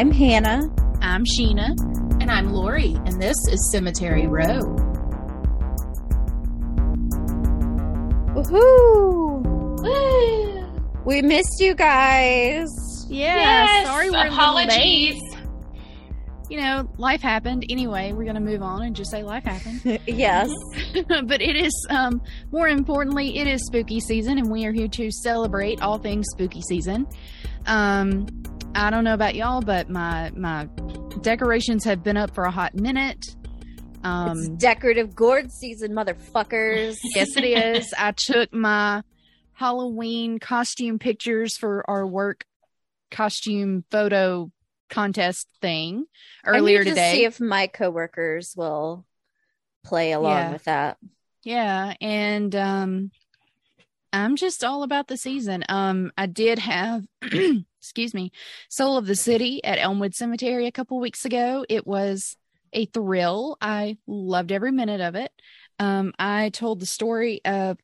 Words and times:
I'm 0.00 0.10
Hannah. 0.10 0.62
I'm 1.02 1.24
Sheena. 1.26 1.78
And 2.22 2.30
I'm 2.30 2.54
Lori, 2.54 2.94
and 3.04 3.20
this 3.20 3.36
is 3.50 3.70
Cemetery 3.70 4.26
Row. 4.26 4.60
Woohoo! 8.34 9.44
We 11.04 11.20
missed 11.20 11.60
you 11.60 11.74
guys. 11.74 12.66
Yeah, 13.10 13.34
yes, 13.36 13.86
sorry 13.86 14.08
we're 14.08 14.28
apologies. 14.28 15.20
You 16.48 16.62
know, 16.62 16.90
life 16.96 17.20
happened. 17.20 17.66
Anyway, 17.68 18.12
we're 18.12 18.24
gonna 18.24 18.40
move 18.40 18.62
on 18.62 18.82
and 18.84 18.96
just 18.96 19.10
say 19.10 19.22
life 19.22 19.44
happened. 19.44 20.00
yes. 20.06 20.50
but 21.26 21.42
it 21.42 21.56
is 21.56 21.74
um 21.90 22.22
more 22.50 22.68
importantly, 22.68 23.36
it 23.36 23.46
is 23.46 23.66
spooky 23.66 24.00
season 24.00 24.38
and 24.38 24.50
we 24.50 24.64
are 24.64 24.72
here 24.72 24.88
to 24.88 25.10
celebrate 25.10 25.82
all 25.82 25.98
things 25.98 26.24
spooky 26.30 26.62
season. 26.62 27.06
Um 27.66 28.39
I 28.74 28.90
don't 28.90 29.04
know 29.04 29.14
about 29.14 29.34
y'all, 29.34 29.60
but 29.60 29.90
my 29.90 30.30
my 30.34 30.66
decorations 31.22 31.84
have 31.84 32.02
been 32.02 32.16
up 32.16 32.34
for 32.34 32.44
a 32.44 32.50
hot 32.50 32.74
minute. 32.74 33.24
Um, 34.02 34.38
it's 34.38 34.48
decorative 34.48 35.14
gourd 35.14 35.50
season, 35.50 35.92
motherfuckers. 35.92 36.96
yes, 37.14 37.36
it 37.36 37.44
is. 37.44 37.92
I 37.98 38.12
took 38.12 38.52
my 38.52 39.02
Halloween 39.52 40.38
costume 40.38 40.98
pictures 40.98 41.56
for 41.56 41.84
our 41.88 42.06
work 42.06 42.44
costume 43.10 43.84
photo 43.90 44.50
contest 44.88 45.48
thing 45.60 46.06
earlier 46.46 46.84
today. 46.84 47.10
To 47.10 47.16
see 47.16 47.24
if 47.24 47.40
my 47.40 47.66
coworkers 47.66 48.54
will 48.56 49.04
play 49.84 50.12
along 50.12 50.36
yeah. 50.36 50.52
with 50.52 50.64
that. 50.64 50.98
Yeah, 51.42 51.94
and 52.00 52.54
um 52.54 53.10
I'm 54.12 54.36
just 54.36 54.64
all 54.64 54.82
about 54.82 55.08
the 55.08 55.16
season. 55.16 55.64
Um 55.68 56.12
I 56.16 56.26
did 56.26 56.58
have 56.58 57.04
excuse 57.80 58.14
me, 58.14 58.32
Soul 58.68 58.96
of 58.96 59.06
the 59.06 59.16
City 59.16 59.62
at 59.64 59.78
Elmwood 59.78 60.14
Cemetery 60.14 60.66
a 60.66 60.72
couple 60.72 61.00
weeks 61.00 61.24
ago. 61.24 61.64
It 61.68 61.86
was 61.86 62.36
a 62.72 62.86
thrill. 62.86 63.56
I 63.60 63.96
loved 64.06 64.52
every 64.52 64.72
minute 64.72 65.00
of 65.00 65.14
it. 65.14 65.32
Um 65.78 66.12
I 66.18 66.50
told 66.50 66.80
the 66.80 66.86
story 66.86 67.40
of 67.44 67.78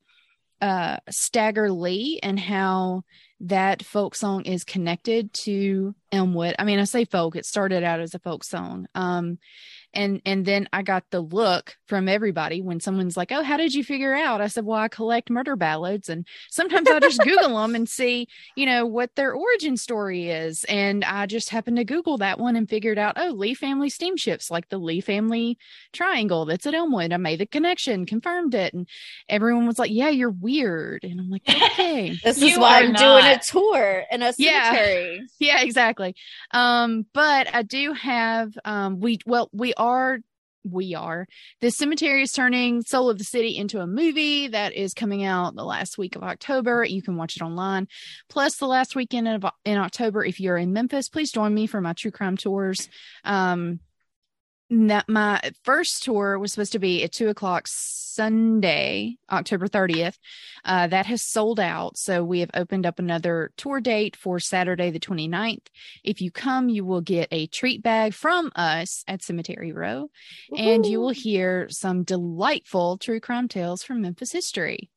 uh, 0.60 0.96
Stagger 1.10 1.70
Lee 1.70 2.18
and 2.22 2.38
how 2.38 3.02
that 3.40 3.84
folk 3.84 4.14
song 4.14 4.44
is 4.44 4.64
connected 4.64 5.32
to 5.32 5.94
Elmwood. 6.10 6.54
I 6.58 6.64
mean, 6.64 6.78
I 6.78 6.84
say 6.84 7.04
folk, 7.04 7.36
it 7.36 7.44
started 7.44 7.82
out 7.82 8.00
as 8.00 8.14
a 8.14 8.18
folk 8.18 8.42
song. 8.44 8.86
Um, 8.94 9.38
and 9.96 10.20
and 10.24 10.44
then 10.44 10.68
i 10.72 10.82
got 10.82 11.02
the 11.10 11.20
look 11.20 11.76
from 11.86 12.08
everybody 12.08 12.60
when 12.60 12.78
someone's 12.78 13.16
like 13.16 13.32
oh 13.32 13.42
how 13.42 13.56
did 13.56 13.74
you 13.74 13.82
figure 13.82 14.14
out? 14.14 14.40
I 14.40 14.48
said 14.48 14.64
well 14.64 14.78
i 14.78 14.88
collect 14.88 15.30
murder 15.30 15.56
ballads. 15.56 16.08
And 16.08 16.26
sometimes 16.50 16.88
i 16.88 17.00
just 17.00 17.20
google 17.20 17.56
them 17.56 17.74
and 17.74 17.88
see 17.88 18.28
you 18.54 18.66
know 18.66 18.86
what 18.86 19.14
their 19.16 19.32
origin 19.32 19.76
story 19.76 20.28
is. 20.28 20.64
And 20.64 21.04
i 21.04 21.26
just 21.26 21.50
happened 21.50 21.78
to 21.78 21.84
google 21.84 22.18
that 22.18 22.38
one 22.38 22.56
and 22.56 22.68
figured 22.68 22.98
out 22.98 23.14
oh 23.16 23.30
lee 23.30 23.54
family 23.54 23.88
steamships 23.88 24.50
like 24.50 24.68
the 24.68 24.78
lee 24.78 25.00
family 25.00 25.58
triangle 25.92 26.44
that's 26.44 26.66
at 26.66 26.74
elmwood. 26.74 27.12
I 27.12 27.16
made 27.16 27.40
the 27.40 27.46
connection 27.46 28.04
confirmed 28.04 28.54
it. 28.54 28.74
And 28.74 28.86
everyone 29.28 29.66
was 29.66 29.78
like 29.78 29.90
yeah 29.90 30.10
you're 30.10 30.30
weird. 30.30 31.04
And 31.04 31.18
i'm 31.18 31.30
like 31.30 31.48
okay 31.48 32.10
this 32.24 32.42
is 32.42 32.58
why 32.58 32.80
i'm 32.80 32.92
not. 32.92 33.00
doing 33.00 33.24
a 33.24 33.38
tour 33.38 34.04
in 34.10 34.22
a 34.22 34.32
cemetery. 34.32 35.22
Yeah, 35.38 35.56
yeah 35.56 35.62
exactly. 35.62 36.14
Um 36.50 37.06
but 37.14 37.54
i 37.54 37.62
do 37.62 37.92
have 37.94 38.52
um 38.64 39.00
we 39.00 39.20
well 39.24 39.48
we 39.52 39.72
are 39.86 40.18
we 40.70 40.94
are 40.94 41.26
the 41.60 41.70
cemetery 41.70 42.22
is 42.22 42.32
turning 42.32 42.82
soul 42.82 43.08
of 43.08 43.18
the 43.18 43.24
city 43.24 43.56
into 43.56 43.80
a 43.80 43.86
movie 43.86 44.48
that 44.48 44.72
is 44.72 44.94
coming 44.94 45.24
out 45.24 45.54
the 45.54 45.64
last 45.64 45.96
week 45.96 46.16
of 46.16 46.22
october. 46.22 46.84
You 46.84 47.02
can 47.02 47.16
watch 47.16 47.36
it 47.36 47.42
online. 47.42 47.86
Plus 48.28 48.56
the 48.56 48.66
last 48.66 48.96
weekend 48.96 49.28
of 49.28 49.44
in 49.64 49.78
october 49.78 50.24
if 50.24 50.40
you're 50.40 50.56
in 50.56 50.72
memphis 50.72 51.08
please 51.08 51.30
join 51.30 51.54
me 51.54 51.66
for 51.66 51.80
my 51.80 51.92
true 51.92 52.10
crime 52.10 52.36
tours. 52.36 52.88
Um 53.24 53.80
that 54.70 55.08
my 55.08 55.40
first 55.62 56.02
tour 56.02 56.38
was 56.38 56.52
supposed 56.52 56.72
to 56.72 56.78
be 56.78 57.04
at 57.04 57.12
two 57.12 57.28
o'clock 57.28 57.68
Sunday, 58.16 59.16
October 59.30 59.68
30th. 59.68 60.16
Uh, 60.64 60.86
that 60.86 61.06
has 61.06 61.22
sold 61.22 61.60
out. 61.60 61.96
So 61.98 62.24
we 62.24 62.40
have 62.40 62.50
opened 62.54 62.86
up 62.86 62.98
another 62.98 63.52
tour 63.56 63.80
date 63.80 64.16
for 64.16 64.40
Saturday, 64.40 64.90
the 64.90 64.98
29th. 64.98 65.66
If 66.02 66.20
you 66.20 66.30
come, 66.30 66.68
you 66.68 66.84
will 66.84 67.02
get 67.02 67.28
a 67.30 67.46
treat 67.46 67.82
bag 67.82 68.14
from 68.14 68.50
us 68.56 69.04
at 69.06 69.22
Cemetery 69.22 69.72
Row, 69.72 70.10
Woo-hoo. 70.50 70.62
and 70.62 70.86
you 70.86 71.00
will 71.00 71.10
hear 71.10 71.68
some 71.68 72.02
delightful 72.02 72.98
true 72.98 73.20
crime 73.20 73.48
tales 73.48 73.82
from 73.82 74.00
Memphis 74.00 74.32
history. 74.32 74.90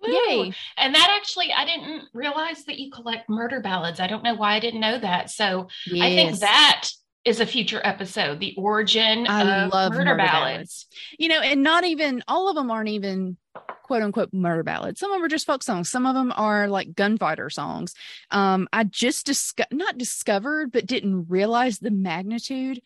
Woo. 0.00 0.12
Yay. 0.12 0.54
And 0.76 0.94
that 0.94 1.18
actually, 1.20 1.52
I 1.52 1.64
didn't 1.64 2.04
realize 2.12 2.64
that 2.64 2.78
you 2.78 2.90
collect 2.90 3.28
murder 3.28 3.60
ballads. 3.60 4.00
I 4.00 4.06
don't 4.06 4.22
know 4.22 4.34
why 4.34 4.54
I 4.54 4.60
didn't 4.60 4.80
know 4.80 4.98
that. 4.98 5.30
So 5.30 5.68
yes. 5.86 6.04
I 6.04 6.14
think 6.14 6.38
that 6.40 6.88
is 7.24 7.40
a 7.40 7.46
future 7.46 7.80
episode. 7.82 8.40
The 8.40 8.54
origin 8.56 9.26
I 9.28 9.66
love 9.66 9.92
murder, 9.92 10.04
murder 10.04 10.16
ballads. 10.16 10.52
ballads. 10.52 10.86
You 11.18 11.28
know, 11.28 11.40
and 11.40 11.62
not 11.62 11.84
even 11.84 12.22
all 12.28 12.48
of 12.48 12.54
them 12.56 12.70
aren't 12.70 12.90
even 12.90 13.36
quote 13.82 14.02
unquote 14.02 14.32
murder 14.32 14.62
ballads. 14.62 15.00
Some 15.00 15.10
of 15.10 15.16
them 15.16 15.24
are 15.24 15.28
just 15.28 15.46
folk 15.46 15.62
songs. 15.62 15.90
Some 15.90 16.06
of 16.06 16.14
them 16.14 16.32
are 16.36 16.68
like 16.68 16.94
gunfighter 16.94 17.48
songs. 17.50 17.94
Um, 18.30 18.68
I 18.72 18.84
just 18.84 19.26
disco- 19.26 19.64
not 19.70 19.96
discovered, 19.98 20.72
but 20.72 20.86
didn't 20.86 21.26
realize 21.28 21.78
the 21.78 21.90
magnitude 21.90 22.80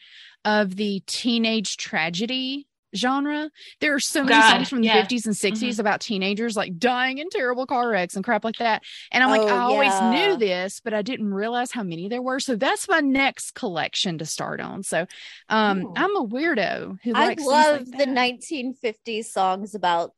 of 0.44 0.76
the 0.76 1.02
teenage 1.06 1.76
tragedy 1.76 2.67
genre. 2.96 3.50
There 3.80 3.94
are 3.94 4.00
so 4.00 4.20
many 4.22 4.30
God, 4.30 4.50
songs 4.50 4.68
from 4.68 4.80
the 4.80 4.86
yeah. 4.86 5.04
50s 5.04 5.26
and 5.26 5.34
60s 5.34 5.58
mm-hmm. 5.58 5.80
about 5.80 6.00
teenagers 6.00 6.56
like 6.56 6.78
dying 6.78 7.18
in 7.18 7.28
terrible 7.30 7.66
car 7.66 7.88
wrecks 7.88 8.16
and 8.16 8.24
crap 8.24 8.44
like 8.44 8.56
that. 8.56 8.82
And 9.12 9.22
I'm 9.22 9.30
oh, 9.30 9.44
like, 9.44 9.52
I 9.52 9.58
always 9.58 9.92
yeah. 9.92 10.10
knew 10.10 10.36
this, 10.36 10.80
but 10.80 10.94
I 10.94 11.02
didn't 11.02 11.32
realize 11.32 11.70
how 11.70 11.82
many 11.82 12.08
there 12.08 12.22
were. 12.22 12.40
So 12.40 12.56
that's 12.56 12.88
my 12.88 13.00
next 13.00 13.54
collection 13.54 14.18
to 14.18 14.26
start 14.26 14.60
on. 14.60 14.82
So 14.82 15.06
um 15.48 15.84
Ooh. 15.84 15.94
I'm 15.96 16.16
a 16.16 16.26
weirdo 16.26 16.98
who 17.02 17.12
I 17.14 17.34
love 17.38 17.88
like 17.88 17.98
the 17.98 18.06
1950s 18.06 19.26
songs 19.26 19.74
about 19.74 20.12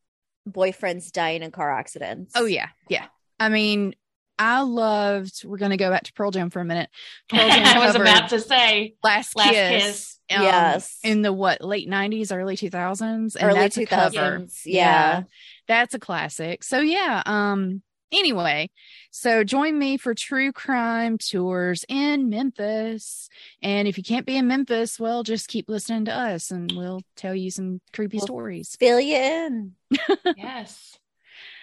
boyfriends 0.48 1.12
dying 1.12 1.42
in 1.42 1.50
car 1.50 1.72
accidents. 1.72 2.32
Oh 2.36 2.46
yeah. 2.46 2.68
Yeah. 2.88 3.06
I 3.38 3.48
mean, 3.48 3.94
I 4.40 4.62
loved. 4.62 5.44
We're 5.44 5.58
going 5.58 5.72
to 5.72 5.76
go 5.76 5.90
back 5.90 6.04
to 6.04 6.14
Pearl 6.14 6.30
Jam 6.30 6.48
for 6.48 6.60
a 6.60 6.64
minute. 6.64 6.88
Pearl 7.28 7.40
Jam 7.46 7.76
I 7.76 7.86
was 7.86 7.94
about 7.94 8.30
to 8.30 8.40
say 8.40 8.94
Last, 9.04 9.36
last 9.36 9.50
Kiss. 9.50 9.84
kiss. 9.84 10.18
Um, 10.34 10.42
yes, 10.42 10.98
in 11.02 11.22
the 11.22 11.32
what 11.32 11.60
late 11.60 11.88
nineties, 11.88 12.32
early 12.32 12.56
two 12.56 12.70
thousands, 12.70 13.36
early 13.36 13.68
two 13.68 13.84
thousands. 13.84 14.62
Yeah. 14.64 14.78
yeah, 14.78 15.22
that's 15.68 15.94
a 15.94 15.98
classic. 15.98 16.64
So 16.64 16.80
yeah. 16.80 17.22
Um. 17.26 17.82
Anyway, 18.12 18.70
so 19.10 19.44
join 19.44 19.78
me 19.78 19.96
for 19.96 20.14
true 20.14 20.52
crime 20.52 21.18
tours 21.18 21.84
in 21.88 22.28
Memphis. 22.28 23.28
And 23.62 23.86
if 23.86 23.98
you 23.98 24.04
can't 24.04 24.26
be 24.26 24.36
in 24.36 24.48
Memphis, 24.48 24.98
well, 24.98 25.22
just 25.22 25.48
keep 25.48 25.68
listening 25.68 26.06
to 26.06 26.14
us, 26.14 26.50
and 26.50 26.72
we'll 26.74 27.02
tell 27.16 27.34
you 27.34 27.50
some 27.50 27.80
creepy 27.92 28.16
we'll 28.16 28.26
stories. 28.26 28.76
Fill 28.80 29.00
you 29.00 29.16
in. 29.16 29.72
yes. 30.36 30.96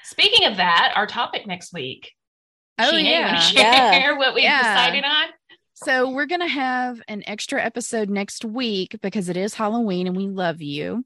Speaking 0.04 0.48
of 0.48 0.58
that, 0.58 0.94
our 0.96 1.08
topic 1.08 1.48
next 1.48 1.74
week 1.74 2.14
Oh 2.80 2.92
Sheena, 2.92 3.04
yeah, 3.04 3.40
share 3.40 3.64
yeah. 3.64 4.12
what 4.18 4.36
we've 4.36 4.44
yeah. 4.44 4.74
decided 4.76 5.04
on. 5.06 5.28
So 5.74 6.10
we're 6.10 6.26
gonna 6.26 6.48
have 6.48 7.02
an 7.08 7.24
extra 7.28 7.64
episode 7.64 8.10
next 8.10 8.44
week 8.44 8.98
because 9.02 9.30
it 9.30 9.38
is 9.38 9.54
Halloween 9.54 10.08
and 10.08 10.18
we 10.18 10.28
love 10.28 10.62
you. 10.62 11.06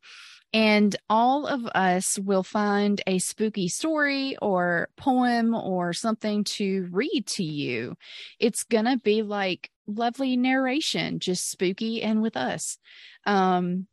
And 0.54 0.94
all 1.10 1.46
of 1.46 1.66
us 1.68 2.20
will 2.20 2.44
find 2.44 3.02
a 3.08 3.20
spooky 3.20 3.70
story 3.70 4.36
or 4.42 4.90
poem 4.98 5.56
or 5.56 5.94
something 5.94 6.44
to 6.44 6.90
read 6.92 7.26
to 7.28 7.44
you. 7.44 7.96
It's 8.40 8.64
gonna 8.64 8.98
be 8.98 9.24
like 9.24 9.70
lovely 9.88 10.38
narration, 10.38 11.20
just 11.20 11.50
spooky 11.50 12.02
and 12.02 12.22
with 12.22 12.36
us. 12.36 12.78
Um, 13.26 13.88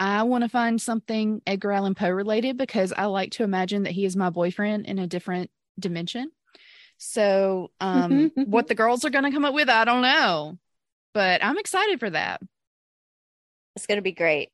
I 0.00 0.24
want 0.24 0.42
to 0.42 0.48
find 0.48 0.80
something 0.80 1.42
Edgar 1.46 1.72
Allan 1.72 1.94
Poe 1.94 2.10
related 2.10 2.56
because 2.56 2.92
I 2.92 3.04
like 3.04 3.32
to 3.32 3.44
imagine 3.44 3.84
that 3.84 3.92
he 3.92 4.04
is 4.04 4.16
my 4.16 4.30
boyfriend 4.30 4.86
in 4.86 4.98
a 4.98 5.06
different 5.06 5.50
dimension. 5.78 6.32
So, 7.04 7.72
um, 7.80 8.30
what 8.46 8.68
the 8.68 8.76
girls 8.76 9.04
are 9.04 9.10
going 9.10 9.24
to 9.24 9.32
come 9.32 9.44
up 9.44 9.54
with, 9.54 9.68
I 9.68 9.84
don't 9.84 10.02
know, 10.02 10.56
but 11.12 11.44
I'm 11.44 11.58
excited 11.58 11.98
for 11.98 12.08
that. 12.08 12.40
It's 13.74 13.86
going 13.86 13.98
to 13.98 14.02
be 14.02 14.12
great. 14.12 14.50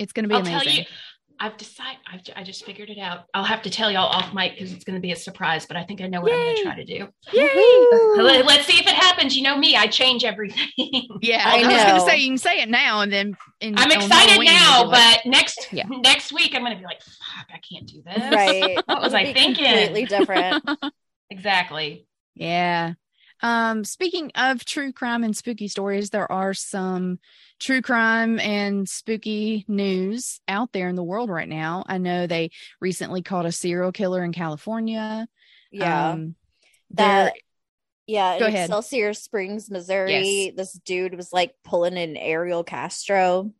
It's 0.00 0.12
going 0.12 0.24
to 0.24 0.28
be 0.28 0.34
I'll 0.34 0.40
amazing. 0.40 0.60
Tell 0.60 0.72
you, 0.72 0.84
I've 1.38 1.56
decided, 1.56 1.98
I've, 2.12 2.20
I 2.34 2.42
just 2.42 2.64
figured 2.64 2.90
it 2.90 2.98
out. 2.98 3.26
I'll 3.32 3.44
have 3.44 3.62
to 3.62 3.70
tell 3.70 3.92
y'all 3.92 4.08
off 4.08 4.34
mic 4.34 4.54
because 4.54 4.72
it's 4.72 4.82
going 4.82 4.96
to 4.96 5.00
be 5.00 5.12
a 5.12 5.16
surprise, 5.16 5.66
but 5.66 5.76
I 5.76 5.84
think 5.84 6.00
I 6.00 6.08
know 6.08 6.20
what 6.20 6.32
Yay. 6.32 6.36
I'm 6.36 6.44
going 6.46 6.56
to 6.56 6.62
try 6.64 6.74
to 6.74 6.84
do. 6.84 7.08
Yay. 7.32 8.42
Let's 8.42 8.66
see 8.66 8.80
if 8.80 8.86
it 8.88 8.94
happens. 8.94 9.36
You 9.36 9.44
know 9.44 9.56
me, 9.56 9.76
I 9.76 9.86
change 9.86 10.24
everything. 10.24 10.68
Yeah, 11.20 11.42
I, 11.44 11.62
I 11.62 11.66
was 11.66 11.84
going 11.84 11.94
to 11.94 12.00
say, 12.00 12.18
you 12.18 12.28
can 12.30 12.38
say 12.38 12.60
it 12.60 12.68
now 12.68 13.00
and 13.00 13.12
then. 13.12 13.36
In, 13.60 13.74
I'm 13.76 13.90
excited 13.90 14.44
now, 14.44 14.90
but 14.90 15.20
next 15.26 15.68
yeah. 15.72 15.84
next 15.88 16.32
week 16.32 16.54
I'm 16.54 16.62
going 16.62 16.74
to 16.74 16.78
be 16.78 16.84
like, 16.84 17.02
fuck, 17.02 17.46
I 17.52 17.58
can't 17.58 17.86
do 17.86 18.02
this. 18.04 18.32
Right. 18.32 18.76
what 18.86 19.00
was 19.00 19.14
I 19.14 19.32
thinking? 19.32 19.64
Completely 19.64 20.04
different. 20.04 20.64
Exactly. 21.30 22.06
Yeah. 22.34 22.94
Um, 23.40 23.84
speaking 23.84 24.32
of 24.34 24.64
true 24.64 24.92
crime 24.92 25.22
and 25.22 25.36
spooky 25.36 25.68
stories, 25.68 26.10
there 26.10 26.30
are 26.30 26.54
some 26.54 27.20
true 27.60 27.82
crime 27.82 28.40
and 28.40 28.88
spooky 28.88 29.64
news 29.68 30.40
out 30.48 30.72
there 30.72 30.88
in 30.88 30.96
the 30.96 31.04
world 31.04 31.30
right 31.30 31.48
now. 31.48 31.84
I 31.86 31.98
know 31.98 32.26
they 32.26 32.50
recently 32.80 33.22
caught 33.22 33.46
a 33.46 33.52
serial 33.52 33.92
killer 33.92 34.24
in 34.24 34.32
California. 34.32 35.28
Yeah. 35.70 36.10
Um, 36.10 36.34
that 36.92 37.34
Yeah, 38.06 38.38
Go 38.38 38.46
in 38.46 38.54
ahead. 38.54 38.64
Excelsior 38.70 39.12
Springs, 39.14 39.70
Missouri. 39.70 40.46
Yes. 40.46 40.54
This 40.56 40.72
dude 40.72 41.14
was 41.14 41.32
like 41.32 41.54
pulling 41.62 41.96
an 41.96 42.16
Ariel 42.16 42.64
Castro. 42.64 43.52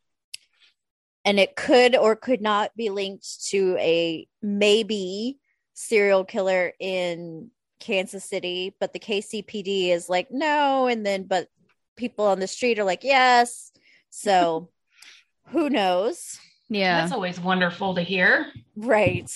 And 1.24 1.38
it 1.38 1.54
could 1.54 1.94
or 1.94 2.16
could 2.16 2.40
not 2.40 2.74
be 2.74 2.88
linked 2.88 3.44
to 3.50 3.76
a 3.78 4.26
maybe 4.40 5.38
serial 5.74 6.24
killer 6.24 6.72
in 6.80 7.50
Kansas 7.80 8.24
City, 8.24 8.74
but 8.80 8.92
the 8.92 8.98
KCPD 8.98 9.90
is 9.90 10.08
like, 10.08 10.30
no. 10.30 10.86
And 10.86 11.04
then, 11.04 11.24
but 11.24 11.48
people 11.96 12.26
on 12.26 12.40
the 12.40 12.46
street 12.46 12.78
are 12.78 12.84
like, 12.84 13.04
yes. 13.04 13.72
So 14.10 14.70
who 15.48 15.70
knows? 15.70 16.38
Yeah. 16.68 17.00
That's 17.00 17.12
always 17.12 17.40
wonderful 17.40 17.94
to 17.94 18.02
hear. 18.02 18.46
Right. 18.76 19.30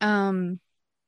Um, 0.00 0.60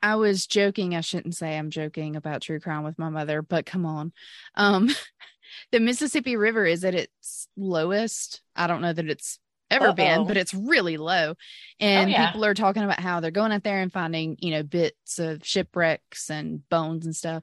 I 0.03 0.17
was 0.17 0.47
joking. 0.47 0.95
I 0.95 1.01
shouldn't 1.01 1.35
say 1.35 1.57
I'm 1.57 1.71
joking 1.71 2.17
about 2.17 2.43
true 2.43 2.61
crime 2.61 2.85
with 2.85 2.99
my 2.99 3.09
mother, 3.09 3.43
but 3.43 3.67
come 3.67 3.85
on. 3.85 4.13
Um, 4.55 4.89
the 5.73 5.81
Mississippi 5.81 6.37
River 6.37 6.65
is 6.65 6.85
at 6.85 6.95
its 6.95 7.49
lowest. 7.57 8.41
I 8.55 8.67
don't 8.67 8.83
know 8.83 8.93
that 8.93 9.09
it's 9.09 9.39
ever 9.71 9.89
Uh-oh. 9.89 9.95
been, 9.95 10.27
but 10.27 10.37
it's 10.37 10.55
really 10.55 10.97
low. 10.97 11.35
And 11.81 12.09
oh, 12.09 12.11
yeah. 12.11 12.27
people 12.27 12.45
are 12.45 12.55
talking 12.55 12.83
about 12.83 13.01
how 13.01 13.21
they're 13.21 13.31
going 13.31 13.53
out 13.53 13.65
there 13.65 13.81
and 13.81 13.93
finding, 13.93 14.37
you 14.41 14.51
know, 14.51 14.63
bits 14.63 15.19
of 15.19 15.45
shipwrecks 15.45 16.31
and 16.31 16.69
bones 16.69 17.07
and 17.07 17.15
stuff. 17.17 17.43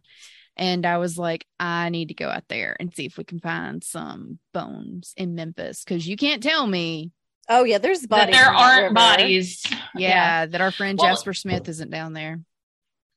And 0.55 0.85
I 0.85 0.97
was 0.97 1.17
like, 1.17 1.45
I 1.59 1.89
need 1.89 2.09
to 2.09 2.13
go 2.13 2.29
out 2.29 2.47
there 2.47 2.75
and 2.79 2.93
see 2.93 3.05
if 3.05 3.17
we 3.17 3.23
can 3.23 3.39
find 3.39 3.83
some 3.83 4.39
bones 4.53 5.13
in 5.17 5.35
Memphis 5.35 5.83
because 5.83 6.07
you 6.07 6.15
can't 6.15 6.43
tell 6.43 6.65
me. 6.65 7.11
Oh 7.49 7.63
yeah, 7.63 7.79
there's 7.79 8.05
bodies. 8.05 8.35
there 8.35 8.45
aren't 8.45 8.95
bodies. 8.95 9.63
Yeah, 9.95 10.07
yeah, 10.09 10.45
that 10.45 10.61
our 10.61 10.71
friend 10.71 10.97
well, 10.97 11.09
Jasper 11.09 11.33
Smith 11.33 11.67
isn't 11.67 11.91
down 11.91 12.13
there. 12.13 12.39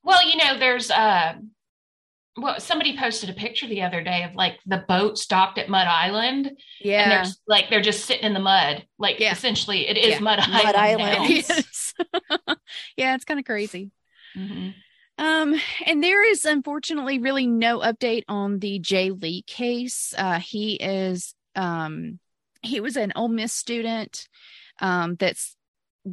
Well, 0.02 0.26
you 0.28 0.36
know, 0.36 0.58
there's 0.58 0.90
uh 0.90 1.34
well, 2.36 2.60
somebody 2.60 2.96
posted 2.96 3.30
a 3.30 3.32
picture 3.32 3.66
the 3.66 3.82
other 3.82 4.02
day 4.02 4.22
of 4.22 4.34
like 4.34 4.58
the 4.66 4.84
boat 4.88 5.16
stopped 5.16 5.58
at 5.58 5.68
Mud 5.68 5.86
Island. 5.86 6.50
Yeah. 6.80 7.02
And 7.02 7.10
they're 7.10 7.32
like 7.46 7.70
they're 7.70 7.80
just 7.80 8.04
sitting 8.04 8.24
in 8.24 8.34
the 8.34 8.40
mud. 8.40 8.84
Like 8.98 9.20
yeah. 9.20 9.32
essentially 9.32 9.88
it 9.88 9.96
is 9.96 10.14
yeah. 10.14 10.18
Mud, 10.18 10.38
Mud 10.50 10.74
Island. 10.74 11.02
Island. 11.02 11.66
yeah, 12.96 13.14
it's 13.14 13.24
kind 13.24 13.40
of 13.40 13.46
crazy. 13.46 13.90
Mm-hmm. 14.36 14.70
Um, 15.18 15.58
and 15.86 16.04
there 16.04 16.28
is 16.30 16.44
unfortunately 16.44 17.18
really 17.18 17.46
no 17.46 17.78
update 17.78 18.24
on 18.28 18.58
the 18.58 18.78
Jay 18.80 19.10
Lee 19.10 19.42
case. 19.42 20.12
Uh, 20.16 20.38
he 20.38 20.74
is 20.74 21.34
um 21.54 22.18
he 22.62 22.80
was 22.80 22.96
an 22.96 23.12
Ole 23.16 23.28
Miss 23.28 23.52
student 23.52 24.28
um 24.80 25.14
that's 25.14 25.56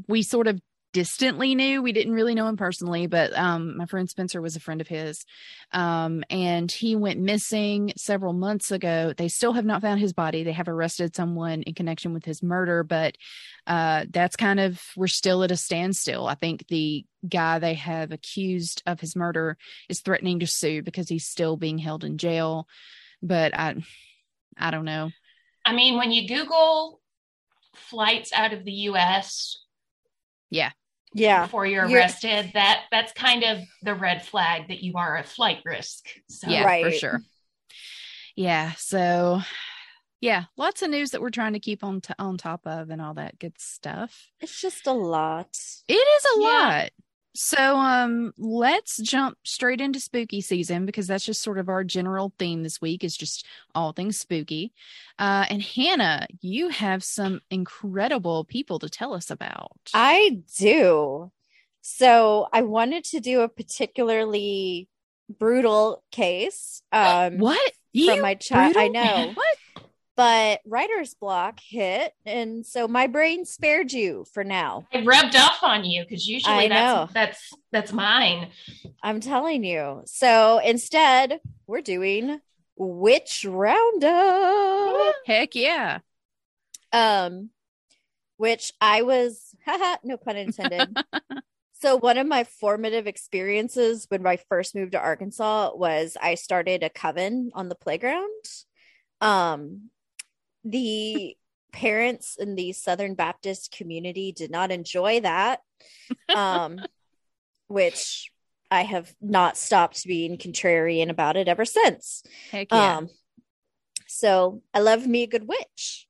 we 0.08 0.24
sort 0.24 0.48
of 0.48 0.62
distantly 0.94 1.56
knew. 1.56 1.82
We 1.82 1.92
didn't 1.92 2.14
really 2.14 2.36
know 2.36 2.48
him 2.48 2.56
personally, 2.56 3.08
but 3.08 3.38
um, 3.38 3.78
my 3.78 3.88
friend 3.88 4.08
Spencer 4.08 4.42
was 4.42 4.56
a 4.56 4.60
friend 4.60 4.80
of 4.80 4.88
his. 4.88 5.26
Um, 5.72 6.24
and 6.30 6.72
he 6.72 6.96
went 6.96 7.20
missing 7.20 7.94
several 7.98 8.32
months 8.32 8.72
ago. 8.72 9.12
They 9.18 9.28
still 9.28 9.54
have 9.54 9.66
not 9.66 9.82
found 9.82 10.00
his 10.00 10.14
body. 10.14 10.44
They 10.44 10.52
have 10.52 10.68
arrested 10.68 11.16
someone 11.16 11.64
in 11.64 11.74
connection 11.74 12.14
with 12.14 12.24
his 12.24 12.44
murder, 12.44 12.84
but 12.84 13.18
uh, 13.66 14.06
that's 14.10 14.36
kind 14.36 14.60
of, 14.60 14.82
we're 14.96 15.08
still 15.08 15.44
at 15.44 15.52
a 15.52 15.58
standstill. 15.58 16.28
I 16.28 16.36
think 16.36 16.68
the 16.68 17.06
guy 17.28 17.58
they 17.58 17.74
have 17.74 18.12
accused 18.12 18.84
of 18.86 19.00
his 19.00 19.16
murder 19.16 19.58
is 19.90 20.02
threatening 20.02 20.40
to 20.40 20.48
sue 20.48 20.84
because 20.84 21.10
he's 21.10 21.26
still 21.26 21.58
being 21.58 21.80
held 21.80 22.04
in 22.04 22.20
jail. 22.20 22.68
But 23.22 23.58
I, 23.58 23.76
I 24.58 24.70
don't 24.70 24.86
know. 24.86 25.10
I 25.66 25.74
mean, 25.74 25.98
when 25.98 26.12
you 26.12 26.28
Google 26.28 27.02
flights 27.74 28.32
out 28.32 28.54
of 28.54 28.64
the 28.64 28.72
US, 28.72 29.58
yeah 30.52 30.70
yeah 31.14 31.46
before 31.46 31.66
you're 31.66 31.88
arrested 31.88 32.46
you're... 32.46 32.54
that 32.54 32.84
that's 32.92 33.12
kind 33.14 33.44
of 33.44 33.60
the 33.82 33.96
red 33.96 34.24
flag 34.24 34.68
that 34.68 34.84
you 34.84 34.94
are 34.96 35.18
a 35.18 35.24
flight 35.24 35.60
risk 35.66 36.08
so. 36.30 36.50
yeah 36.50 36.64
right. 36.64 36.86
for 36.86 36.92
sure 36.92 37.22
yeah 38.36 38.72
so 38.78 39.42
yeah 40.22 40.46
lots 40.58 40.82
of 40.82 40.90
news 40.90 41.12
that 41.12 41.22
we're 41.22 41.30
trying 41.30 41.54
to 41.54 41.60
keep 41.60 41.84
on 41.84 42.02
t- 42.02 42.14
on 42.18 42.38
top 42.38 42.62
of 42.66 42.90
and 42.90 43.02
all 43.02 43.14
that 43.14 43.38
good 43.40 43.54
stuff 43.58 44.30
it's 44.40 44.60
just 44.60 44.88
a 44.88 44.94
lot 44.94 45.58
it 45.88 45.94
is 45.94 46.26
a 46.38 46.42
yeah. 46.42 46.48
lot 46.48 46.90
so 47.36 47.76
um 47.78 48.32
let's 48.38 48.98
jump 48.98 49.38
straight 49.44 49.82
into 49.82 50.00
spooky 50.00 50.40
season 50.42 50.86
because 50.86 51.08
that's 51.08 51.26
just 51.26 51.42
sort 51.42 51.58
of 51.58 51.68
our 51.70 51.84
general 51.84 52.32
theme 52.38 52.64
this 52.64 52.80
week 52.80 53.04
is 53.04 53.18
just 53.18 53.46
all 53.74 53.92
things 53.92 54.20
spooky. 54.20 54.72
Uh 55.18 55.46
and 55.50 55.62
Hannah, 55.62 56.28
you 56.42 56.70
have 56.70 57.04
some 57.04 57.42
incredible 57.50 58.46
people 58.46 58.80
to 58.80 58.90
tell 58.90 59.14
us 59.14 59.32
about. 59.32 59.72
I 59.94 60.42
do. 60.58 61.32
So 61.82 62.48
I 62.54 62.62
wanted 62.62 63.04
to 63.06 63.20
do 63.20 63.42
a 63.42 63.50
particularly 63.50 64.88
brutal 65.40 66.04
case. 66.12 66.82
Um 66.92 67.40
what? 67.40 67.72
You? 67.94 68.12
From 68.12 68.22
my 68.22 68.36
child. 68.36 68.76
I 68.78 68.88
know. 68.88 69.32
what? 69.34 69.58
But 70.16 70.60
writer's 70.66 71.16
block 71.16 71.60
hit 71.60 72.14
and 72.26 72.66
so 72.66 72.88
my 72.88 73.08
brain 73.08 73.46
spared 73.46 73.92
you 73.92 74.26
for 74.34 74.44
now. 74.44 74.86
I 74.94 75.04
rubbed 75.04 75.36
off 75.36 75.64
on 75.64 75.84
you 75.86 76.04
because 76.04 76.28
usually 76.28 76.54
I 76.54 76.68
that's 76.68 77.14
that's 77.14 77.54
that's 77.72 77.94
mine. 77.94 78.50
I'm 79.02 79.20
telling 79.20 79.64
you. 79.64 80.04
So 80.06 80.60
instead 80.60 81.40
we're 81.66 81.82
doing 81.82 82.40
witch 82.76 83.46
roundup. 83.48 85.16
Heck 85.26 85.56
yeah. 85.56 86.00
Um 86.92 87.50
which 88.38 88.74
i 88.82 89.04
was 89.04 89.56
haha 89.66 89.98
no 90.04 90.18
pun 90.18 90.38
intended. 90.38 90.96
So 91.74 91.98
one 91.98 92.18
of 92.18 92.26
my 92.26 92.46
formative 92.46 93.08
experiences 93.08 94.06
when 94.08 94.26
i 94.26 94.38
first 94.38 94.74
moved 94.74 94.94
to 94.94 95.00
arkansas 95.00 95.72
was 95.76 96.16
i 96.22 96.36
started 96.36 96.82
a 96.82 96.90
coven 96.90 97.52
on 97.54 97.68
the 97.68 97.76
playground. 97.76 98.46
Um 99.20 99.90
the 100.64 101.36
parents 101.72 102.38
in 102.40 102.56
the 102.56 102.72
Southern 102.72 103.16
Baptist 103.16 103.72
community 103.76 104.32
did 104.32 104.52
not 104.52 104.72
enjoy 104.72 105.20
that, 105.22 105.62
um, 106.34 106.80
which 107.68 108.32
I 108.72 108.84
have 108.84 109.14
not 109.22 109.58
stopped 109.58 110.06
being 110.06 110.38
contrarian 110.38 111.10
about 111.10 111.38
it 111.38 111.48
ever 111.48 111.66
since. 111.66 112.24
Yeah. 112.52 112.98
Um, 112.98 113.10
so 114.08 114.62
I 114.74 114.80
love 114.80 115.06
me 115.08 115.24
a 115.24 115.28
good 115.28 115.48
witch. 115.48 116.08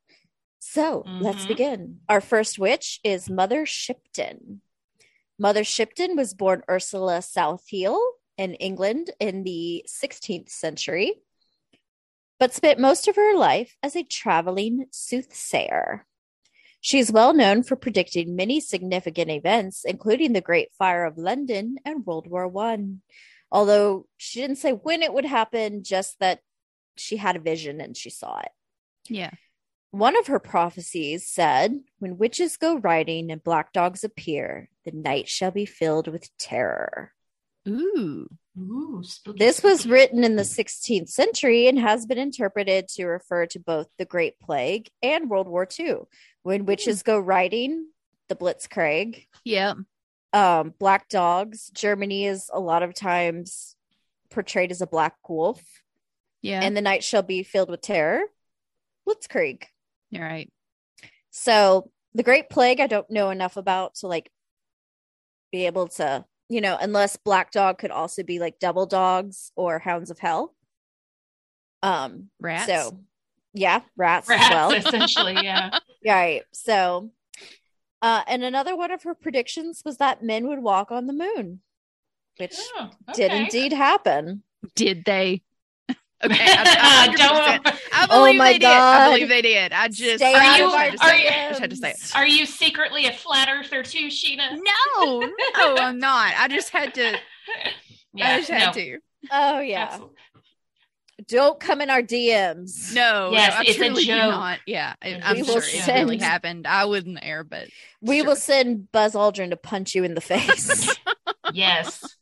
So 0.59 1.03
mm-hmm. 1.03 1.23
let's 1.23 1.45
begin. 1.45 1.99
Our 2.09 2.21
first 2.21 2.59
witch 2.59 2.99
is 3.03 3.29
Mother 3.29 3.65
Shipton. 3.65 4.61
Mother 5.39 5.63
Shipton 5.63 6.15
was 6.15 6.33
born 6.33 6.63
Ursula 6.69 7.19
Southeil 7.19 7.99
in 8.37 8.53
England 8.55 9.11
in 9.19 9.43
the 9.43 9.85
16th 9.87 10.49
century 10.49 11.21
but 12.39 12.53
spent 12.53 12.79
most 12.79 13.07
of 13.07 13.15
her 13.15 13.35
life 13.35 13.75
as 13.81 13.95
a 13.95 14.03
traveling 14.03 14.85
soothsayer. 14.91 16.05
She 16.81 16.99
is 16.99 17.11
well 17.11 17.33
known 17.33 17.63
for 17.63 17.77
predicting 17.77 18.35
many 18.35 18.59
significant 18.59 19.31
events, 19.31 19.85
including 19.85 20.33
the 20.33 20.41
Great 20.41 20.73
Fire 20.77 21.05
of 21.05 21.17
London 21.17 21.77
and 21.85 22.05
World 22.05 22.27
War 22.27 22.47
One. 22.47 23.01
Although 23.51 24.07
she 24.17 24.41
didn't 24.41 24.57
say 24.57 24.71
when 24.71 25.01
it 25.01 25.13
would 25.13 25.25
happen, 25.25 25.83
just 25.83 26.19
that 26.19 26.39
she 26.97 27.17
had 27.17 27.35
a 27.35 27.39
vision 27.39 27.79
and 27.79 27.95
she 27.95 28.09
saw 28.09 28.39
it. 28.39 28.51
Yeah. 29.07 29.31
One 29.91 30.17
of 30.17 30.27
her 30.27 30.39
prophecies 30.39 31.27
said, 31.27 31.79
When 31.99 32.17
witches 32.17 32.57
go 32.57 32.77
riding 32.77 33.31
and 33.31 33.43
black 33.43 33.71
dogs 33.71 34.03
appear, 34.03 34.69
the 34.85 34.91
night 34.91 35.29
shall 35.29 35.51
be 35.51 35.65
filled 35.65 36.07
with 36.07 36.35
terror. 36.37 37.13
Ooh. 37.67 38.27
Ooh, 38.57 39.01
this 39.35 39.63
was 39.63 39.87
written 39.87 40.23
in 40.23 40.35
the 40.35 40.43
16th 40.43 41.09
century 41.09 41.67
and 41.67 41.79
has 41.79 42.05
been 42.05 42.19
interpreted 42.19 42.87
to 42.89 43.05
refer 43.05 43.47
to 43.47 43.59
both 43.59 43.87
the 43.97 44.05
Great 44.05 44.39
Plague 44.39 44.89
and 45.01 45.29
World 45.29 45.47
War 45.47 45.67
II. 45.79 45.97
When 46.43 46.65
witches 46.65 47.01
go 47.01 47.17
riding, 47.17 47.87
the 48.29 48.35
Blitzkrieg. 48.35 49.25
Yeah. 49.43 49.73
Um, 50.33 50.73
black 50.79 51.09
dogs. 51.09 51.71
Germany 51.73 52.25
is 52.25 52.49
a 52.53 52.59
lot 52.59 52.83
of 52.83 52.93
times 52.93 53.75
portrayed 54.29 54.71
as 54.71 54.81
a 54.81 54.87
black 54.87 55.15
wolf. 55.27 55.63
Yeah. 56.41 56.61
And 56.61 56.77
the 56.77 56.81
night 56.81 57.03
shall 57.03 57.23
be 57.23 57.41
filled 57.41 57.69
with 57.69 57.81
terror. 57.81 58.23
Blitzkrieg. 59.07 59.63
You're 60.11 60.25
right. 60.25 60.51
So 61.31 61.89
the 62.13 62.23
Great 62.23 62.49
Plague, 62.49 62.79
I 62.79 62.87
don't 62.87 63.09
know 63.09 63.31
enough 63.31 63.57
about 63.57 63.95
to 63.95 64.07
like 64.07 64.29
be 65.51 65.65
able 65.65 65.87
to 65.87 66.25
you 66.53 66.61
know, 66.61 66.77
unless 66.79 67.17
Black 67.17 67.51
Dog 67.51 67.79
could 67.79 67.89
also 67.89 68.21
be 68.21 68.37
like 68.37 68.59
Double 68.59 68.85
Dogs 68.85 69.51
or 69.55 69.79
Hounds 69.79 70.11
of 70.11 70.19
Hell. 70.19 70.53
Um, 71.81 72.29
rats. 72.39 72.67
So, 72.67 72.99
yeah, 73.55 73.81
rats, 73.97 74.29
rats 74.29 74.43
as 74.43 74.49
well. 74.51 74.71
essentially, 74.73 75.33
yeah. 75.43 75.79
right. 76.07 76.43
So, 76.51 77.09
uh, 78.03 78.21
and 78.27 78.43
another 78.43 78.75
one 78.75 78.91
of 78.91 79.01
her 79.01 79.15
predictions 79.15 79.81
was 79.83 79.97
that 79.97 80.21
men 80.21 80.47
would 80.47 80.59
walk 80.59 80.91
on 80.91 81.07
the 81.07 81.13
moon, 81.13 81.61
which 82.37 82.55
oh, 82.77 82.91
okay. 83.09 83.13
did 83.15 83.31
indeed 83.31 83.73
happen. 83.73 84.43
Did 84.75 85.05
they? 85.05 85.41
Okay, 86.23 86.37
I, 86.39 87.07
I, 87.09 87.15
Don't. 87.63 87.75
I 87.91 88.07
oh 88.09 88.19
believe 88.19 88.35
oh 88.35 88.37
my 88.37 88.53
they 88.53 88.59
God. 88.59 88.69
did. 88.69 89.01
I 89.01 89.11
believe 89.11 89.29
they 89.29 89.41
did. 89.41 89.73
I 89.73 89.87
just, 89.87 90.17
Stay 90.17 90.33
are 90.33 90.57
you, 90.57 90.65
are 90.65 90.87
you, 90.87 90.97
I 91.01 91.47
just 91.49 91.59
had 91.59 91.69
to 91.69 91.75
say 91.75 91.91
it. 91.91 92.11
Are 92.15 92.27
you 92.27 92.45
secretly 92.45 93.07
a 93.07 93.13
flat 93.13 93.49
earther 93.49 93.83
too, 93.83 94.07
Sheena? 94.07 94.51
No, 94.51 95.19
no, 95.19 95.75
I'm 95.77 95.99
not. 95.99 96.33
I 96.37 96.47
just 96.47 96.69
had 96.69 96.93
to. 96.95 97.17
Yeah, 98.15 98.29
I 98.29 98.37
just 98.37 98.51
had 98.51 98.65
no. 98.67 98.71
to. 98.73 98.99
Oh 99.31 99.59
yeah. 99.59 99.85
Absolutely. 99.85 100.15
Don't 101.27 101.59
come 101.59 101.81
in 101.81 101.89
our 101.89 102.01
DMs. 102.01 102.93
No, 102.93 103.31
yes, 103.31 103.55
no, 103.55 103.63
it's 103.65 103.79
a 103.79 104.05
joke. 104.05 104.31
Not. 104.31 104.59
Yeah, 104.65 104.93
I'm 105.01 105.37
we 105.37 105.43
sure 105.43 105.61
it 105.63 105.87
really 105.87 106.17
happened. 106.17 106.67
I 106.67 106.85
wasn't 106.85 107.21
there, 107.21 107.43
but 107.43 107.69
we 108.01 108.19
sure. 108.19 108.27
will 108.27 108.35
send 108.35 108.91
Buzz 108.91 109.13
Aldrin 109.13 109.51
to 109.51 109.55
punch 109.55 109.95
you 109.95 110.03
in 110.03 110.15
the 110.15 110.21
face. 110.21 110.95
yes. 111.53 112.17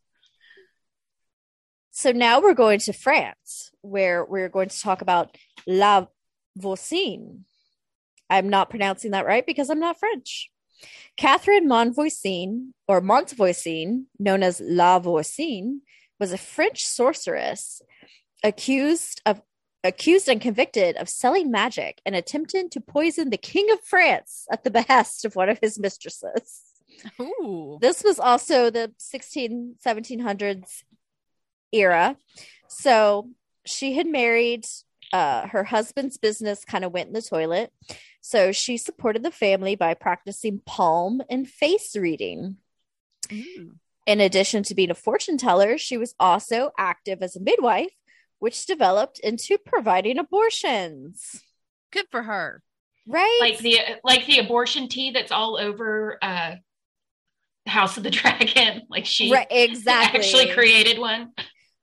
So 1.91 2.12
now 2.12 2.41
we're 2.41 2.53
going 2.53 2.79
to 2.79 2.93
France, 2.93 3.71
where 3.81 4.25
we're 4.25 4.50
going 4.50 4.69
to 4.69 4.79
talk 4.79 5.01
about 5.01 5.35
La 5.67 6.05
Voisin. 6.57 7.45
I'm 8.29 8.50
not 8.50 8.69
pronouncing 8.69 9.11
that 9.11 9.25
right 9.25 9.45
because 9.45 9.69
I'm 9.69 9.79
not 9.79 10.00
French. 10.00 10.50
Catherine 11.17 11.67
Montvoisin, 11.67 12.71
or 12.88 13.01
Montvoisin, 13.01 14.05
known 14.17 14.43
as 14.43 14.61
La 14.61 15.00
Voisin, 15.00 15.81
was 16.19 16.31
a 16.31 16.38
French 16.38 16.85
sorceress 16.85 17.81
accused 18.43 19.21
of 19.25 19.41
accused 19.83 20.29
and 20.29 20.39
convicted 20.39 20.95
of 20.97 21.09
selling 21.09 21.50
magic 21.50 22.01
and 22.05 22.15
attempting 22.15 22.69
to 22.69 22.79
poison 22.79 23.31
the 23.31 23.38
king 23.38 23.71
of 23.71 23.81
France 23.81 24.45
at 24.51 24.63
the 24.63 24.69
behest 24.69 25.25
of 25.25 25.35
one 25.35 25.50
of 25.50 25.57
his 25.59 25.79
mistresses. 25.79 26.61
Ooh. 27.19 27.79
This 27.81 28.03
was 28.03 28.19
also 28.19 28.69
the 28.69 28.93
16 28.97 29.75
1700s 29.83 30.83
era. 31.71 32.15
So 32.67 33.31
she 33.65 33.94
had 33.94 34.08
married 34.08 34.65
uh, 35.13 35.48
her 35.48 35.63
husband's 35.63 36.18
business 36.18 36.63
kind 36.65 36.86
of 36.86 36.91
went 36.91 37.08
in 37.08 37.13
the 37.13 37.22
toilet. 37.22 37.72
So 38.22 38.51
she 38.51 38.77
supported 38.77 39.24
the 39.24 39.32
family 39.32 39.75
by 39.75 39.94
practicing 39.94 40.62
palm 40.65 41.22
and 41.30 41.48
face 41.48 41.96
reading. 41.96 42.58
Mm. 43.27 43.75
In 44.08 44.20
addition 44.20 44.63
to 44.63 44.75
being 44.75 44.91
a 44.91 44.96
fortune 44.96 45.38
teller, 45.38 45.77
she 45.77 45.98
was 45.98 46.15
also 46.20 46.72
active 46.77 47.22
as 47.22 47.36
a 47.36 47.41
midwife, 47.41 47.91
which 48.39 48.65
developed 48.65 49.20
into 49.20 49.58
providing 49.58 50.18
abortions. 50.18 51.41
Good 51.91 52.06
for 52.10 52.24
her. 52.24 52.63
Right? 53.08 53.38
Like 53.41 53.60
the 53.60 53.80
like 54.03 54.25
the 54.27 54.39
abortion 54.39 54.88
tea 54.88 55.12
that's 55.12 55.32
all 55.32 55.58
over 55.58 56.18
uh 56.22 56.56
House 57.68 57.98
of 57.98 58.03
the 58.03 58.10
Dragon. 58.12 58.84
Like 58.89 59.06
she 59.06 59.32
right, 59.32 59.48
exactly 59.50 60.20
actually 60.20 60.53
created 60.53 61.00
one. 61.00 61.32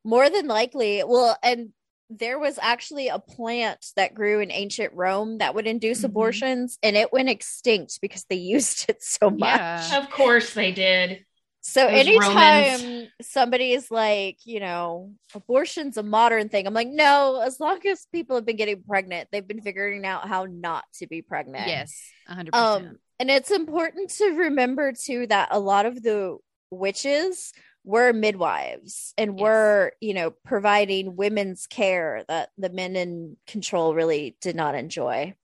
More 0.05 0.31
than 0.31 0.47
likely. 0.47 1.03
Well, 1.05 1.37
and 1.43 1.71
there 2.11 2.39
was 2.39 2.59
actually 2.61 3.09
a 3.09 3.19
plant 3.19 3.85
that 3.97 4.15
grew 4.15 4.41
in 4.41 4.51
ancient 4.51 4.95
Rome 4.95 5.39
that 5.39 5.55
would 5.55 5.67
induce 5.67 5.99
mm-hmm. 5.99 6.07
abortions 6.07 6.79
and 6.83 6.97
it 6.97 7.13
went 7.13 7.29
extinct 7.29 8.01
because 8.01 8.25
they 8.29 8.37
used 8.37 8.89
it 8.89 9.03
so 9.03 9.31
much. 9.31 9.59
Yeah. 9.59 10.03
Of 10.03 10.11
course 10.11 10.55
they 10.55 10.73
did. 10.73 11.25
So 11.61 11.83
Those 11.83 12.07
anytime 12.07 12.81
Romans. 12.81 13.09
somebody 13.21 13.73
is 13.73 13.91
like, 13.91 14.39
you 14.45 14.59
know, 14.59 15.13
abortion's 15.35 15.99
a 15.99 16.03
modern 16.03 16.49
thing, 16.49 16.67
I'm 16.67 16.73
like, 16.73 16.89
no, 16.89 17.43
as 17.45 17.61
long 17.61 17.85
as 17.87 18.07
people 18.11 18.37
have 18.37 18.47
been 18.47 18.57
getting 18.57 18.83
pregnant, 18.85 19.29
they've 19.31 19.47
been 19.47 19.61
figuring 19.61 20.07
out 20.07 20.27
how 20.27 20.47
not 20.49 20.85
to 20.95 21.07
be 21.07 21.21
pregnant. 21.21 21.67
Yes, 21.67 22.01
100%. 22.31 22.55
Um, 22.55 22.97
and 23.19 23.31
it's 23.31 23.51
important 23.51 24.11
to 24.13 24.31
remember 24.31 24.93
too 24.93 25.27
that 25.27 25.49
a 25.51 25.59
lot 25.59 25.85
of 25.85 26.03
the 26.03 26.39
witches 26.71 27.53
were 27.85 28.13
midwives 28.13 29.15
and 29.17 29.39
yes. 29.39 29.43
were 29.43 29.93
you 30.01 30.15
know 30.15 30.31
providing 30.45 31.17
women's 31.17 31.67
care 31.67 32.25
that 32.29 32.51
the 32.59 32.71
men 32.71 32.97
in 32.97 33.37
control 33.47 33.95
really 33.95 34.37
did 34.41 34.57
not 34.57 34.75
enjoy 34.75 35.35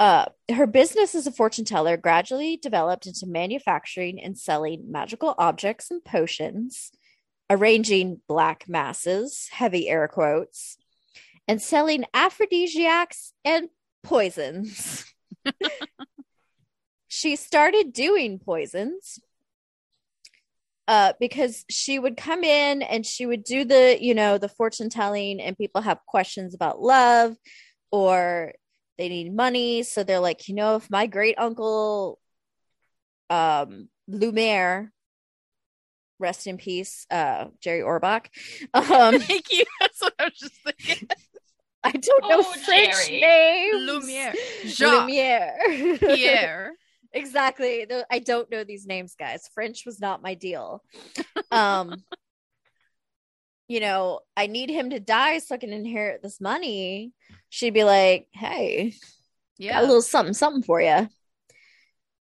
uh, 0.00 0.26
her 0.54 0.66
business 0.66 1.16
as 1.16 1.26
a 1.26 1.32
fortune 1.32 1.64
teller 1.64 1.96
gradually 1.96 2.56
developed 2.56 3.06
into 3.06 3.26
manufacturing 3.26 4.22
and 4.22 4.38
selling 4.38 4.92
magical 4.92 5.34
objects 5.38 5.90
and 5.90 6.04
potions 6.04 6.92
arranging 7.50 8.20
black 8.28 8.68
masses 8.68 9.48
heavy 9.50 9.88
air 9.88 10.08
quotes 10.08 10.76
and 11.46 11.62
selling 11.62 12.04
aphrodisiacs 12.12 13.32
and 13.44 13.68
poisons 14.02 15.12
she 17.08 17.34
started 17.34 17.92
doing 17.92 18.38
poisons 18.38 19.18
uh, 20.88 21.12
because 21.20 21.66
she 21.68 21.98
would 21.98 22.16
come 22.16 22.42
in 22.42 22.80
and 22.80 23.04
she 23.04 23.26
would 23.26 23.44
do 23.44 23.66
the, 23.66 23.98
you 24.00 24.14
know, 24.14 24.38
the 24.38 24.48
fortune 24.48 24.88
telling, 24.88 25.38
and 25.38 25.56
people 25.56 25.82
have 25.82 26.00
questions 26.06 26.54
about 26.54 26.80
love 26.80 27.36
or 27.92 28.54
they 28.96 29.10
need 29.10 29.34
money. 29.34 29.82
So 29.82 30.02
they're 30.02 30.18
like, 30.18 30.48
you 30.48 30.54
know, 30.54 30.76
if 30.76 30.90
my 30.90 31.06
great 31.06 31.38
uncle, 31.38 32.18
um, 33.28 33.90
Lumiere, 34.08 34.90
rest 36.18 36.46
in 36.46 36.56
peace, 36.56 37.06
uh, 37.10 37.46
Jerry 37.60 37.82
Orbach. 37.82 38.26
Um, 38.72 39.18
Thank 39.20 39.52
you. 39.52 39.64
That's 39.80 40.00
what 40.00 40.14
I 40.18 40.24
was 40.24 40.38
just 40.38 40.54
thinking. 40.64 41.08
I 41.84 41.92
don't 41.92 42.28
know 42.28 42.40
oh, 42.40 42.54
French 42.64 43.08
Jerry. 43.08 43.20
names. 43.20 43.82
Lumiere. 43.82 44.34
Jacques. 44.64 45.06
Lumiere. 45.06 45.98
Pierre 45.98 46.72
exactly. 47.12 47.86
I 48.10 48.18
don't 48.18 48.50
know 48.50 48.64
these 48.64 48.86
names, 48.86 49.14
guys. 49.18 49.48
French 49.54 49.84
was 49.86 50.00
not 50.00 50.22
my 50.22 50.34
deal. 50.34 50.82
Um, 51.50 52.02
you 53.68 53.80
know, 53.80 54.20
I 54.36 54.46
need 54.46 54.70
him 54.70 54.90
to 54.90 55.00
die 55.00 55.38
so 55.38 55.54
I 55.54 55.58
can 55.58 55.72
inherit 55.72 56.22
this 56.22 56.40
money. 56.40 57.12
She'd 57.50 57.74
be 57.74 57.84
like, 57.84 58.28
"Hey, 58.32 58.94
yeah, 59.58 59.80
a 59.80 59.82
little 59.82 60.02
something, 60.02 60.34
something 60.34 60.62
for 60.62 60.80
you." 60.80 61.08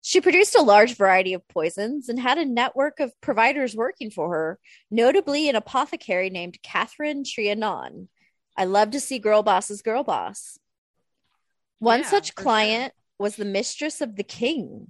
She 0.02 0.20
produced 0.20 0.54
a 0.54 0.62
large 0.62 0.96
variety 0.96 1.34
of 1.34 1.48
poisons 1.48 2.08
and 2.08 2.20
had 2.20 2.38
a 2.38 2.44
network 2.44 3.00
of 3.00 3.12
providers 3.20 3.74
working 3.74 4.10
for 4.10 4.30
her, 4.30 4.58
notably 4.88 5.48
an 5.48 5.56
apothecary 5.56 6.30
named 6.30 6.62
Catherine 6.62 7.24
Trianon. 7.24 8.06
I 8.56 8.66
love 8.66 8.92
to 8.92 9.00
see 9.00 9.18
girl 9.18 9.42
bosses 9.42 9.82
girl 9.82 10.04
boss. 10.04 10.58
One 11.80 12.00
yeah, 12.00 12.06
such 12.06 12.36
client 12.36 12.92
sure 12.92 13.05
was 13.18 13.36
the 13.36 13.44
mistress 13.44 14.00
of 14.00 14.16
the 14.16 14.24
king. 14.24 14.88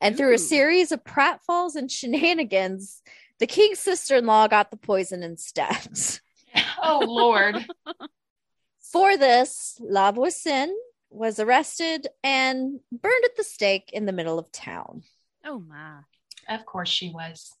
And 0.00 0.14
Ooh. 0.14 0.18
through 0.18 0.34
a 0.34 0.38
series 0.38 0.92
of 0.92 1.04
pratfalls 1.04 1.74
and 1.76 1.90
shenanigans, 1.90 3.02
the 3.38 3.46
king's 3.46 3.78
sister 3.78 4.16
in 4.16 4.26
law 4.26 4.48
got 4.48 4.70
the 4.70 4.76
poison 4.76 5.22
instead. 5.22 5.88
oh, 6.82 7.04
Lord. 7.06 7.66
For 8.92 9.16
this, 9.16 9.76
La 9.80 10.10
Voisin 10.10 10.76
was 11.10 11.38
arrested 11.38 12.08
and 12.24 12.80
burned 12.90 13.24
at 13.24 13.36
the 13.36 13.44
stake 13.44 13.90
in 13.92 14.06
the 14.06 14.12
middle 14.12 14.38
of 14.38 14.50
town. 14.50 15.02
Oh, 15.44 15.60
my. 15.60 16.00
Of 16.48 16.66
course 16.66 16.88
she 16.88 17.10
was. 17.10 17.52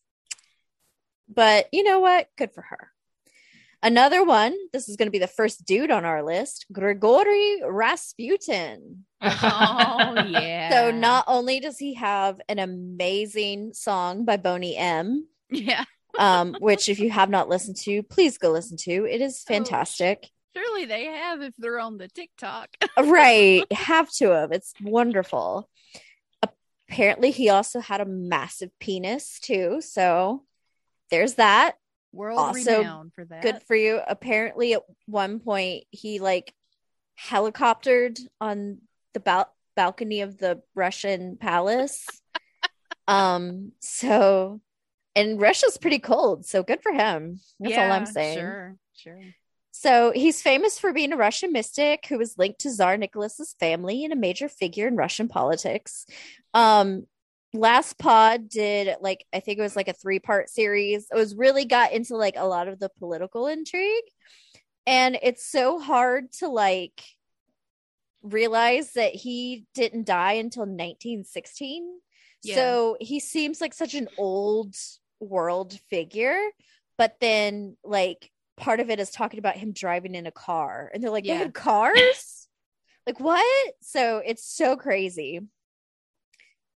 But 1.32 1.68
you 1.72 1.84
know 1.84 2.00
what? 2.00 2.28
Good 2.36 2.52
for 2.52 2.62
her. 2.62 2.90
Another 3.82 4.22
one, 4.22 4.54
this 4.72 4.88
is 4.90 4.96
going 4.96 5.06
to 5.06 5.12
be 5.12 5.18
the 5.18 5.26
first 5.26 5.64
dude 5.64 5.90
on 5.90 6.04
our 6.04 6.22
list, 6.22 6.66
Grigory 6.70 7.62
Rasputin. 7.64 9.06
Oh, 9.22 9.28
yeah. 10.28 10.70
so 10.70 10.90
not 10.90 11.24
only 11.26 11.60
does 11.60 11.78
he 11.78 11.94
have 11.94 12.40
an 12.48 12.58
amazing 12.58 13.72
song 13.72 14.26
by 14.26 14.36
Boney 14.36 14.76
M. 14.76 15.26
Yeah. 15.48 15.84
um, 16.18 16.56
which 16.60 16.88
if 16.90 17.00
you 17.00 17.10
have 17.10 17.30
not 17.30 17.48
listened 17.48 17.76
to, 17.78 18.02
please 18.02 18.36
go 18.36 18.50
listen 18.50 18.76
to. 18.78 19.06
It 19.06 19.22
is 19.22 19.42
oh, 19.48 19.54
fantastic. 19.54 20.18
Oh, 20.24 20.60
surely 20.60 20.84
they 20.84 21.04
have 21.04 21.40
if 21.40 21.54
they're 21.56 21.80
on 21.80 21.96
the 21.96 22.08
TikTok. 22.08 22.68
right. 22.98 23.64
Have 23.72 24.10
to 24.14 24.30
have. 24.30 24.52
It's 24.52 24.74
wonderful. 24.82 25.70
Apparently 26.88 27.30
he 27.30 27.48
also 27.48 27.80
had 27.80 28.00
a 28.00 28.04
massive 28.04 28.70
penis 28.78 29.38
too. 29.40 29.80
So 29.80 30.42
there's 31.10 31.34
that 31.34 31.76
world 32.12 32.38
also 32.38 32.78
renowned 32.78 33.12
for 33.14 33.24
that. 33.24 33.42
Good 33.42 33.62
for 33.62 33.76
you. 33.76 34.00
Apparently, 34.06 34.74
at 34.74 34.82
one 35.06 35.40
point, 35.40 35.84
he 35.90 36.18
like 36.18 36.54
helicoptered 37.20 38.20
on 38.40 38.78
the 39.14 39.20
bal- 39.20 39.54
balcony 39.76 40.22
of 40.22 40.38
the 40.38 40.62
Russian 40.74 41.36
palace. 41.36 42.06
um. 43.08 43.72
So, 43.80 44.60
and 45.14 45.40
Russia's 45.40 45.78
pretty 45.78 45.98
cold, 45.98 46.46
so 46.46 46.62
good 46.62 46.82
for 46.82 46.92
him. 46.92 47.40
That's 47.58 47.74
yeah, 47.74 47.86
all 47.86 47.92
I'm 47.92 48.06
saying. 48.06 48.38
Sure. 48.38 48.76
Sure. 48.94 49.20
So 49.72 50.12
he's 50.14 50.42
famous 50.42 50.78
for 50.78 50.92
being 50.92 51.12
a 51.12 51.16
Russian 51.16 51.52
mystic 51.52 52.06
who 52.06 52.18
was 52.18 52.36
linked 52.36 52.60
to 52.60 52.70
Tsar 52.70 52.96
Nicholas's 52.96 53.54
family 53.58 54.04
and 54.04 54.12
a 54.12 54.16
major 54.16 54.48
figure 54.48 54.86
in 54.86 54.96
Russian 54.96 55.26
politics. 55.26 56.04
Um, 56.52 57.06
last 57.52 57.98
pod 57.98 58.48
did 58.48 58.96
like 59.00 59.24
I 59.32 59.40
think 59.40 59.58
it 59.58 59.62
was 59.62 59.76
like 59.76 59.88
a 59.88 59.92
three 59.92 60.18
part 60.18 60.48
series. 60.48 61.06
It 61.10 61.16
was 61.16 61.34
really 61.34 61.64
got 61.64 61.92
into 61.92 62.16
like 62.16 62.34
a 62.36 62.46
lot 62.46 62.68
of 62.68 62.78
the 62.78 62.90
political 62.98 63.46
intrigue. 63.46 64.04
And 64.86 65.18
it's 65.22 65.44
so 65.44 65.78
hard 65.78 66.32
to 66.34 66.48
like 66.48 67.02
realize 68.22 68.92
that 68.92 69.14
he 69.14 69.66
didn't 69.74 70.06
die 70.06 70.34
until 70.34 70.62
1916. 70.62 72.00
Yeah. 72.42 72.54
So 72.54 72.96
he 73.00 73.20
seems 73.20 73.60
like 73.60 73.74
such 73.74 73.94
an 73.94 74.08
old 74.18 74.74
world 75.20 75.78
figure, 75.90 76.40
but 76.96 77.16
then 77.20 77.76
like 77.84 78.30
part 78.56 78.80
of 78.80 78.90
it 78.90 79.00
is 79.00 79.10
talking 79.10 79.38
about 79.38 79.56
him 79.56 79.72
driving 79.72 80.14
in 80.14 80.26
a 80.26 80.32
car 80.32 80.90
and 80.92 81.02
they're 81.02 81.10
like, 81.10 81.24
yeah. 81.24 81.34
they 81.34 81.38
had 81.40 81.54
cars? 81.54 82.48
like 83.06 83.20
what? 83.20 83.74
So 83.82 84.22
it's 84.24 84.44
so 84.44 84.76
crazy. 84.76 85.40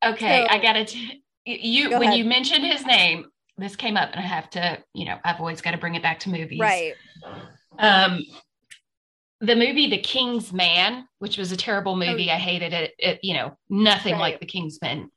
Okay, 0.04 0.46
so, 0.48 0.54
I 0.54 0.60
gotta. 0.60 0.86
You 1.44 1.90
go 1.90 1.98
when 1.98 2.10
ahead. 2.10 2.20
you 2.20 2.26
mentioned 2.26 2.64
his 2.64 2.86
name, 2.86 3.26
this 3.58 3.76
came 3.76 3.98
up 3.98 4.12
and 4.12 4.20
I 4.20 4.28
have 4.28 4.48
to, 4.52 4.78
you 4.94 5.06
know, 5.06 5.18
I've 5.24 5.40
always 5.40 5.60
got 5.60 5.72
to 5.72 5.78
bring 5.78 5.96
it 5.96 6.04
back 6.04 6.20
to 6.20 6.30
movies. 6.30 6.60
Right. 6.60 6.94
Um, 7.80 8.24
the 9.40 9.56
movie 9.56 9.90
The 9.90 9.98
King's 9.98 10.54
Man, 10.54 11.08
which 11.18 11.38
was 11.38 11.52
a 11.52 11.58
terrible 11.58 11.96
movie. 11.96 12.30
Oh, 12.30 12.34
I 12.34 12.38
hated 12.38 12.74
it. 12.74 12.94
it. 13.00 13.20
You 13.24 13.34
know, 13.34 13.58
nothing 13.70 14.14
right. 14.14 14.22
like 14.22 14.40
The 14.40 14.46
King's 14.46 14.80
Man. 14.82 15.10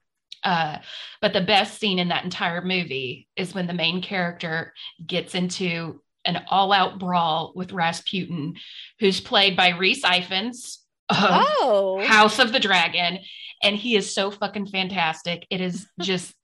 Uh, 0.43 0.79
but 1.21 1.33
the 1.33 1.41
best 1.41 1.79
scene 1.79 1.99
in 1.99 2.09
that 2.09 2.25
entire 2.25 2.62
movie 2.62 3.29
is 3.37 3.55
when 3.55 3.67
the 3.67 3.73
main 3.73 4.03
character 4.03 4.73
gets 5.07 5.35
into 5.35 6.00
an 6.26 6.43
all-out 6.49 6.99
brawl 6.99 7.53
with 7.55 7.73
Rasputin, 7.73 8.55
who's 8.99 9.21
played 9.21 9.57
by 9.57 9.71
Rhys 9.71 10.03
Ifans 10.03 10.79
oh. 11.11 12.02
House 12.04 12.38
of 12.38 12.52
the 12.52 12.61
Dragon, 12.61 13.18
and 13.62 13.76
he 13.76 13.96
is 13.96 14.14
so 14.14 14.30
fucking 14.30 14.66
fantastic. 14.66 15.46
It 15.50 15.61
is 15.61 15.87
just 16.00 16.34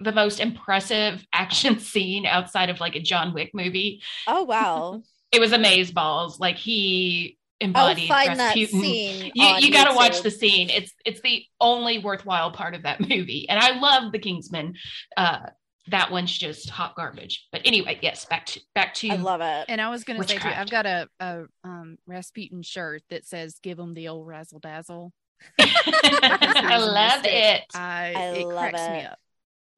the 0.00 0.12
most 0.12 0.40
impressive 0.40 1.24
action 1.32 1.78
scene 1.78 2.26
outside 2.26 2.70
of 2.70 2.80
like 2.80 2.96
a 2.96 3.00
John 3.00 3.34
Wick 3.34 3.50
movie. 3.54 4.02
Oh 4.26 4.44
wow. 4.44 5.02
it 5.32 5.40
was 5.40 5.52
amaze 5.52 5.90
balls. 5.90 6.40
Like 6.40 6.56
he 6.56 7.38
embodied 7.60 8.10
Rasputin. 8.10 8.80
you 8.82 9.30
you 9.34 9.72
got 9.72 9.88
to 9.88 9.94
watch 9.94 10.22
the 10.22 10.30
scene. 10.30 10.68
It's 10.68 10.92
it's 11.04 11.20
the 11.20 11.44
only 11.60 11.98
worthwhile 11.98 12.50
part 12.50 12.74
of 12.74 12.82
that 12.82 13.00
movie. 13.00 13.48
And 13.48 13.58
I 13.58 13.78
love 13.78 14.12
The 14.12 14.18
Kingsman. 14.18 14.74
Uh 15.16 15.46
that 15.88 16.10
one's 16.10 16.36
just 16.36 16.70
hot 16.70 16.94
garbage. 16.94 17.46
But 17.50 17.62
anyway, 17.64 17.98
yes, 18.02 18.24
back 18.24 18.46
to 18.46 18.60
back 18.74 18.94
to 18.94 19.10
I 19.10 19.16
love 19.16 19.40
it. 19.40 19.66
And 19.68 19.80
I 19.80 19.90
was 19.90 20.04
going 20.04 20.20
to 20.20 20.28
say 20.28 20.38
too, 20.38 20.48
I've 20.48 20.70
got 20.70 20.86
a, 20.86 21.08
a 21.18 21.44
um, 21.64 21.98
Rasputin 22.06 22.62
shirt 22.62 23.02
that 23.10 23.26
says 23.26 23.58
"Give 23.62 23.78
him 23.78 23.94
the 23.94 24.08
old 24.08 24.26
razzle 24.26 24.60
dazzle." 24.60 25.12
I 25.60 26.78
love 26.78 27.22
it. 27.24 27.64
I, 27.74 28.12
I 28.16 28.22
it 28.38 28.48
cracks 28.48 28.80
it. 28.80 28.92
me 28.92 29.04
up. 29.04 29.18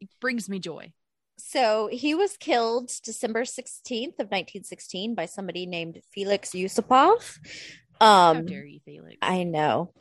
It 0.01 0.09
brings 0.21 0.49
me 0.49 0.59
joy. 0.59 0.93
So 1.39 1.89
he 1.91 2.15
was 2.15 2.37
killed 2.37 2.93
December 3.03 3.43
16th 3.43 4.19
of 4.21 4.31
1916 4.31 5.15
by 5.15 5.27
somebody 5.27 5.67
named 5.67 6.01
Felix 6.13 6.51
Yusupov. 6.51 7.39
Um, 8.01 8.37
How 8.37 8.43
dare 8.43 8.65
you, 8.65 8.81
Felix? 8.85 9.17
I 9.23 9.45
know. 9.45 9.93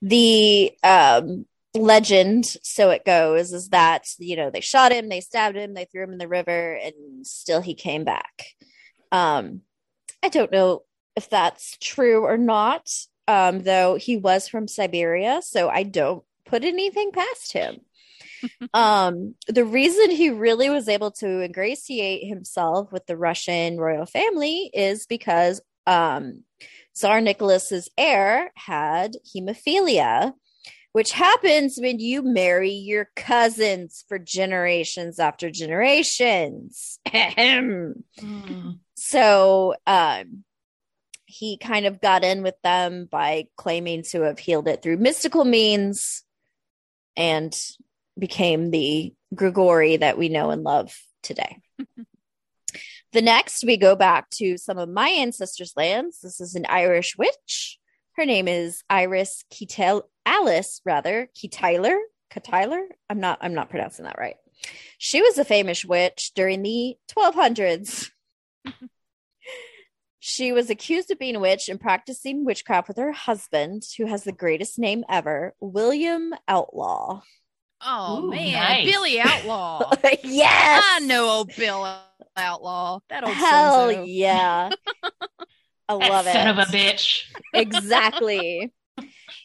The 0.00 0.72
um, 0.82 1.46
legend, 1.74 2.44
so 2.62 2.90
it 2.90 3.04
goes, 3.04 3.52
is 3.52 3.70
that, 3.70 4.06
you 4.18 4.36
know, 4.36 4.50
they 4.50 4.60
shot 4.60 4.92
him, 4.92 5.08
they 5.08 5.20
stabbed 5.20 5.56
him, 5.56 5.74
they 5.74 5.86
threw 5.86 6.04
him 6.04 6.12
in 6.12 6.18
the 6.18 6.28
river, 6.28 6.74
and 6.74 7.26
still 7.26 7.60
he 7.60 7.74
came 7.74 8.04
back. 8.04 8.46
Um, 9.10 9.62
I 10.22 10.28
don't 10.28 10.52
know 10.52 10.82
if 11.16 11.28
that's 11.28 11.76
true 11.80 12.24
or 12.24 12.36
not, 12.36 12.88
um, 13.26 13.62
though 13.62 13.96
he 13.96 14.16
was 14.16 14.48
from 14.48 14.68
Siberia, 14.68 15.40
so 15.42 15.68
I 15.68 15.82
don't 15.82 16.24
put 16.44 16.64
anything 16.64 17.12
past 17.12 17.52
him. 17.52 17.80
um, 18.74 19.34
the 19.48 19.64
reason 19.64 20.10
he 20.10 20.30
really 20.30 20.68
was 20.68 20.88
able 20.88 21.10
to 21.12 21.42
ingratiate 21.42 22.26
himself 22.26 22.92
with 22.92 23.06
the 23.06 23.16
Russian 23.16 23.78
royal 23.78 24.06
family 24.06 24.70
is 24.72 25.06
because 25.06 25.60
um, 25.86 26.44
Tsar 26.94 27.20
Nicholas's 27.20 27.88
heir 27.96 28.52
had 28.54 29.16
hemophilia, 29.34 30.32
which 30.92 31.12
happens 31.12 31.78
when 31.80 31.98
you 31.98 32.22
marry 32.22 32.70
your 32.70 33.08
cousins 33.16 34.04
for 34.08 34.18
generations 34.18 35.18
after 35.18 35.50
generations. 35.50 36.98
mm. 38.20 38.78
So 38.94 39.74
um, 39.86 40.44
he 41.24 41.56
kind 41.56 41.86
of 41.86 42.00
got 42.00 42.24
in 42.24 42.42
with 42.42 42.60
them 42.62 43.08
by 43.10 43.46
claiming 43.56 44.02
to 44.10 44.22
have 44.22 44.38
healed 44.38 44.68
it 44.68 44.82
through 44.82 44.98
mystical 44.98 45.44
means 45.44 46.24
and 47.16 47.58
became 48.18 48.70
the 48.70 49.14
Grigori 49.34 49.96
that 49.96 50.18
we 50.18 50.28
know 50.28 50.50
and 50.50 50.62
love 50.62 50.94
today. 51.22 51.58
the 53.12 53.22
next, 53.22 53.64
we 53.64 53.78
go 53.78 53.96
back 53.96 54.28
to 54.30 54.58
some 54.58 54.78
of 54.78 54.90
my 54.90 55.08
ancestors' 55.08 55.72
lands. 55.74 56.20
This 56.20 56.40
is 56.40 56.54
an 56.54 56.66
Irish 56.68 57.16
witch. 57.16 57.78
Her 58.16 58.26
name 58.26 58.46
is 58.46 58.82
Iris 58.90 59.44
Ketel 59.50 60.08
Alice, 60.26 60.80
rather 60.84 61.28
Kyteler. 61.36 61.96
Kyteler. 62.30 62.84
I'm 63.08 63.20
not. 63.20 63.38
I'm 63.40 63.54
not 63.54 63.70
pronouncing 63.70 64.04
that 64.04 64.18
right. 64.18 64.36
She 64.98 65.22
was 65.22 65.38
a 65.38 65.44
famous 65.44 65.84
witch 65.84 66.32
during 66.34 66.62
the 66.62 66.96
1200s. 67.10 68.10
she 70.20 70.52
was 70.52 70.70
accused 70.70 71.10
of 71.10 71.18
being 71.18 71.36
a 71.36 71.40
witch 71.40 71.68
and 71.68 71.80
practicing 71.80 72.44
witchcraft 72.44 72.88
with 72.88 72.96
her 72.98 73.12
husband, 73.12 73.82
who 73.96 74.06
has 74.06 74.24
the 74.24 74.32
greatest 74.32 74.78
name 74.78 75.04
ever, 75.08 75.54
William 75.60 76.32
Outlaw. 76.46 77.22
Oh 77.84 78.24
Ooh, 78.24 78.30
man, 78.30 78.52
nice. 78.52 78.90
Billy 78.90 79.20
Outlaw. 79.24 79.90
yes, 80.22 80.84
I 80.86 81.00
know 81.00 81.28
old 81.28 81.56
Bill 81.56 82.00
Outlaw. 82.36 83.00
That 83.08 83.24
old 83.24 83.34
hell 83.34 84.04
yeah. 84.04 84.70
I 85.88 85.94
love 85.94 86.26
it. 86.26 86.32
Son 86.32 86.48
of 86.48 86.58
a 86.58 86.70
bitch. 86.70 87.24
exactly. 87.54 88.72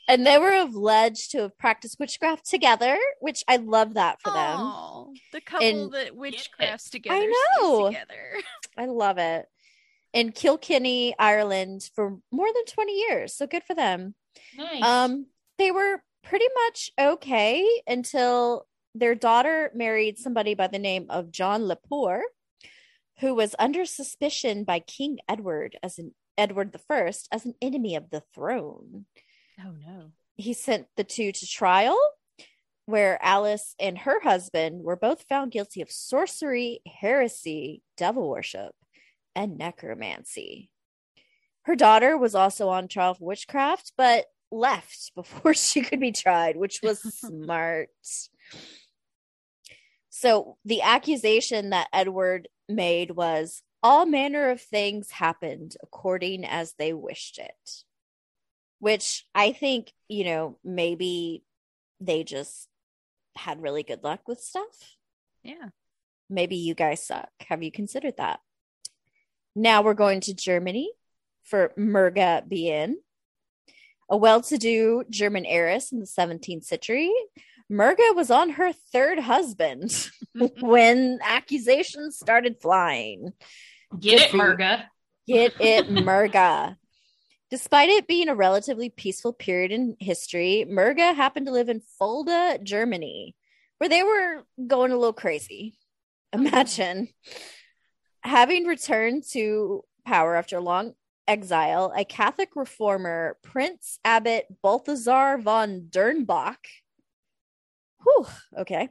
and 0.07 0.25
they 0.25 0.37
were 0.37 0.53
alleged 0.53 1.31
to 1.31 1.39
have 1.39 1.57
practiced 1.57 1.99
witchcraft 1.99 2.49
together, 2.49 2.97
which 3.19 3.43
I 3.47 3.57
love 3.57 3.95
that 3.95 4.21
for 4.21 4.31
them. 4.31 5.13
the 5.31 5.41
couple 5.41 5.67
and, 5.67 5.91
that 5.93 6.15
witchcrafts 6.15 6.89
together. 6.89 7.15
I 7.15 7.57
know. 7.61 7.87
Together. 7.87 8.41
I 8.77 8.85
love 8.85 9.17
it. 9.17 9.45
In 10.13 10.31
Kilkenny, 10.31 11.15
Ireland, 11.19 11.89
for 11.93 12.17
more 12.31 12.47
than 12.53 12.65
twenty 12.65 12.99
years. 12.99 13.35
So 13.35 13.45
good 13.45 13.63
for 13.63 13.75
them. 13.75 14.15
Nice. 14.57 14.81
Um, 14.81 15.27
they 15.57 15.71
were 15.71 16.01
pretty 16.23 16.47
much 16.65 16.91
okay 16.99 17.65
until 17.87 18.65
their 18.95 19.15
daughter 19.15 19.71
married 19.73 20.17
somebody 20.17 20.53
by 20.53 20.67
the 20.67 20.79
name 20.79 21.07
of 21.09 21.31
John 21.31 21.63
Lepore, 21.63 22.21
who 23.19 23.33
was 23.33 23.55
under 23.59 23.85
suspicion 23.85 24.63
by 24.63 24.79
King 24.79 25.19
Edward 25.27 25.77
as 25.83 25.99
an 25.99 26.13
Edward 26.37 26.71
the 26.71 26.77
First 26.79 27.27
as 27.31 27.45
an 27.45 27.55
enemy 27.61 27.95
of 27.95 28.09
the 28.09 28.23
throne. 28.33 29.05
Oh 29.59 29.71
no. 29.71 30.11
He 30.35 30.53
sent 30.53 30.87
the 30.95 31.03
two 31.03 31.31
to 31.31 31.47
trial 31.47 31.97
where 32.85 33.19
Alice 33.21 33.75
and 33.79 33.97
her 33.99 34.21
husband 34.21 34.83
were 34.83 34.95
both 34.95 35.25
found 35.27 35.51
guilty 35.51 35.81
of 35.81 35.91
sorcery, 35.91 36.79
heresy, 36.87 37.83
devil 37.97 38.29
worship, 38.29 38.73
and 39.35 39.57
necromancy. 39.57 40.69
Her 41.63 41.75
daughter 41.75 42.17
was 42.17 42.33
also 42.33 42.69
on 42.69 42.87
trial 42.87 43.13
for 43.13 43.25
witchcraft, 43.25 43.91
but 43.97 44.25
left 44.51 45.11
before 45.15 45.53
she 45.53 45.81
could 45.81 45.99
be 45.99 46.13
tried, 46.13 46.55
which 46.55 46.79
was 46.81 47.01
smart. 47.19 47.89
So 50.09 50.57
the 50.63 50.81
accusation 50.81 51.71
that 51.71 51.89
Edward 51.91 52.47
made 52.69 53.11
was 53.11 53.61
all 53.87 54.05
manner 54.05 54.49
of 54.49 54.59
things 54.59 55.11
happened 55.11 55.77
according 55.81 56.43
as 56.43 56.73
they 56.73 56.91
wished 56.91 57.37
it. 57.37 57.83
Which 58.79 59.25
I 59.33 59.53
think, 59.53 59.93
you 60.09 60.25
know, 60.25 60.57
maybe 60.61 61.45
they 62.01 62.25
just 62.25 62.67
had 63.37 63.61
really 63.61 63.83
good 63.83 64.03
luck 64.03 64.27
with 64.27 64.41
stuff. 64.41 64.95
Yeah. 65.41 65.69
Maybe 66.29 66.57
you 66.57 66.75
guys 66.75 67.01
suck. 67.01 67.29
Have 67.47 67.63
you 67.63 67.71
considered 67.71 68.15
that? 68.17 68.41
Now 69.55 69.83
we're 69.83 69.93
going 69.93 70.19
to 70.21 70.33
Germany 70.33 70.91
for 71.43 71.71
Merga 71.77 72.45
Bien 72.45 72.97
a 74.09 74.17
well 74.17 74.41
to 74.41 74.57
do 74.57 75.05
German 75.09 75.45
heiress 75.45 75.93
in 75.93 76.01
the 76.01 76.05
17th 76.05 76.65
century. 76.65 77.13
Merga 77.71 78.15
was 78.15 78.29
on 78.29 78.51
her 78.51 78.73
third 78.73 79.19
husband 79.19 80.09
when 80.59 81.19
accusations 81.23 82.17
started 82.17 82.61
flying. 82.61 83.31
Get 83.99 84.21
it, 84.21 84.31
Merga. 84.31 84.85
Get 85.27 85.53
it, 85.59 85.89
Merga. 85.89 86.77
Despite 87.49 87.89
it 87.89 88.07
being 88.07 88.27
a 88.27 88.35
relatively 88.35 88.89
peaceful 88.89 89.33
period 89.33 89.71
in 89.71 89.95
history, 89.99 90.65
Merga 90.67 91.15
happened 91.15 91.45
to 91.45 91.51
live 91.53 91.69
in 91.69 91.81
Fulda, 91.97 92.59
Germany, 92.61 93.35
where 93.77 93.89
they 93.89 94.03
were 94.03 94.43
going 94.67 94.91
a 94.91 94.97
little 94.97 95.13
crazy. 95.13 95.77
Imagine 96.33 97.07
having 98.21 98.65
returned 98.65 99.23
to 99.31 99.83
power 100.05 100.35
after 100.35 100.57
a 100.57 100.61
long 100.61 100.93
exile, 101.27 101.93
a 101.95 102.03
Catholic 102.03 102.49
reformer, 102.55 103.37
Prince 103.41 103.99
Abbot 104.03 104.45
Balthasar 104.61 105.37
von 105.37 105.87
Dernbach, 105.89 106.57
whew, 108.03 108.25
okay, 108.57 108.89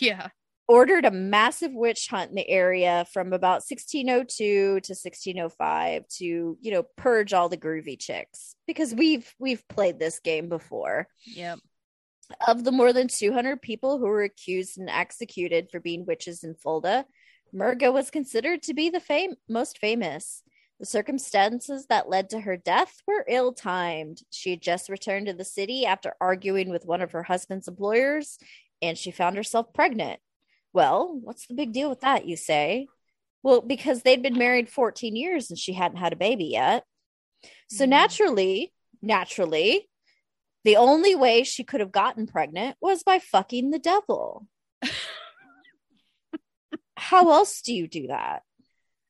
yeah, 0.00 0.28
ordered 0.66 1.04
a 1.04 1.10
massive 1.10 1.72
witch 1.72 2.08
hunt 2.08 2.30
in 2.30 2.36
the 2.36 2.48
area 2.48 3.06
from 3.12 3.32
about 3.32 3.62
1602 3.68 4.80
to 4.80 4.92
1605 4.92 6.08
to 6.08 6.24
you 6.60 6.70
know 6.72 6.84
purge 6.96 7.32
all 7.32 7.48
the 7.48 7.56
groovy 7.56 7.98
chicks 7.98 8.56
because 8.66 8.94
we've 8.94 9.32
we've 9.38 9.66
played 9.68 9.98
this 9.98 10.20
game 10.20 10.48
before. 10.48 11.08
Yep. 11.26 11.58
Of 12.48 12.64
the 12.64 12.72
more 12.72 12.94
than 12.94 13.08
200 13.08 13.60
people 13.60 13.98
who 13.98 14.06
were 14.06 14.22
accused 14.22 14.78
and 14.78 14.88
executed 14.88 15.68
for 15.70 15.78
being 15.78 16.06
witches 16.06 16.42
in 16.42 16.54
Fulda, 16.54 17.04
Merga 17.54 17.92
was 17.92 18.10
considered 18.10 18.62
to 18.62 18.72
be 18.72 18.88
the 18.88 19.00
fame- 19.00 19.36
most 19.46 19.78
famous. 19.78 20.42
The 20.80 20.86
circumstances 20.86 21.86
that 21.90 22.08
led 22.08 22.30
to 22.30 22.40
her 22.40 22.56
death 22.56 22.94
were 23.06 23.26
ill 23.28 23.52
timed. 23.52 24.22
She 24.30 24.50
had 24.50 24.62
just 24.62 24.88
returned 24.88 25.26
to 25.26 25.34
the 25.34 25.44
city 25.44 25.84
after 25.84 26.14
arguing 26.20 26.70
with 26.70 26.86
one 26.86 27.02
of 27.02 27.12
her 27.12 27.22
husband's 27.22 27.68
employers, 27.68 28.38
and 28.80 28.96
she 28.96 29.10
found 29.10 29.36
herself 29.36 29.72
pregnant. 29.74 30.18
Well, 30.74 31.18
what's 31.22 31.46
the 31.46 31.54
big 31.54 31.72
deal 31.72 31.88
with 31.88 32.00
that, 32.00 32.26
you 32.26 32.36
say? 32.36 32.88
Well, 33.42 33.62
because 33.62 34.02
they'd 34.02 34.22
been 34.22 34.36
married 34.36 34.68
14 34.68 35.16
years 35.16 35.48
and 35.48 35.58
she 35.58 35.72
hadn't 35.72 35.98
had 35.98 36.12
a 36.12 36.16
baby 36.16 36.46
yet. 36.46 36.84
So 37.70 37.86
mm. 37.86 37.90
naturally, 37.90 38.72
naturally, 39.00 39.88
the 40.64 40.76
only 40.76 41.14
way 41.14 41.44
she 41.44 41.62
could 41.62 41.80
have 41.80 41.92
gotten 41.92 42.26
pregnant 42.26 42.76
was 42.80 43.02
by 43.02 43.20
fucking 43.20 43.70
the 43.70 43.78
devil. 43.78 44.48
How 46.96 47.30
else 47.30 47.60
do 47.62 47.72
you 47.72 47.86
do 47.86 48.08
that? 48.08 48.42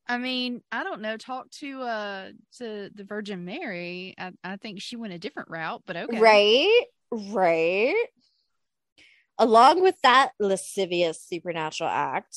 I 0.07 0.19
mean, 0.19 0.61
I 0.71 0.85
don't 0.85 1.01
know. 1.01 1.17
Talk 1.17 1.51
to 1.61 1.81
uh 1.81 2.29
to 2.59 2.91
the 2.95 3.05
Virgin 3.05 3.45
Mary. 3.45 4.15
I, 4.19 4.33
I 4.43 4.57
think 4.57 4.83
she 4.83 4.97
went 4.97 5.15
a 5.15 5.19
different 5.19 5.49
route, 5.49 5.83
but 5.87 5.97
okay. 5.97 6.21
Right, 6.21 6.85
right. 7.11 8.07
Along 9.39 9.83
with 9.83 10.01
that 10.03 10.33
lascivious 10.39 11.23
supernatural 11.23 11.91
act, 11.91 12.37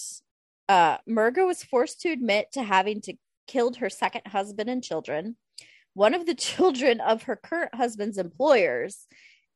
uh, 0.68 0.98
Merga 1.08 1.46
was 1.46 1.64
forced 1.64 2.02
to 2.02 2.10
admit 2.10 2.52
to 2.54 2.64
having 2.64 3.02
to 3.02 3.14
killed 3.48 3.78
her 3.78 3.90
second 3.90 4.28
husband 4.28 4.70
and 4.70 4.84
children, 4.84 5.38
one 5.94 6.14
of 6.14 6.26
the 6.26 6.36
children 6.36 7.02
of 7.02 7.24
her 7.24 7.36
current 7.36 7.74
husband's 7.74 8.18
employers, 8.18 9.08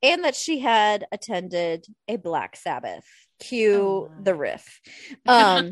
and 0.02 0.24
that 0.24 0.36
she 0.36 0.60
had 0.60 1.06
attended 1.12 1.86
a 2.08 2.16
Black 2.16 2.56
Sabbath. 2.56 3.06
Cue 3.40 4.10
oh. 4.10 4.12
the 4.22 4.36
riff. 4.36 4.82
Um, 5.28 5.72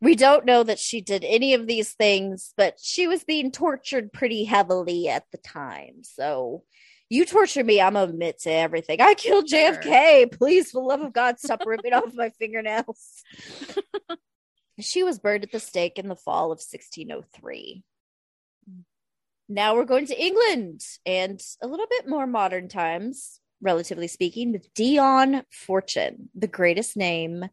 we 0.00 0.16
don't 0.16 0.44
know 0.44 0.62
that 0.62 0.80
she 0.80 1.00
did 1.00 1.24
any 1.24 1.54
of 1.54 1.66
these 1.66 1.92
things, 1.92 2.52
but 2.56 2.78
she 2.80 3.06
was 3.06 3.24
being 3.24 3.52
tortured 3.52 4.12
pretty 4.12 4.44
heavily 4.44 5.08
at 5.08 5.24
the 5.30 5.38
time. 5.38 6.02
So 6.02 6.64
you 7.12 7.26
torture 7.26 7.62
me, 7.62 7.78
I'm 7.78 7.92
gonna 7.92 8.10
admit 8.10 8.40
to 8.40 8.50
everything. 8.50 9.02
I 9.02 9.12
killed 9.12 9.46
JFK. 9.46 10.32
Please, 10.32 10.70
for 10.70 10.80
the 10.80 10.88
love 10.88 11.02
of 11.02 11.12
God, 11.12 11.38
stop 11.38 11.62
ripping 11.66 11.92
off 11.92 12.14
my 12.14 12.30
fingernails. 12.30 13.22
she 14.80 15.02
was 15.02 15.18
burned 15.18 15.44
at 15.44 15.52
the 15.52 15.60
stake 15.60 15.98
in 15.98 16.08
the 16.08 16.16
fall 16.16 16.46
of 16.46 16.58
1603. 16.58 17.84
Now 19.46 19.74
we're 19.74 19.84
going 19.84 20.06
to 20.06 20.18
England 20.18 20.80
and 21.04 21.38
a 21.60 21.66
little 21.66 21.86
bit 21.90 22.08
more 22.08 22.26
modern 22.26 22.68
times, 22.68 23.40
relatively 23.60 24.08
speaking, 24.08 24.52
with 24.52 24.72
Dion 24.72 25.42
Fortune, 25.52 26.30
the 26.34 26.46
greatest 26.46 26.96
name 26.96 27.44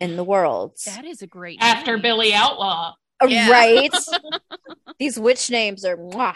in 0.00 0.16
the 0.16 0.24
world. 0.24 0.76
That 0.86 1.04
is 1.04 1.22
a 1.22 1.28
great 1.28 1.58
after 1.60 1.92
name. 1.92 2.02
Billy 2.02 2.34
Outlaw. 2.34 2.94
Uh, 3.22 3.26
yeah. 3.26 3.48
Right. 3.48 3.92
These 4.98 5.20
witch 5.20 5.50
names 5.50 5.84
are 5.84 5.96
mwah. 5.96 6.34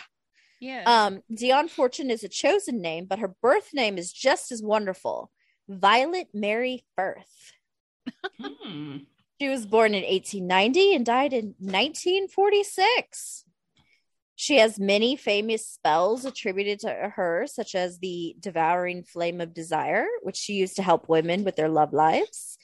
Yeah. 0.63 0.85
Um, 0.87 1.23
Dion 1.35 1.67
Fortune 1.67 2.09
is 2.09 2.23
a 2.23 2.29
chosen 2.29 2.81
name, 2.81 3.07
but 3.07 3.19
her 3.19 3.35
birth 3.43 3.71
name 3.75 3.99
is 3.99 4.13
just 4.13 4.53
as 4.53 4.63
wonderful. 4.63 5.33
Violet 5.69 6.29
Mary 6.33 6.85
Firth. 6.95 7.53
hmm. 8.41 8.99
She 9.41 9.49
was 9.49 9.67
born 9.67 9.93
in 9.93 10.05
1890 10.05 10.95
and 10.95 11.05
died 11.05 11.33
in 11.33 11.57
1946. 11.59 13.45
She 14.37 14.59
has 14.59 14.79
many 14.79 15.17
famous 15.17 15.67
spells 15.67 16.25
attributed 16.25 16.79
to 16.81 16.91
her, 17.17 17.49
such 17.49 17.75
as 17.75 17.99
the 17.99 18.37
devouring 18.39 19.03
flame 19.03 19.41
of 19.41 19.53
desire, 19.53 20.07
which 20.23 20.37
she 20.37 20.53
used 20.53 20.77
to 20.77 20.83
help 20.83 21.09
women 21.09 21.43
with 21.43 21.57
their 21.57 21.69
love 21.69 21.93
lives. 21.93 22.57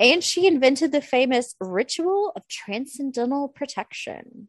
And 0.00 0.22
she 0.22 0.48
invented 0.48 0.90
the 0.90 1.00
famous 1.00 1.54
ritual 1.60 2.32
of 2.34 2.48
transcendental 2.48 3.46
protection. 3.46 4.48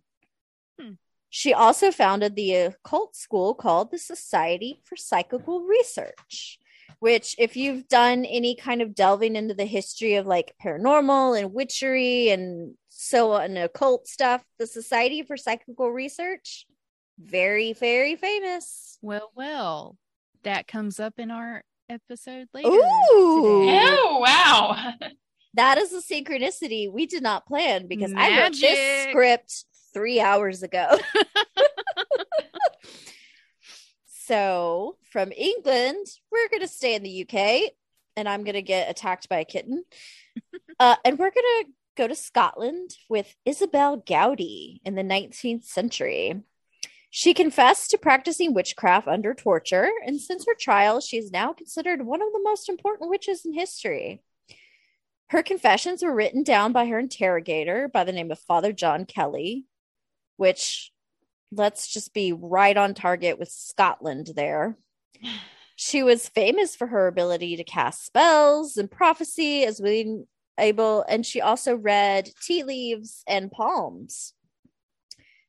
She 1.30 1.54
also 1.54 1.92
founded 1.92 2.36
the 2.36 2.56
occult 2.56 3.16
school 3.16 3.54
called 3.54 3.92
the 3.92 3.98
Society 3.98 4.82
for 4.86 4.96
Psychical 4.96 5.62
Research, 5.62 6.60
which, 7.00 7.36
if 7.38 7.58
you've 7.58 7.88
done 7.88 8.26
any 8.26 8.56
kind 8.56 8.82
of 8.82 8.96
delving 8.96 9.36
into 9.36 9.54
the 9.54 9.66
history 9.66 10.16
of 10.16 10.26
like 10.26 10.56
paranormal 10.63 11.40
and 11.40 11.54
witchery 11.54 12.30
and 12.30 12.76
so 12.90 13.34
on 13.34 13.58
occult 13.58 14.08
stuff, 14.08 14.44
the 14.58 14.68
Society 14.68 15.22
for 15.22 15.38
Psychical 15.38 15.92
Research, 15.92 16.66
very, 17.20 17.74
very 17.74 18.16
famous. 18.16 18.98
Well, 19.02 19.32
well, 19.36 19.98
that 20.44 20.68
comes 20.68 21.00
up 21.00 21.20
in 21.20 21.30
our 21.30 21.63
episode 21.90 22.48
later. 22.54 22.70
Ooh, 22.70 22.82
oh 23.12 24.24
wow. 24.26 24.94
that 25.56 25.78
is 25.78 25.94
a 25.94 26.02
synchronicity 26.02 26.92
we 26.92 27.06
did 27.06 27.24
not 27.24 27.46
plan 27.46 27.88
because 27.88 28.12
Magic. 28.12 28.34
I 28.34 28.42
wrote 28.42 28.56
this 28.60 29.10
script 29.10 29.66
three 29.97 30.19
hours 30.19 30.62
ago. 30.62 30.95
so, 34.05 34.97
from 35.12 35.31
England, 35.31 36.05
we're 36.31 36.49
going 36.49 36.62
to 36.62 36.67
stay 36.67 36.93
in 36.93 37.01
the 37.01 37.23
UK 37.23 37.71
and 38.15 38.29
I'm 38.29 38.43
going 38.43 38.53
to 38.53 38.62
get 38.62 38.91
attacked 38.91 39.27
by 39.27 39.39
a 39.39 39.45
kitten. 39.45 39.83
uh, 40.79 40.97
and 41.03 41.17
we're 41.17 41.31
going 41.31 41.33
to 41.33 41.65
go 41.95 42.07
to 42.07 42.15
Scotland 42.15 42.91
with 43.10 43.36
Isabel 43.43 43.97
Gowdie 43.97 44.81
in 44.86 44.93
the 44.93 45.03
19th 45.03 45.63
century. 45.63 46.43
She 47.10 47.33
confessed 47.33 47.89
to 47.91 47.97
practicing 47.97 48.53
witchcraft 48.53 49.07
under 49.07 49.33
torture, 49.33 49.89
and 50.05 50.21
since 50.21 50.45
her 50.45 50.55
trial, 50.60 50.99
she 50.99 51.17
is 51.17 51.31
now 51.31 51.53
considered 51.53 52.05
one 52.05 52.21
of 52.21 52.31
the 52.33 52.41
most 52.43 52.69
important 52.69 53.10
witches 53.10 53.45
in 53.45 53.53
history. 53.53 54.21
Her 55.29 55.41
confessions 55.41 56.03
were 56.03 56.13
written 56.13 56.43
down 56.43 56.71
by 56.71 56.86
her 56.86 56.99
interrogator 56.99 57.88
by 57.88 58.03
the 58.03 58.12
name 58.12 58.31
of 58.31 58.39
Father 58.39 58.71
John 58.71 59.05
Kelly, 59.05 59.65
which 60.38 60.91
let's 61.52 61.88
just 61.88 62.13
be 62.13 62.34
right 62.34 62.78
on 62.78 62.93
target 62.93 63.38
with 63.38 63.50
Scotland 63.50 64.32
there. 64.36 64.78
She 65.76 66.02
was 66.02 66.30
famous 66.30 66.76
for 66.76 66.88
her 66.88 67.08
ability 67.08 67.58
to 67.58 67.63
cast 67.63 68.06
spells 68.06 68.78
and 68.78 68.89
prophecy 68.89 69.63
as 69.63 69.80
being 69.80 70.26
able, 70.60 71.04
and 71.08 71.26
she 71.26 71.39
also 71.39 71.76
read 71.76 72.30
tea 72.43 72.63
leaves 72.63 73.23
and 73.28 73.52
palms. 73.52 74.34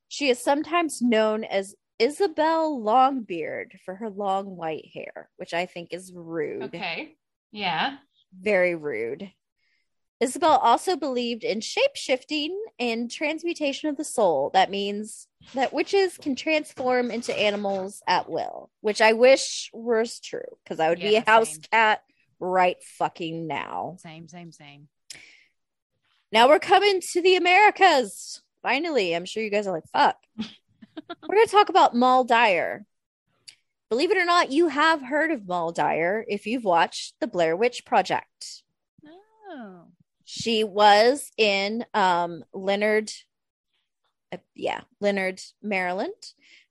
She 0.09 0.29
is 0.29 0.39
sometimes 0.43 1.03
known 1.03 1.45
as 1.45 1.75
Isabel 1.99 2.81
Longbeard 2.81 3.81
for 3.85 3.97
her 3.97 4.11
long 4.11 4.57
white 4.57 4.87
hair, 4.93 5.29
which 5.37 5.53
I 5.53 5.67
think 5.67 5.93
is 5.93 6.13
rude. 6.15 6.63
Okay. 6.65 7.17
Yeah. 7.51 7.97
Very 8.39 8.75
rude. 8.75 9.31
Isabel 10.21 10.57
also 10.59 10.97
believed 10.97 11.45
in 11.45 11.61
shape 11.61 11.95
shifting 11.95 12.61
and 12.79 13.11
transmutation 13.11 13.89
of 13.89 13.97
the 13.97 14.05
soul. 14.05 14.51
That 14.53 14.71
means 14.71 15.29
that 15.55 15.73
witches 15.73 16.17
can 16.17 16.35
transform 16.35 17.11
into 17.11 17.39
animals 17.39 18.03
at 18.07 18.29
will, 18.29 18.71
which 18.81 19.01
I 19.01 19.13
wish 19.13 19.71
was 19.73 20.19
true 20.19 20.41
because 20.65 20.81
I 20.81 20.89
would 20.89 20.99
yeah, 20.99 21.09
be 21.09 21.17
a 21.17 21.25
house 21.25 21.53
same. 21.53 21.61
cat 21.71 22.03
right 22.41 22.77
fucking 22.83 23.47
now. 23.47 23.97
Same, 24.01 24.29
same, 24.29 24.51
same. 24.51 24.89
Now 26.33 26.49
we're 26.49 26.59
coming 26.59 27.01
to 27.13 27.23
the 27.23 27.37
Americas. 27.37 28.43
Finally, 28.63 29.15
I'm 29.15 29.25
sure 29.25 29.43
you 29.43 29.51
guys 29.51 29.67
are 29.69 29.73
like, 29.73 29.89
fuck. 29.93 30.17
we're 30.37 31.35
going 31.35 31.47
to 31.47 31.53
talk 31.53 31.69
about 31.69 31.95
Moll 31.95 32.25
Dyer. 32.25 32.85
Believe 33.89 34.11
it 34.11 34.19
or 34.19 34.27
not, 34.27 34.51
you 34.51 34.69
have 34.69 35.01
heard 35.01 35.31
of 35.31 35.47
Moll 35.47 35.73
Dyer 35.73 36.25
if 36.29 36.47
you've 36.47 36.65
watched 36.65 37.15
the 37.21 37.27
Blair 37.27 37.57
Witch 37.57 37.87
Project. 37.87 38.63
Oh. 39.49 39.85
She 40.31 40.63
was 40.63 41.33
in 41.39 41.87
um, 41.95 42.45
Leonard, 42.53 43.11
uh, 44.31 44.37
yeah, 44.55 44.83
Leonard, 45.01 45.41
Maryland, 45.63 46.13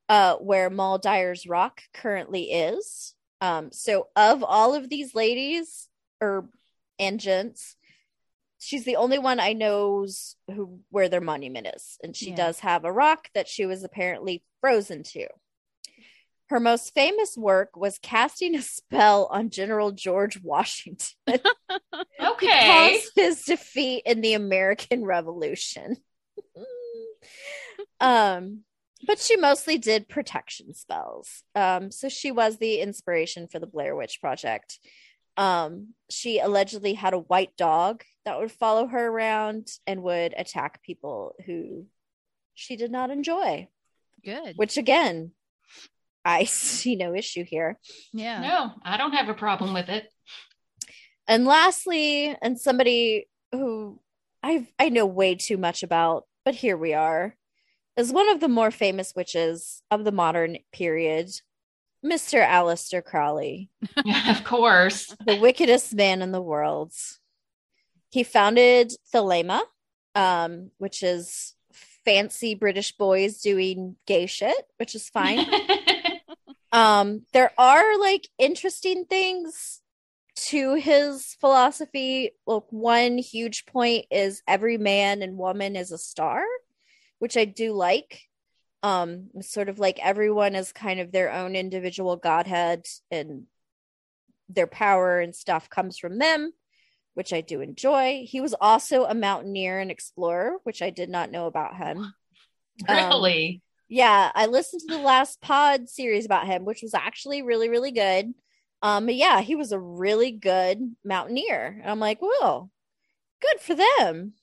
uh, 0.08 0.36
where 0.36 0.70
Moll 0.70 1.00
Dyer's 1.00 1.48
Rock 1.48 1.82
currently 1.91 2.52
is. 2.52 3.15
Um, 3.41 3.72
so, 3.72 4.10
of 4.15 4.43
all 4.43 4.76
of 4.76 4.89
these 4.89 5.15
ladies 5.15 5.89
or 6.22 6.48
and 7.00 7.20
gents, 7.20 7.76
she's 8.60 8.86
the 8.86 8.98
only 8.98 9.17
one 9.17 9.39
I 9.39 9.54
knows 9.54 10.36
who 10.46 10.82
where 10.91 11.10
their 11.10 11.20
monument 11.20 11.65
is, 11.76 11.98
and 12.04 12.15
she 12.15 12.30
yeah. 12.30 12.36
does 12.36 12.60
have 12.60 12.86
a 12.86 12.93
rock 12.93 13.28
that 13.34 13.48
she 13.48 13.65
was 13.65 13.84
apparently 13.84 14.43
frozen 14.62 15.02
to. 15.02 15.26
Her 16.49 16.60
most 16.60 16.93
famous 16.93 17.36
work 17.36 17.75
was 17.75 17.99
casting 18.01 18.55
a 18.55 18.62
spell 18.62 19.27
on 19.31 19.49
General 19.49 19.91
George 19.91 20.41
Washington. 20.41 21.15
okay. 22.25 23.01
his 23.15 23.43
defeat 23.43 24.03
in 24.05 24.21
the 24.21 24.33
American 24.33 25.03
Revolution. 25.03 25.97
um, 27.99 28.63
but 29.05 29.19
she 29.19 29.36
mostly 29.36 29.77
did 29.77 30.07
protection 30.07 30.73
spells. 30.73 31.43
Um, 31.53 31.91
so 31.91 32.07
she 32.10 32.31
was 32.31 32.57
the 32.57 32.79
inspiration 32.79 33.47
for 33.47 33.60
the 33.60 33.67
Blair 33.67 33.95
Witch 33.95 34.19
Project. 34.21 34.79
Um, 35.36 35.93
she 36.10 36.39
allegedly 36.39 36.93
had 36.93 37.13
a 37.13 37.19
white 37.19 37.55
dog 37.57 38.03
that 38.25 38.39
would 38.39 38.51
follow 38.51 38.88
her 38.88 39.07
around 39.07 39.67
and 39.86 40.01
would 40.03 40.33
attack 40.36 40.81
people 40.81 41.36
who 41.45 41.86
she 42.55 42.75
did 42.75 42.91
not 42.91 43.12
enjoy. 43.12 43.67
Good. 44.25 44.55
Which 44.55 44.77
again, 44.77 45.31
I 46.27 46.43
see 46.43 46.97
no 46.97 47.15
issue 47.15 47.45
here. 47.45 47.79
Yeah. 48.11 48.41
No, 48.41 48.71
I 48.83 48.97
don't 48.97 49.13
have 49.13 49.29
a 49.29 49.33
problem 49.33 49.73
with 49.73 49.87
it. 49.87 50.11
And 51.25 51.45
lastly, 51.45 52.35
and 52.41 52.59
somebody 52.59 53.27
who 53.53 53.99
I 54.43 54.67
I 54.77 54.89
know 54.89 55.05
way 55.05 55.35
too 55.35 55.57
much 55.57 55.83
about, 55.83 56.25
but 56.43 56.53
here 56.55 56.75
we 56.77 56.93
are, 56.93 57.35
is 57.95 58.11
one 58.11 58.29
of 58.29 58.41
the 58.41 58.49
more 58.49 58.71
famous 58.71 59.13
witches 59.15 59.81
of 59.89 60.03
the 60.03 60.11
modern 60.11 60.57
period, 60.73 61.29
Mr. 62.05 62.45
Aleister 62.45 63.03
Crowley. 63.03 63.69
of 64.29 64.43
course. 64.43 65.15
The 65.25 65.39
wickedest 65.39 65.95
man 65.95 66.21
in 66.21 66.33
the 66.33 66.41
world. 66.41 66.91
he 68.11 68.23
founded 68.23 68.91
Thelema, 69.13 69.61
um, 70.13 70.71
which 70.77 71.03
is 71.03 71.55
fancy 72.05 72.55
British 72.55 72.95
boys 72.97 73.39
doing 73.41 73.95
gay 74.05 74.25
shit, 74.25 74.65
which 74.77 74.95
is 74.95 75.09
fine. 75.09 75.45
um, 76.77 77.23
there 77.33 77.51
are 77.57 77.99
like 77.99 78.27
interesting 78.37 79.05
things 79.05 79.81
to 80.35 80.75
his 80.75 81.35
philosophy. 81.41 82.31
Look, 82.45 82.67
one 82.69 83.17
huge 83.17 83.65
point 83.65 84.05
is 84.11 84.43
every 84.47 84.77
man 84.77 85.23
and 85.23 85.39
woman 85.39 85.75
is 85.75 85.91
a 85.91 85.97
star, 85.97 86.43
which 87.17 87.35
I 87.35 87.45
do 87.45 87.73
like. 87.73 88.21
Um, 88.83 89.29
sort 89.41 89.69
of 89.69 89.79
like 89.79 89.97
everyone 89.99 90.53
is 90.53 90.71
kind 90.71 90.99
of 90.99 91.11
their 91.11 91.33
own 91.33 91.55
individual 91.55 92.15
godhead 92.15 92.85
and 93.09 93.45
their 94.47 94.67
power 94.67 95.19
and 95.19 95.35
stuff 95.35 95.71
comes 95.71 95.97
from 95.97 96.19
them, 96.19 96.53
which 97.15 97.33
I 97.33 97.41
do 97.41 97.61
enjoy. 97.61 98.23
He 98.27 98.39
was 98.39 98.53
also 98.53 99.05
a 99.05 99.15
mountaineer 99.15 99.79
and 99.79 99.89
explorer, 99.89 100.57
which 100.63 100.83
I 100.83 100.91
did 100.91 101.09
not 101.09 101.31
know 101.31 101.47
about 101.47 101.75
him. 101.75 102.13
Really? 102.87 103.63
Yeah, 103.89 104.32
I 104.36 104.47
listened 104.47 104.82
to 104.82 104.95
the 104.95 105.02
last 105.02 105.39
pod 105.41 105.89
series 105.89 106.26
about 106.26 106.45
him, 106.47 106.65
which 106.65 106.82
was 106.82 106.93
actually 106.93 107.41
really, 107.41 107.69
really 107.69 107.91
good. 107.91 108.34
Um, 108.82 109.06
but 109.06 109.15
yeah, 109.15 109.41
he 109.41 109.56
was 109.56 109.71
a 109.71 109.80
really 109.80 110.32
good 110.32 110.95
mountaineer. 111.04 111.80
And 111.82 111.89
I'm 111.89 112.00
like, 112.00 112.21
well, 112.21 112.69
good 113.41 113.60
for 113.62 113.76
them. 113.76 114.34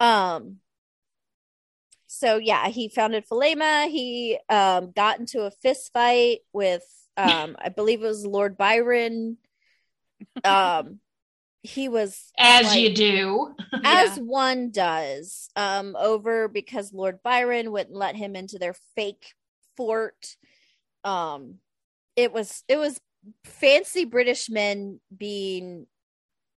Um, 0.00 0.58
so 2.06 2.36
yeah, 2.36 2.68
he 2.68 2.88
founded 2.88 3.26
Thelema. 3.28 3.88
He 3.88 4.38
um 4.48 4.92
got 4.92 5.18
into 5.18 5.42
a 5.42 5.50
fist 5.50 5.92
fight 5.92 6.38
with 6.52 6.82
um, 7.16 7.56
I 7.58 7.68
believe 7.68 8.02
it 8.02 8.06
was 8.06 8.26
Lord 8.26 8.56
Byron. 8.56 9.38
Um, 10.44 10.98
he 11.68 11.88
was 11.88 12.32
as 12.38 12.66
like, 12.66 12.80
you 12.80 12.94
do, 12.94 13.54
as 13.84 14.16
yeah. 14.16 14.22
one 14.22 14.70
does, 14.70 15.50
um, 15.54 15.96
over 15.98 16.48
because 16.48 16.94
Lord 16.94 17.22
Byron 17.22 17.70
wouldn't 17.70 17.94
let 17.94 18.16
him 18.16 18.34
into 18.34 18.58
their 18.58 18.74
fake 18.96 19.34
fort. 19.76 20.36
Um, 21.04 21.56
it 22.16 22.32
was 22.32 22.64
it 22.68 22.78
was 22.78 22.98
fancy 23.44 24.06
British 24.06 24.48
men 24.48 24.98
being 25.14 25.86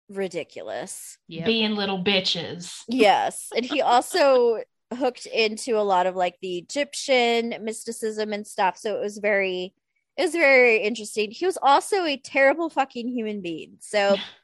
ridiculous, 0.10 1.18
yep. 1.28 1.46
being 1.46 1.76
little 1.76 2.02
bitches. 2.02 2.84
Yes, 2.88 3.50
and 3.54 3.66
he 3.66 3.82
also 3.82 4.62
hooked 4.94 5.26
into 5.26 5.78
a 5.78 5.84
lot 5.84 6.08
of 6.08 6.16
like 6.16 6.38
the 6.42 6.58
Egyptian 6.58 7.56
mysticism 7.62 8.32
and 8.32 8.48
stuff. 8.48 8.78
So 8.78 8.96
it 8.96 9.02
was 9.02 9.18
very 9.18 9.74
it 10.16 10.24
was 10.24 10.32
very 10.32 10.78
interesting. 10.78 11.32
He 11.32 11.46
was 11.46 11.58
also 11.62 12.06
a 12.06 12.16
terrible 12.16 12.70
fucking 12.70 13.10
human 13.10 13.42
being. 13.42 13.78
So 13.82 14.16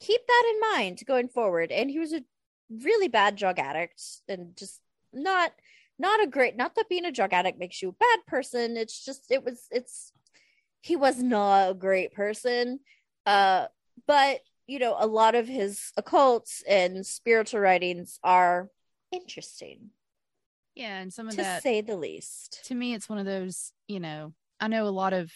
keep 0.00 0.26
that 0.26 0.52
in 0.54 0.60
mind 0.76 1.02
going 1.06 1.28
forward. 1.28 1.70
And 1.70 1.90
he 1.90 1.98
was 1.98 2.12
a 2.12 2.24
really 2.70 3.08
bad 3.08 3.36
drug 3.36 3.58
addict 3.58 4.02
and 4.28 4.56
just 4.56 4.80
not 5.12 5.52
not 5.98 6.22
a 6.22 6.26
great 6.26 6.56
not 6.56 6.74
that 6.76 6.88
being 6.88 7.04
a 7.04 7.12
drug 7.12 7.32
addict 7.32 7.58
makes 7.58 7.82
you 7.82 7.90
a 7.90 7.92
bad 7.92 8.20
person. 8.26 8.76
It's 8.76 9.04
just 9.04 9.30
it 9.30 9.44
was 9.44 9.66
it's 9.70 10.12
he 10.80 10.96
was 10.96 11.22
not 11.22 11.70
a 11.70 11.74
great 11.74 12.12
person. 12.12 12.80
Uh 13.26 13.66
but 14.06 14.40
you 14.66 14.78
know, 14.78 14.96
a 14.98 15.06
lot 15.06 15.34
of 15.34 15.48
his 15.48 15.92
occults 15.98 16.62
and 16.68 17.04
spiritual 17.04 17.60
writings 17.60 18.20
are 18.22 18.70
interesting. 19.10 19.90
Yeah, 20.76 21.00
and 21.00 21.12
some 21.12 21.26
of 21.26 21.32
to 21.32 21.42
that, 21.42 21.62
say 21.64 21.80
the 21.80 21.96
least. 21.96 22.60
To 22.66 22.74
me, 22.76 22.94
it's 22.94 23.08
one 23.08 23.18
of 23.18 23.26
those, 23.26 23.72
you 23.88 23.98
know, 23.98 24.32
I 24.60 24.68
know 24.68 24.86
a 24.86 24.88
lot 24.88 25.12
of 25.12 25.32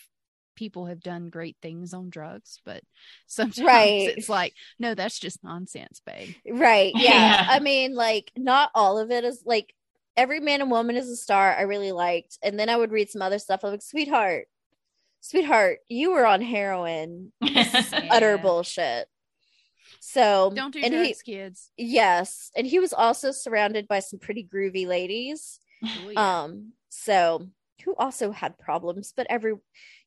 people 0.55 0.87
have 0.87 1.01
done 1.01 1.29
great 1.29 1.57
things 1.63 1.95
on 1.95 2.11
drugs, 2.11 2.61
but 2.65 2.83
sometimes 3.27 3.67
right. 3.67 4.15
it's 4.17 4.29
like, 4.29 4.55
no, 4.79 4.95
that's 4.95 5.19
just 5.19 5.45
nonsense, 5.45 6.01
babe. 6.05 6.35
Right. 6.51 6.93
Yeah. 7.05 7.11
yeah. 7.11 7.47
I 7.49 7.59
mean, 7.61 7.95
like, 7.95 8.31
not 8.37 8.71
all 8.75 8.99
of 8.99 9.11
it 9.11 9.25
is 9.25 9.43
like 9.45 9.75
every 10.17 10.41
man 10.41 10.61
and 10.61 10.71
woman 10.71 10.97
is 10.97 11.09
a 11.09 11.17
star 11.17 11.55
I 11.55 11.63
really 11.63 11.93
liked. 11.93 12.39
And 12.43 12.59
then 12.59 12.69
I 12.69 12.77
would 12.77 12.93
read 12.93 13.11
some 13.11 13.23
other 13.23 13.39
stuff. 13.39 13.61
I'm 13.63 13.73
like, 13.73 13.83
sweetheart, 13.83 14.47
sweetheart, 15.21 15.79
you 15.89 16.13
were 16.13 16.27
on 16.27 16.41
heroin. 16.41 17.33
yeah. 17.41 17.83
Utter 18.11 18.39
bullshit. 18.39 19.09
So 20.01 20.53
don't 20.55 20.73
do 20.73 20.81
drugs, 20.81 21.21
he, 21.25 21.33
kids. 21.33 21.71
Yes. 21.77 22.51
And 22.57 22.67
he 22.67 22.79
was 22.79 22.93
also 22.93 23.33
surrounded 23.33 23.89
by 23.89 24.01
some 24.01 24.19
pretty 24.19 24.47
groovy 24.47 24.87
ladies. 24.87 25.59
Oh, 25.85 26.11
yeah. 26.11 26.43
Um, 26.43 26.73
so 26.91 27.49
who 27.85 27.95
also 27.97 28.31
had 28.31 28.59
problems, 28.59 29.13
but 29.17 29.27
every 29.31 29.55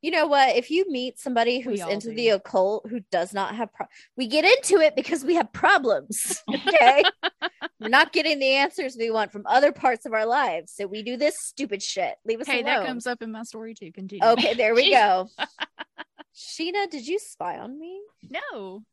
you 0.01 0.11
know 0.11 0.27
what? 0.27 0.55
If 0.55 0.69
you 0.69 0.85
meet 0.89 1.19
somebody 1.19 1.59
who's 1.59 1.81
into 1.81 2.09
do. 2.09 2.15
the 2.15 2.29
occult 2.29 2.87
who 2.87 3.01
does 3.11 3.33
not 3.33 3.55
have 3.55 3.73
pro- 3.73 3.87
we 4.15 4.27
get 4.27 4.45
into 4.45 4.81
it 4.81 4.95
because 4.95 5.23
we 5.23 5.35
have 5.35 5.51
problems 5.53 6.41
okay? 6.53 7.03
We're 7.79 7.89
not 7.89 8.13
getting 8.13 8.39
the 8.39 8.53
answers 8.53 8.95
we 8.97 9.11
want 9.11 9.31
from 9.31 9.43
other 9.45 9.71
parts 9.71 10.05
of 10.05 10.13
our 10.13 10.25
lives 10.25 10.73
so 10.75 10.87
we 10.87 11.03
do 11.03 11.17
this 11.17 11.39
stupid 11.39 11.81
shit. 11.81 12.15
Leave 12.25 12.41
us 12.41 12.47
hey 12.47 12.61
alone. 12.61 12.65
that 12.65 12.85
comes 12.85 13.07
up 13.07 13.21
in 13.21 13.31
my 13.31 13.43
story 13.43 13.73
too. 13.73 13.91
Continue. 13.91 14.25
Okay 14.25 14.53
there 14.53 14.75
we 14.75 14.91
go. 14.91 15.29
Sheena 16.35 16.89
did 16.89 17.07
you 17.07 17.19
spy 17.19 17.57
on 17.57 17.79
me? 17.79 17.99
No. 18.29 18.83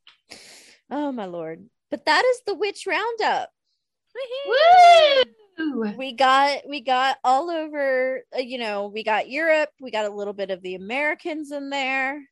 Oh 0.91 1.13
my 1.13 1.27
lord. 1.27 1.65
But 1.91 2.07
that 2.07 2.25
is 2.25 2.41
the 2.47 2.55
witch 2.55 2.87
roundup. 2.87 3.51
Woo! 4.47 5.25
We 5.97 6.13
got 6.13 6.69
we 6.69 6.81
got 6.81 7.17
all 7.25 7.51
over 7.51 8.23
uh, 8.35 8.41
you 8.41 8.59
know 8.59 8.89
we 8.89 9.03
got 9.05 9.29
europe 9.29 9.71
we 9.81 9.91
got 9.91 10.05
a 10.05 10.15
little 10.15 10.33
bit 10.33 10.51
of 10.51 10.63
the 10.63 10.75
americans 10.75 11.53
in 11.53 11.71
there. 11.71 12.23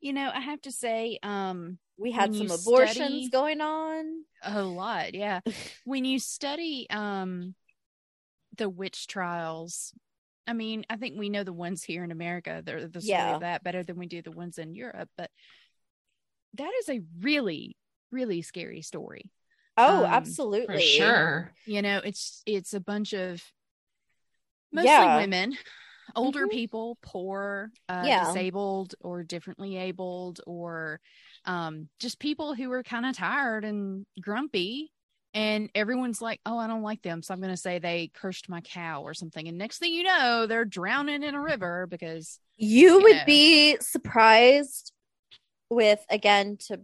You 0.00 0.12
know 0.12 0.30
i 0.32 0.40
have 0.40 0.60
to 0.62 0.72
say 0.72 1.18
um 1.22 1.78
we 1.98 2.12
had 2.12 2.34
some 2.34 2.50
abortions 2.50 2.96
study, 2.96 3.28
going 3.28 3.60
on. 3.60 4.22
A 4.42 4.62
lot 4.62 5.14
yeah. 5.14 5.40
When 5.84 6.04
you 6.04 6.20
study 6.20 6.86
um 6.90 7.54
the 8.56 8.68
witch 8.68 9.06
trials 9.06 9.94
i 10.46 10.52
mean 10.52 10.84
i 10.90 10.96
think 10.96 11.16
we 11.16 11.28
know 11.28 11.44
the 11.44 11.52
ones 11.52 11.82
here 11.82 12.04
in 12.04 12.10
america 12.10 12.60
they're 12.64 12.88
the 12.88 13.00
story 13.00 13.16
yeah. 13.16 13.34
of 13.36 13.40
that 13.40 13.62
better 13.62 13.82
than 13.84 13.96
we 13.96 14.06
do 14.06 14.20
the 14.20 14.32
ones 14.32 14.58
in 14.58 14.74
europe 14.74 15.08
but 15.16 15.30
that 16.54 16.70
is 16.80 16.88
a 16.88 17.00
really 17.20 17.76
really 18.10 18.42
scary 18.42 18.82
story 18.82 19.30
Oh, 19.78 20.04
um, 20.04 20.10
absolutely. 20.10 20.74
For 20.74 20.80
sure. 20.80 21.52
You 21.64 21.82
know, 21.82 22.00
it's 22.04 22.42
it's 22.46 22.74
a 22.74 22.80
bunch 22.80 23.12
of 23.12 23.42
mostly 24.72 24.90
yeah. 24.90 25.16
women, 25.16 25.56
older 26.16 26.40
mm-hmm. 26.40 26.56
people, 26.56 26.98
poor, 27.00 27.70
uh, 27.88 28.02
yeah. 28.04 28.26
disabled 28.26 28.94
or 29.00 29.22
differently 29.22 29.76
abled 29.76 30.40
or 30.46 31.00
um, 31.44 31.88
just 32.00 32.18
people 32.18 32.54
who 32.54 32.70
are 32.72 32.82
kind 32.82 33.06
of 33.06 33.16
tired 33.16 33.64
and 33.64 34.04
grumpy 34.20 34.92
and 35.34 35.70
everyone's 35.74 36.20
like, 36.22 36.40
"Oh, 36.46 36.58
I 36.58 36.66
don't 36.66 36.82
like 36.82 37.02
them, 37.02 37.22
so 37.22 37.32
I'm 37.32 37.40
going 37.40 37.52
to 37.52 37.56
say 37.56 37.78
they 37.78 38.10
cursed 38.14 38.48
my 38.48 38.60
cow 38.60 39.02
or 39.02 39.14
something." 39.14 39.46
And 39.46 39.58
next 39.58 39.78
thing 39.78 39.92
you 39.92 40.02
know, 40.02 40.46
they're 40.46 40.64
drowning 40.64 41.22
in 41.22 41.34
a 41.34 41.40
river 41.40 41.86
because 41.86 42.40
you, 42.56 42.94
you 42.94 43.02
would 43.02 43.16
know. 43.16 43.24
be 43.26 43.76
surprised 43.80 44.92
with 45.70 46.04
again 46.10 46.56
to 46.66 46.80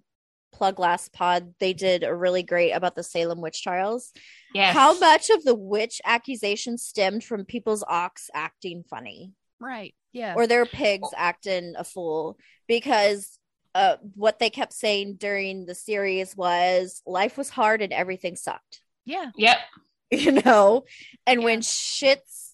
plug 0.57 0.79
last 0.79 1.13
pod 1.13 1.55
they 1.61 1.73
did 1.73 2.05
a 2.05 2.15
really 2.15 2.43
great 2.43 2.73
about 2.73 2.95
the 2.97 3.03
salem 3.03 3.41
witch 3.41 3.63
trials. 3.63 4.13
Yes. 4.55 4.73
how 4.73 4.97
much 4.99 5.31
of 5.31 5.43
the 5.43 5.55
witch 5.55 6.01
accusation 6.05 6.79
stemmed 6.79 7.25
from 7.25 7.45
people's 7.45 7.85
ox 7.87 8.31
acting 8.33 8.85
funny? 8.89 9.33
Right 9.61 9.95
yeah. 10.15 10.35
Or 10.37 10.47
their 10.47 10.65
pigs 10.65 11.09
acting 11.15 11.75
a 11.77 11.85
fool? 11.85 12.39
Because 12.67 13.39
uh, 13.75 13.97
what 14.15 14.39
they 14.39 14.49
kept 14.49 14.73
saying 14.73 15.17
during 15.17 15.67
the 15.67 15.75
series 15.75 16.35
was 16.37 17.03
life 17.05 17.37
was 17.37 17.51
hard 17.51 17.83
and 17.83 17.93
everything 17.93 18.37
sucked. 18.37 18.81
Yeah. 19.05 19.31
Yep. 19.37 19.59
You 20.11 20.31
know? 20.31 20.85
And 21.27 21.41
yeah. 21.41 21.45
when 21.45 21.63
shit's 21.63 22.53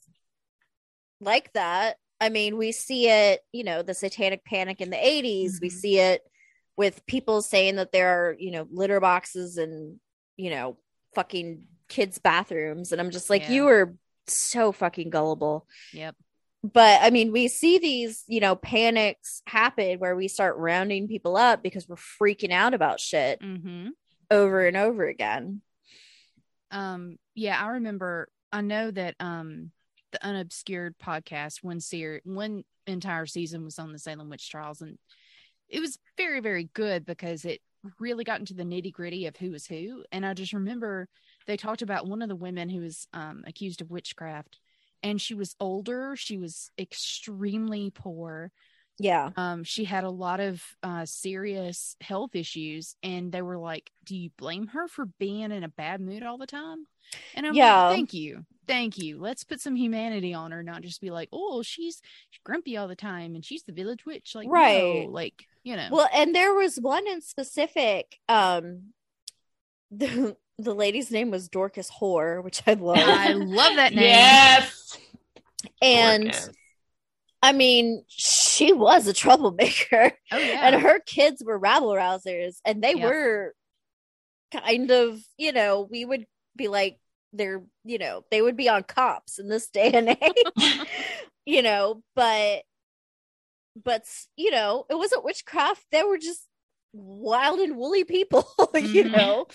like 1.21 1.53
that 1.53 1.97
i 2.19 2.31
mean 2.31 2.57
we 2.57 2.73
see 2.73 3.09
it 3.09 3.41
you 3.53 3.63
know 3.63 3.83
the 3.83 3.93
satanic 3.93 4.43
panic 4.45 4.81
in 4.81 4.89
the 4.89 4.97
80s 4.97 5.45
mm-hmm. 5.45 5.57
we 5.61 5.69
see 5.69 5.99
it 5.99 6.23
with 6.81 7.05
people 7.05 7.43
saying 7.43 7.77
that 7.77 7.93
there 7.93 8.09
are, 8.09 8.37
you 8.39 8.51
know, 8.51 8.67
litter 8.71 9.01
boxes 9.01 9.59
and, 9.59 10.01
you 10.39 10.49
know, 10.49 10.79
fucking 11.15 11.65
kids' 11.91 12.19
bathrooms. 12.19 12.91
And 12.91 13.03
I'm 13.03 13.11
just 13.11 13.29
like, 13.29 13.43
yeah. 13.43 13.51
you 13.51 13.69
are 13.69 13.95
so 14.27 14.73
fucking 14.73 15.11
gullible. 15.11 15.67
Yep. 15.93 16.17
But 16.65 17.03
I 17.03 17.11
mean, 17.11 17.33
we 17.33 17.49
see 17.49 17.77
these, 17.77 18.25
you 18.29 18.41
know, 18.41 18.57
panics 18.57 19.43
happen 19.47 19.99
where 19.99 20.17
we 20.17 20.27
start 20.27 20.57
rounding 20.57 21.07
people 21.07 21.37
up 21.37 21.63
because 21.63 21.87
we're 21.87 21.97
freaking 21.97 22.51
out 22.51 22.73
about 22.73 22.99
shit 22.99 23.43
mm-hmm. 23.43 23.89
over 24.31 24.67
and 24.67 24.79
over 24.79 25.07
again. 25.07 25.61
Um, 26.71 27.19
yeah, 27.35 27.63
I 27.63 27.73
remember, 27.73 28.31
I 28.51 28.63
know 28.63 28.91
that, 28.91 29.17
um, 29.21 29.71
the 30.13 30.27
unobscured 30.27 30.95
podcast 30.99 31.63
one 31.63 31.79
series 31.79 32.23
one 32.25 32.65
entire 32.87 33.27
season 33.27 33.65
was 33.65 33.79
on 33.79 33.93
the 33.93 33.99
salem 33.99 34.31
witch 34.31 34.49
trials 34.49 34.81
and 34.81 34.97
it 35.71 35.81
was 35.81 35.99
very 36.17 36.41
very 36.41 36.69
good 36.75 37.05
because 37.07 37.45
it 37.45 37.61
really 37.99 38.25
got 38.25 38.41
into 38.41 38.55
the 38.55 38.63
nitty 38.65 38.93
gritty 38.93 39.27
of 39.27 39.37
who 39.37 39.51
was 39.51 39.67
who 39.67 40.05
and 40.13 40.27
i 40.27 40.35
just 40.35 40.53
remember 40.53 41.09
they 41.47 41.57
talked 41.57 41.83
about 41.83 42.07
one 42.07 42.23
of 42.23 42.29
the 42.29 42.37
women 42.37 42.69
who 42.69 42.81
was 42.81 43.07
um, 43.15 43.43
accused 43.47 43.81
of 43.81 43.91
witchcraft 43.91 44.59
and 45.03 45.21
she 45.21 45.35
was 45.35 45.55
older 45.61 46.15
she 46.17 46.37
was 46.37 46.71
extremely 46.79 47.91
poor 47.91 48.51
Yeah. 48.99 49.31
Um, 49.37 49.65
she 49.65 49.85
had 49.85 50.05
a 50.05 50.11
lot 50.11 50.41
of 50.41 50.63
uh, 50.83 51.07
serious 51.07 51.97
health 52.03 52.35
issues, 52.35 52.95
and 53.03 53.33
they 53.33 53.41
were 53.43 53.57
like, 53.59 53.91
"Do 54.05 54.15
you 54.17 54.31
blame 54.37 54.67
her 54.69 54.89
for 54.89 55.07
being 55.19 55.51
in 55.53 55.65
a 55.65 55.69
bad 55.69 56.01
mood 56.03 56.23
all 56.23 56.37
the 56.37 56.47
time?" 56.47 56.87
And 57.35 57.47
I'm 57.47 57.55
yeah. 57.55 57.87
like, 57.89 57.97
"Thank 57.97 58.13
you, 58.13 58.45
thank 58.67 58.99
you. 58.99 59.19
Let's 59.19 59.45
put 59.45 59.61
some 59.61 59.75
humanity 59.77 60.35
on 60.35 60.53
her, 60.53 60.63
not 60.63 60.83
just 60.83 61.01
be 61.01 61.11
like, 61.11 61.31
oh, 61.33 61.63
she's, 61.63 62.03
grumpy 62.45 62.77
all 62.77 62.89
the 62.89 62.97
time, 62.97 63.35
and 63.35 63.45
she's 63.45 63.63
the 63.65 63.73
village 63.73 64.05
witch." 64.05 64.35
Like, 64.35 64.49
right? 64.51 65.07
No, 65.07 65.13
like, 65.13 65.47
you 65.63 65.77
know. 65.77 65.89
Well, 65.91 66.09
and 66.13 66.35
there 66.35 66.55
was 66.55 66.77
one 66.77 67.07
in 67.07 67.21
specific. 67.21 68.19
Um, 68.29 68.93
the 69.91 70.37
the 70.59 70.75
lady's 70.75 71.11
name 71.11 71.31
was 71.31 71.49
Dorcas 71.49 71.89
Hoare, 71.89 72.43
which 72.43 72.63
I 72.67 72.75
love. 72.75 72.99
I 73.01 73.33
love 73.33 73.77
that 73.77 73.95
name. 73.95 74.05
Yes. 74.05 74.99
And. 75.83 76.25
Dorcas 76.25 76.51
I 77.43 77.53
mean, 77.53 78.05
she 78.09 78.73
was 78.73 79.07
a 79.07 79.13
troublemaker. 79.13 80.13
Oh, 80.33 80.39
yeah. 80.39 80.61
And 80.63 80.81
her 80.81 81.01
kids 81.01 81.43
were 81.45 81.59
rabble 81.59 81.93
rousers. 81.93 82.59
And 82.65 82.83
they 82.83 82.95
yep. 82.95 83.03
were 83.03 83.55
kind 84.53 84.91
of, 84.91 85.19
you 85.37 85.53
know, 85.53 85.89
we 85.91 86.05
would 86.05 86.27
be 86.55 86.69
like, 86.69 86.99
they're, 87.33 87.63
you 87.85 87.99
know, 87.99 88.25
they 88.31 88.41
would 88.41 88.57
be 88.57 88.69
on 88.69 88.85
cops 88.85 89.41
in 89.41 89.49
this 89.49 89.69
day 89.69 89.91
and 89.93 90.09
age, 90.09 90.87
you 91.47 91.63
know, 91.63 92.03
but, 92.15 92.63
but, 93.83 94.05
you 94.37 94.51
know, 94.51 94.87
it 94.91 94.97
wasn't 94.97 95.25
witchcraft. 95.25 95.85
They 95.93 96.03
were 96.03 96.19
just 96.19 96.47
wild 96.93 97.61
and 97.61 97.77
woolly 97.77 98.05
people, 98.05 98.49
you 98.75 99.05
mm-hmm. 99.05 99.13
know. 99.13 99.47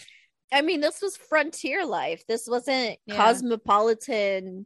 I 0.51 0.62
mean, 0.62 0.80
this 0.80 1.01
was 1.01 1.17
frontier 1.17 1.86
life. 1.86 2.23
This 2.28 2.47
wasn't 2.47 2.97
yeah. 3.06 3.15
cosmopolitan 3.15 4.65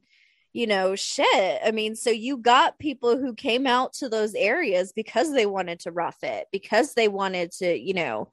you 0.53 0.67
know, 0.67 0.95
shit. 0.95 1.61
I 1.63 1.71
mean, 1.71 1.95
so 1.95 2.09
you 2.09 2.37
got 2.37 2.79
people 2.79 3.17
who 3.17 3.33
came 3.33 3.67
out 3.67 3.93
to 3.93 4.09
those 4.09 4.33
areas 4.33 4.91
because 4.93 5.31
they 5.31 5.45
wanted 5.45 5.81
to 5.81 5.91
rough 5.91 6.23
it, 6.23 6.47
because 6.51 6.93
they 6.93 7.07
wanted 7.07 7.51
to, 7.53 7.77
you 7.77 7.93
know, 7.93 8.29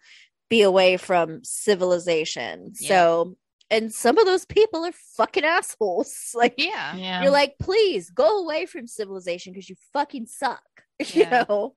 be 0.48 0.62
away 0.62 0.96
from 0.96 1.44
civilization. 1.44 2.72
Yeah. 2.80 2.88
So, 2.88 3.36
and 3.70 3.92
some 3.92 4.16
of 4.16 4.26
those 4.26 4.46
people 4.46 4.84
are 4.84 4.92
fucking 5.16 5.44
assholes. 5.44 6.30
Like, 6.34 6.54
yeah, 6.58 6.96
yeah. 6.96 7.22
you're 7.22 7.32
like, 7.32 7.56
please 7.58 8.10
go 8.10 8.42
away 8.42 8.66
from 8.66 8.86
civilization 8.86 9.52
because 9.52 9.68
you 9.68 9.76
fucking 9.92 10.26
suck. 10.26 10.62
Yeah. 11.12 11.40
You 11.40 11.46
know, 11.48 11.74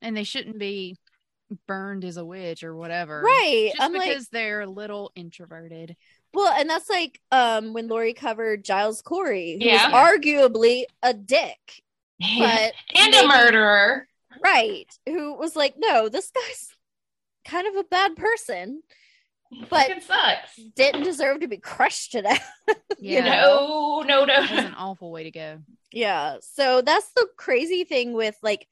and 0.00 0.16
they 0.16 0.24
shouldn't 0.24 0.58
be 0.58 0.96
burned 1.66 2.04
as 2.04 2.16
a 2.16 2.24
witch 2.24 2.64
or 2.64 2.74
whatever, 2.74 3.22
right? 3.22 3.70
Just 3.72 3.82
I'm 3.82 3.92
because 3.92 4.22
like, 4.22 4.30
they're 4.30 4.62
a 4.62 4.66
little 4.66 5.12
introverted. 5.14 5.96
Well, 6.34 6.52
and 6.52 6.68
that's 6.68 6.88
like 6.88 7.20
um 7.30 7.72
when 7.72 7.88
Lori 7.88 8.14
covered 8.14 8.64
Giles 8.64 9.02
Corey, 9.02 9.58
who 9.60 9.66
yeah. 9.66 9.90
was 9.90 9.94
arguably 9.94 10.84
a 11.02 11.12
dick, 11.12 11.82
but 12.38 12.72
and 12.94 13.10
maybe, 13.10 13.18
a 13.18 13.28
murderer, 13.28 14.08
right? 14.42 14.86
Who 15.06 15.34
was 15.34 15.56
like, 15.56 15.74
no, 15.76 16.08
this 16.08 16.30
guy's 16.30 16.74
kind 17.44 17.66
of 17.66 17.76
a 17.76 17.84
bad 17.84 18.16
person, 18.16 18.82
but 19.68 20.02
sucks. 20.02 20.56
Didn't 20.74 21.02
deserve 21.02 21.40
to 21.40 21.48
be 21.48 21.58
crushed 21.58 22.12
to 22.12 22.22
death. 22.22 22.50
yeah. 22.98 23.18
You 23.18 23.22
know? 23.22 24.02
No, 24.06 24.20
no, 24.20 24.24
no. 24.24 24.46
That's 24.46 24.66
an 24.66 24.74
awful 24.74 25.10
way 25.10 25.24
to 25.24 25.30
go. 25.30 25.58
Yeah. 25.92 26.36
So 26.40 26.80
that's 26.82 27.10
the 27.12 27.28
crazy 27.36 27.84
thing 27.84 28.12
with 28.12 28.36
like 28.42 28.66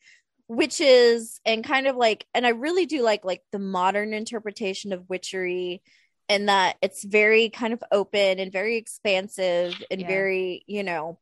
witches 0.48 1.40
and 1.44 1.64
kind 1.64 1.86
of 1.86 1.96
like, 1.96 2.26
and 2.34 2.46
I 2.46 2.50
really 2.50 2.86
do 2.86 3.02
like 3.02 3.24
like 3.24 3.42
the 3.52 3.58
modern 3.58 4.12
interpretation 4.12 4.92
of 4.92 5.08
witchery 5.08 5.82
and 6.28 6.48
that 6.48 6.76
it's 6.80 7.04
very 7.04 7.50
kind 7.50 7.72
of 7.72 7.82
open 7.90 8.38
and 8.38 8.52
very 8.52 8.76
expansive 8.76 9.74
and 9.90 10.00
yeah. 10.00 10.06
very, 10.06 10.62
you 10.66 10.82
know, 10.82 11.18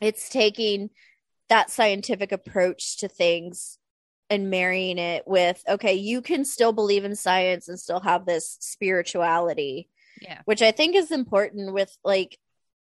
it's 0.00 0.28
taking 0.28 0.90
that 1.48 1.70
scientific 1.70 2.30
approach 2.30 2.98
to 2.98 3.08
things 3.08 3.78
and 4.30 4.50
marrying 4.50 4.98
it 4.98 5.26
with 5.26 5.62
okay, 5.68 5.94
you 5.94 6.20
can 6.20 6.44
still 6.44 6.72
believe 6.72 7.04
in 7.04 7.16
science 7.16 7.68
and 7.68 7.80
still 7.80 8.00
have 8.00 8.26
this 8.26 8.56
spirituality. 8.60 9.88
Yeah. 10.20 10.40
Which 10.44 10.62
I 10.62 10.72
think 10.72 10.96
is 10.96 11.10
important 11.10 11.72
with 11.72 11.96
like 12.04 12.38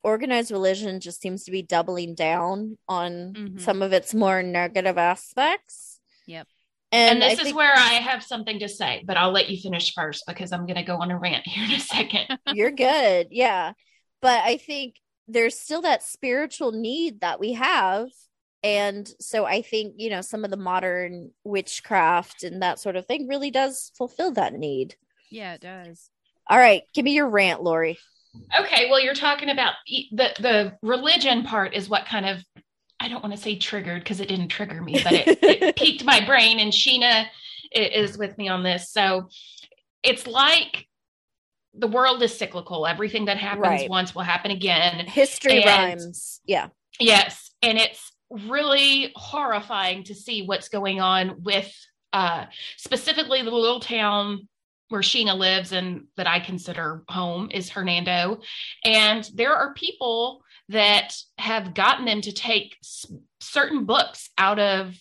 organized 0.04 0.52
religion 0.52 1.00
just 1.00 1.22
seems 1.22 1.44
to 1.44 1.52
be 1.52 1.62
doubling 1.62 2.16
down 2.16 2.78
on 2.88 3.34
mm-hmm. 3.34 3.58
some 3.60 3.82
of 3.82 3.94
its 3.94 4.14
more 4.14 4.44
negative 4.44 4.98
aspects. 4.98 6.00
Yep. 6.28 6.48
And, 6.92 7.24
and 7.24 7.32
this 7.32 7.46
is 7.46 7.54
where 7.54 7.74
I 7.74 7.94
have 7.94 8.22
something 8.22 8.60
to 8.60 8.68
say, 8.68 9.04
but 9.06 9.16
I'll 9.16 9.32
let 9.32 9.50
you 9.50 9.58
finish 9.58 9.94
first 9.94 10.26
because 10.28 10.52
I'm 10.52 10.66
going 10.66 10.76
to 10.76 10.84
go 10.84 10.98
on 10.98 11.12
a 11.12 11.18
rant 11.18 11.44
here 11.48 11.64
in 11.64 11.72
a 11.72 11.80
second. 11.80 12.38
You're 12.54 12.72
good. 12.72 13.28
Yeah. 13.32 13.74
But 14.22 14.44
I 14.44 14.58
think 14.58 14.96
there's 15.28 15.58
still 15.58 15.82
that 15.82 16.04
spiritual 16.04 16.74
need 16.74 17.22
that 17.22 17.40
we 17.40 17.54
have. 17.54 18.10
And 18.64 19.10
so 19.20 19.46
I 19.46 19.62
think, 19.62 19.96
you 19.98 20.10
know, 20.10 20.22
some 20.22 20.44
of 20.44 20.52
the 20.52 20.58
modern 20.58 21.32
witchcraft 21.44 22.44
and 22.44 22.62
that 22.62 22.80
sort 22.80 22.96
of 22.96 23.08
thing 23.08 23.28
really 23.28 23.50
does 23.50 23.92
fulfill 23.98 24.32
that 24.34 24.54
need. 24.54 24.96
Yeah, 25.32 25.54
it 25.54 25.62
does. 25.62 26.10
All 26.48 26.58
right. 26.58 26.84
Give 26.94 27.06
me 27.06 27.14
your 27.14 27.30
rant, 27.30 27.64
Lori. 27.64 27.98
Okay. 28.60 28.90
Well, 28.90 29.00
you're 29.00 29.14
talking 29.14 29.50
about 29.50 29.74
the, 29.88 30.34
the 30.40 30.78
religion 30.82 31.44
part 31.44 31.74
is 31.74 31.90
what 31.90 32.06
kind 32.06 32.26
of 32.26 32.44
I 33.00 33.08
don't 33.08 33.24
want 33.24 33.36
to 33.36 33.42
say 33.42 33.56
triggered 33.56 34.04
because 34.04 34.20
it 34.20 34.28
didn't 34.28 34.50
trigger 34.50 34.80
me, 34.80 35.02
but 35.04 35.12
it, 35.12 35.40
it 35.42 35.76
piqued 35.78 36.06
my 36.06 36.24
brain. 36.24 36.60
And 36.60 36.72
Sheena 36.72 37.26
is 37.72 38.16
with 38.16 38.38
me 38.38 38.48
on 38.48 38.62
this. 38.62 38.92
So 38.92 39.28
it's 40.04 40.28
like 40.28 40.88
the 41.74 41.88
world 41.88 42.22
is 42.22 42.38
cyclical. 42.38 42.86
Everything 42.86 43.26
that 43.26 43.38
happens 43.38 43.66
right. 43.66 43.90
once 43.90 44.14
will 44.14 44.22
happen 44.22 44.52
again. 44.52 45.08
History 45.08 45.64
and, 45.64 45.66
rhymes. 45.66 46.42
Yeah. 46.46 46.68
Yes. 47.00 47.52
And 47.64 47.80
it's 47.80 48.12
really 48.30 49.12
horrifying 49.16 50.04
to 50.06 50.16
see 50.16 50.46
what's 50.46 50.70
going 50.70 51.02
on 51.02 51.42
with 51.42 51.74
uh, 52.14 52.46
specifically 52.78 53.42
the 53.42 53.52
little 53.52 53.80
town 53.80 54.48
where 54.92 55.02
Sheena 55.02 55.38
lives 55.38 55.72
and 55.72 56.06
that 56.18 56.28
I 56.28 56.40
consider 56.40 57.04
home 57.08 57.50
is 57.52 57.70
Hernando. 57.70 58.42
And 58.84 59.30
there 59.34 59.56
are 59.56 59.74
people 59.74 60.44
that 60.70 61.16
have 61.38 61.74
gotten 61.74 62.06
them 62.06 62.22
to 62.22 62.32
take 62.32 62.78
s- 62.84 63.06
certain 63.40 63.86
books 63.86 64.30
out 64.38 64.60
of 64.60 64.96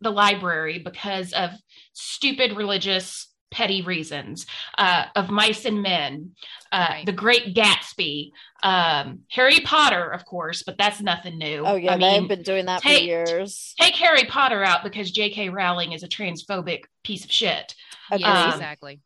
the 0.00 0.10
library 0.10 0.78
because 0.78 1.32
of 1.32 1.50
stupid 1.92 2.56
religious 2.56 3.28
petty 3.56 3.80
reasons 3.80 4.44
uh, 4.76 5.04
of 5.16 5.30
mice 5.30 5.64
and 5.64 5.80
men 5.82 6.32
uh, 6.72 6.86
right. 6.90 7.06
the 7.06 7.12
great 7.12 7.54
gatsby 7.54 8.30
um, 8.62 9.20
harry 9.30 9.60
potter 9.60 10.10
of 10.10 10.26
course 10.26 10.62
but 10.62 10.76
that's 10.76 11.00
nothing 11.00 11.38
new 11.38 11.64
oh 11.64 11.76
yeah 11.76 11.94
I 11.94 11.98
they've 11.98 12.28
been 12.28 12.42
doing 12.42 12.66
that 12.66 12.82
take, 12.82 12.98
for 12.98 13.04
years 13.04 13.74
take 13.80 13.94
harry 13.94 14.24
potter 14.24 14.62
out 14.62 14.84
because 14.84 15.10
j.k 15.10 15.48
rowling 15.48 15.92
is 15.92 16.02
a 16.02 16.08
transphobic 16.08 16.82
piece 17.02 17.24
of 17.24 17.32
shit 17.32 17.74
yeah, 18.12 18.44
um, 18.44 18.52
exactly 18.52 19.00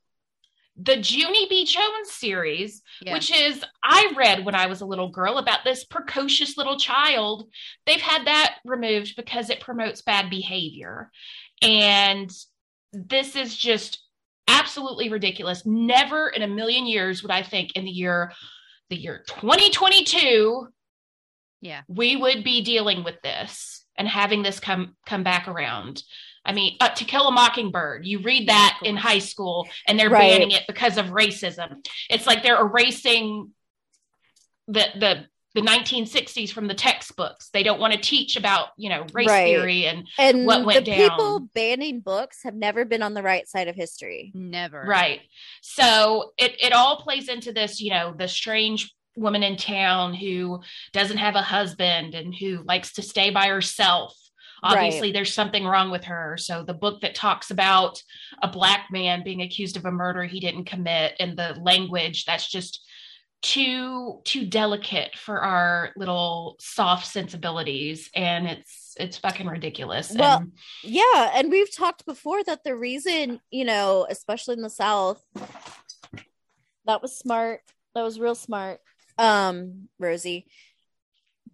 the 0.82 0.96
Junie 0.96 1.46
B. 1.48 1.66
Jones 1.66 2.10
series, 2.10 2.82
yeah. 3.02 3.12
which 3.12 3.30
is 3.30 3.62
I 3.84 4.12
read 4.16 4.46
when 4.46 4.54
I 4.54 4.66
was 4.66 4.80
a 4.80 4.86
little 4.86 5.10
girl 5.10 5.36
about 5.36 5.58
this 5.62 5.84
precocious 5.84 6.56
little 6.56 6.78
child. 6.78 7.50
They've 7.84 8.00
had 8.00 8.26
that 8.26 8.56
removed 8.64 9.14
because 9.14 9.50
it 9.50 9.60
promotes 9.60 10.00
bad 10.00 10.30
behavior. 10.30 11.10
And 11.60 12.30
this 12.92 13.36
is 13.36 13.54
just 13.56 14.02
absolutely 14.50 15.08
ridiculous. 15.08 15.64
Never 15.64 16.28
in 16.28 16.42
a 16.42 16.48
million 16.48 16.86
years 16.86 17.22
would 17.22 17.32
I 17.32 17.42
think 17.42 17.72
in 17.76 17.84
the 17.84 17.90
year 17.90 18.32
the 18.90 18.96
year 18.96 19.22
2022 19.28 20.66
yeah 21.60 21.82
we 21.86 22.16
would 22.16 22.42
be 22.42 22.60
dealing 22.62 23.04
with 23.04 23.14
this 23.22 23.84
and 23.96 24.08
having 24.08 24.42
this 24.42 24.58
come 24.58 24.96
come 25.06 25.22
back 25.22 25.46
around 25.46 26.02
I 26.44 26.52
mean, 26.52 26.76
uh, 26.80 26.88
To 26.88 27.04
Kill 27.04 27.28
a 27.28 27.32
Mockingbird. 27.32 28.06
You 28.06 28.20
read 28.20 28.48
that 28.48 28.80
in 28.82 28.96
high 28.96 29.18
school, 29.18 29.68
and 29.86 29.98
they're 29.98 30.08
right. 30.08 30.30
banning 30.30 30.52
it 30.52 30.62
because 30.66 30.96
of 30.96 31.06
racism. 31.08 31.86
It's 32.08 32.26
like 32.26 32.42
they're 32.42 32.60
erasing 32.60 33.50
the 34.66 34.86
the 34.98 35.26
the 35.54 35.62
1960s 35.62 36.50
from 36.50 36.68
the 36.68 36.74
textbooks. 36.74 37.50
They 37.52 37.62
don't 37.62 37.80
want 37.80 37.92
to 37.92 37.98
teach 37.98 38.36
about 38.36 38.68
you 38.76 38.88
know 38.88 39.06
race 39.12 39.28
right. 39.28 39.44
theory 39.44 39.86
and, 39.86 40.06
and 40.18 40.46
what 40.46 40.64
went 40.64 40.84
the 40.84 40.90
down. 40.92 41.10
People 41.10 41.40
banning 41.54 42.00
books 42.00 42.42
have 42.44 42.54
never 42.54 42.84
been 42.84 43.02
on 43.02 43.14
the 43.14 43.22
right 43.22 43.48
side 43.48 43.68
of 43.68 43.74
history. 43.74 44.32
Never. 44.34 44.84
Right. 44.86 45.20
So 45.62 46.32
it 46.38 46.56
it 46.60 46.72
all 46.72 47.02
plays 47.02 47.28
into 47.28 47.52
this. 47.52 47.80
You 47.80 47.90
know, 47.90 48.14
the 48.16 48.28
strange 48.28 48.94
woman 49.16 49.42
in 49.42 49.56
town 49.56 50.14
who 50.14 50.60
doesn't 50.92 51.18
have 51.18 51.34
a 51.34 51.42
husband 51.42 52.14
and 52.14 52.34
who 52.34 52.62
likes 52.64 52.92
to 52.94 53.02
stay 53.02 53.30
by 53.30 53.48
herself 53.48 54.16
obviously 54.62 55.08
right. 55.08 55.14
there's 55.14 55.34
something 55.34 55.64
wrong 55.64 55.90
with 55.90 56.04
her 56.04 56.36
so 56.38 56.62
the 56.62 56.74
book 56.74 57.00
that 57.00 57.14
talks 57.14 57.50
about 57.50 58.02
a 58.42 58.48
black 58.48 58.86
man 58.90 59.22
being 59.24 59.42
accused 59.42 59.76
of 59.76 59.84
a 59.84 59.90
murder 59.90 60.24
he 60.24 60.38
didn't 60.38 60.64
commit 60.64 61.14
and 61.18 61.36
the 61.36 61.56
language 61.62 62.24
that's 62.24 62.48
just 62.48 62.86
too 63.42 64.20
too 64.24 64.44
delicate 64.44 65.16
for 65.16 65.40
our 65.40 65.92
little 65.96 66.56
soft 66.60 67.06
sensibilities 67.06 68.10
and 68.14 68.46
it's 68.46 68.94
it's 68.98 69.16
fucking 69.16 69.46
ridiculous 69.46 70.12
well 70.14 70.38
and, 70.38 70.52
yeah 70.82 71.30
and 71.34 71.50
we've 71.50 71.74
talked 71.74 72.04
before 72.04 72.44
that 72.44 72.64
the 72.64 72.76
reason 72.76 73.40
you 73.50 73.64
know 73.64 74.06
especially 74.10 74.54
in 74.54 74.62
the 74.62 74.68
south 74.68 75.22
that 76.84 77.00
was 77.00 77.16
smart 77.16 77.60
that 77.94 78.02
was 78.02 78.20
real 78.20 78.34
smart 78.34 78.78
um 79.16 79.88
rosie 79.98 80.46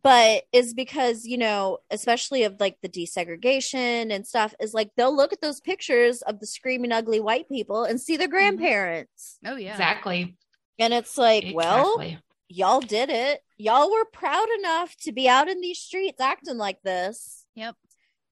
but 0.02 0.42
is 0.52 0.74
because 0.74 1.24
you 1.24 1.38
know 1.38 1.78
especially 1.90 2.42
of 2.42 2.56
like 2.58 2.76
the 2.82 2.88
desegregation 2.88 4.12
and 4.12 4.26
stuff 4.26 4.54
is 4.60 4.74
like 4.74 4.90
they'll 4.96 5.16
look 5.16 5.32
at 5.32 5.40
those 5.40 5.60
pictures 5.60 6.22
of 6.22 6.40
the 6.40 6.46
screaming 6.46 6.92
ugly 6.92 7.20
white 7.20 7.48
people 7.48 7.84
and 7.84 8.00
see 8.00 8.16
their 8.16 8.28
mm-hmm. 8.28 8.36
grandparents. 8.36 9.38
Oh 9.44 9.56
yeah. 9.56 9.72
Exactly 9.72 10.36
and 10.78 10.92
it's 10.92 11.16
like 11.16 11.44
exactly. 11.44 11.54
well 11.54 12.16
y'all 12.48 12.80
did 12.80 13.10
it 13.10 13.40
y'all 13.58 13.90
were 13.90 14.04
proud 14.12 14.46
enough 14.58 14.96
to 14.96 15.12
be 15.12 15.28
out 15.28 15.48
in 15.48 15.60
these 15.60 15.78
streets 15.78 16.20
acting 16.20 16.58
like 16.58 16.80
this 16.82 17.44
yep 17.54 17.74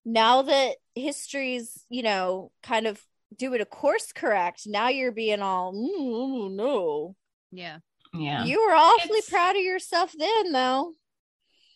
now 0.05 0.41
that 0.41 0.75
history's 0.93 1.85
you 1.89 2.03
know 2.03 2.51
kind 2.63 2.87
of 2.87 3.01
doing 3.35 3.59
a 3.59 3.65
course 3.65 4.11
correct 4.13 4.63
now 4.65 4.87
you're 4.87 5.11
being 5.11 5.41
all 5.41 5.73
mm, 5.73 6.51
no 6.55 7.15
yeah 7.51 7.79
yeah 8.13 8.45
you 8.45 8.65
were 8.65 8.73
awfully 8.73 9.17
it's... 9.17 9.29
proud 9.29 9.55
of 9.55 9.61
yourself 9.61 10.13
then 10.17 10.51
though 10.51 10.91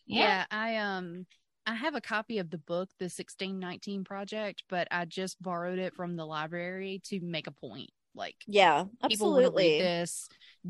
yeah. 0.10 0.20
yeah. 0.20 0.46
I 0.52 0.78
um 0.78 1.26
I 1.70 1.76
have 1.76 1.94
a 1.94 2.02
copy 2.02 2.40
of 2.40 2.50
the 2.50 2.58
book, 2.58 2.90
the 2.98 3.06
1619 3.06 4.04
project, 4.04 4.64
but 4.70 4.88
I 4.90 5.06
just 5.06 5.40
borrowed 5.40 5.78
it 5.78 5.94
from 5.94 6.16
the 6.16 6.26
library 6.26 7.00
to 7.06 7.20
make 7.22 7.46
a 7.46 7.52
point. 7.52 7.92
Like 8.16 8.36
Yeah, 8.48 8.86
absolutely. 9.04 9.80
this 9.80 10.28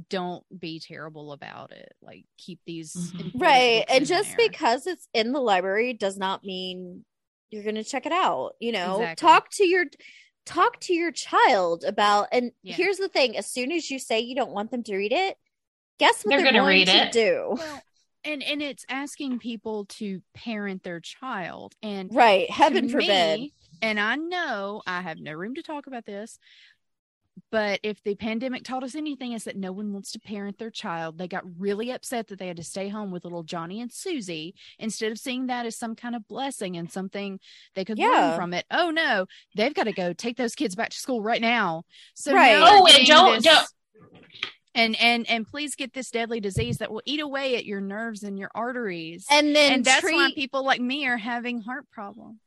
don't 0.09 0.43
be 0.57 0.79
terrible 0.79 1.31
about 1.31 1.71
it. 1.71 1.93
Like 2.01 2.25
keep 2.37 2.59
these 2.65 2.93
mm-hmm. 2.93 3.37
Right. 3.37 3.85
And 3.89 4.05
just 4.05 4.37
there. 4.37 4.47
because 4.49 4.87
it's 4.87 5.07
in 5.13 5.31
the 5.31 5.39
library 5.39 5.93
does 5.93 6.17
not 6.17 6.43
mean 6.43 7.05
you're 7.49 7.63
going 7.63 7.75
to 7.75 7.83
check 7.83 8.05
it 8.05 8.11
out, 8.11 8.51
you 8.59 8.71
know. 8.71 9.01
Exactly. 9.01 9.27
Talk 9.27 9.49
to 9.51 9.65
your 9.65 9.85
talk 10.45 10.79
to 10.81 10.93
your 10.93 11.11
child 11.11 11.83
about 11.83 12.27
and 12.31 12.51
yeah. 12.63 12.75
here's 12.75 12.97
the 12.97 13.09
thing, 13.09 13.37
as 13.37 13.47
soon 13.47 13.71
as 13.71 13.89
you 13.89 13.99
say 13.99 14.19
you 14.19 14.35
don't 14.35 14.51
want 14.51 14.71
them 14.71 14.83
to 14.83 14.95
read 14.95 15.11
it, 15.11 15.37
guess 15.99 16.23
what 16.23 16.29
they're, 16.29 16.43
they're 16.43 16.51
going 16.51 16.63
to 16.63 16.69
read 16.69 16.87
to 16.87 17.07
it. 17.07 17.11
do? 17.11 17.55
Well, 17.57 17.81
and 18.23 18.43
and 18.43 18.61
it's 18.61 18.85
asking 18.89 19.39
people 19.39 19.85
to 19.85 20.21
parent 20.33 20.83
their 20.83 20.99
child 20.99 21.73
and 21.81 22.13
right 22.13 22.49
heaven 22.49 22.89
forbid 22.89 23.39
me, 23.39 23.53
and 23.81 23.99
i 23.99 24.15
know 24.15 24.81
i 24.85 25.01
have 25.01 25.19
no 25.19 25.31
room 25.33 25.55
to 25.55 25.63
talk 25.63 25.87
about 25.87 26.05
this 26.05 26.37
but 27.51 27.79
if 27.83 28.01
the 28.03 28.15
pandemic 28.15 28.63
taught 28.63 28.83
us 28.83 28.95
anything 28.95 29.33
is 29.33 29.43
that 29.45 29.57
no 29.57 29.71
one 29.71 29.93
wants 29.93 30.11
to 30.11 30.19
parent 30.19 30.57
their 30.57 30.69
child. 30.69 31.17
They 31.17 31.27
got 31.27 31.43
really 31.57 31.91
upset 31.91 32.27
that 32.27 32.39
they 32.39 32.47
had 32.47 32.57
to 32.57 32.63
stay 32.63 32.89
home 32.89 33.11
with 33.11 33.23
little 33.23 33.43
johnny 33.43 33.81
and 33.81 33.91
susie 33.91 34.55
instead 34.77 35.11
of 35.11 35.17
seeing 35.17 35.47
that 35.47 35.65
as 35.65 35.75
some 35.75 35.95
kind 35.95 36.15
of 36.15 36.27
blessing 36.27 36.77
and 36.77 36.91
something 36.91 37.39
they 37.75 37.85
could 37.85 37.97
yeah. 37.97 38.07
learn 38.07 38.35
from 38.35 38.53
it. 38.53 38.65
Oh 38.71 38.89
no 38.89 39.25
they've 39.55 39.73
got 39.73 39.85
to 39.85 39.93
go 39.93 40.13
take 40.13 40.37
those 40.37 40.55
kids 40.55 40.75
back 40.75 40.89
to 40.89 40.97
school 40.97 41.21
right 41.21 41.41
now. 41.41 41.83
So 42.13 42.33
right. 42.33 42.57
oh 42.57 42.87
and 42.87 43.05
don't 43.05 43.33
this, 43.35 43.43
don't 43.43 43.67
and 44.75 44.95
and 44.99 45.29
and 45.29 45.47
please 45.47 45.75
get 45.75 45.93
this 45.93 46.11
deadly 46.11 46.39
disease 46.39 46.77
that 46.77 46.91
will 46.91 47.01
eat 47.05 47.19
away 47.19 47.55
at 47.55 47.65
your 47.65 47.81
nerves 47.81 48.23
and 48.23 48.37
your 48.37 48.51
arteries. 48.53 49.25
And 49.29 49.55
then 49.55 49.73
and 49.73 49.85
that's 49.85 50.01
treat... 50.01 50.15
why 50.15 50.31
people 50.33 50.63
like 50.63 50.81
me 50.81 51.07
are 51.07 51.17
having 51.17 51.61
heart 51.61 51.85
problems 51.91 52.39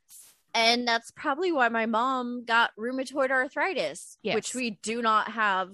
and 0.54 0.86
that's 0.86 1.10
probably 1.10 1.52
why 1.52 1.68
my 1.68 1.86
mom 1.86 2.44
got 2.44 2.70
rheumatoid 2.78 3.30
arthritis 3.30 4.16
yes. 4.22 4.34
which 4.34 4.54
we 4.54 4.70
do 4.82 5.02
not 5.02 5.30
have 5.30 5.70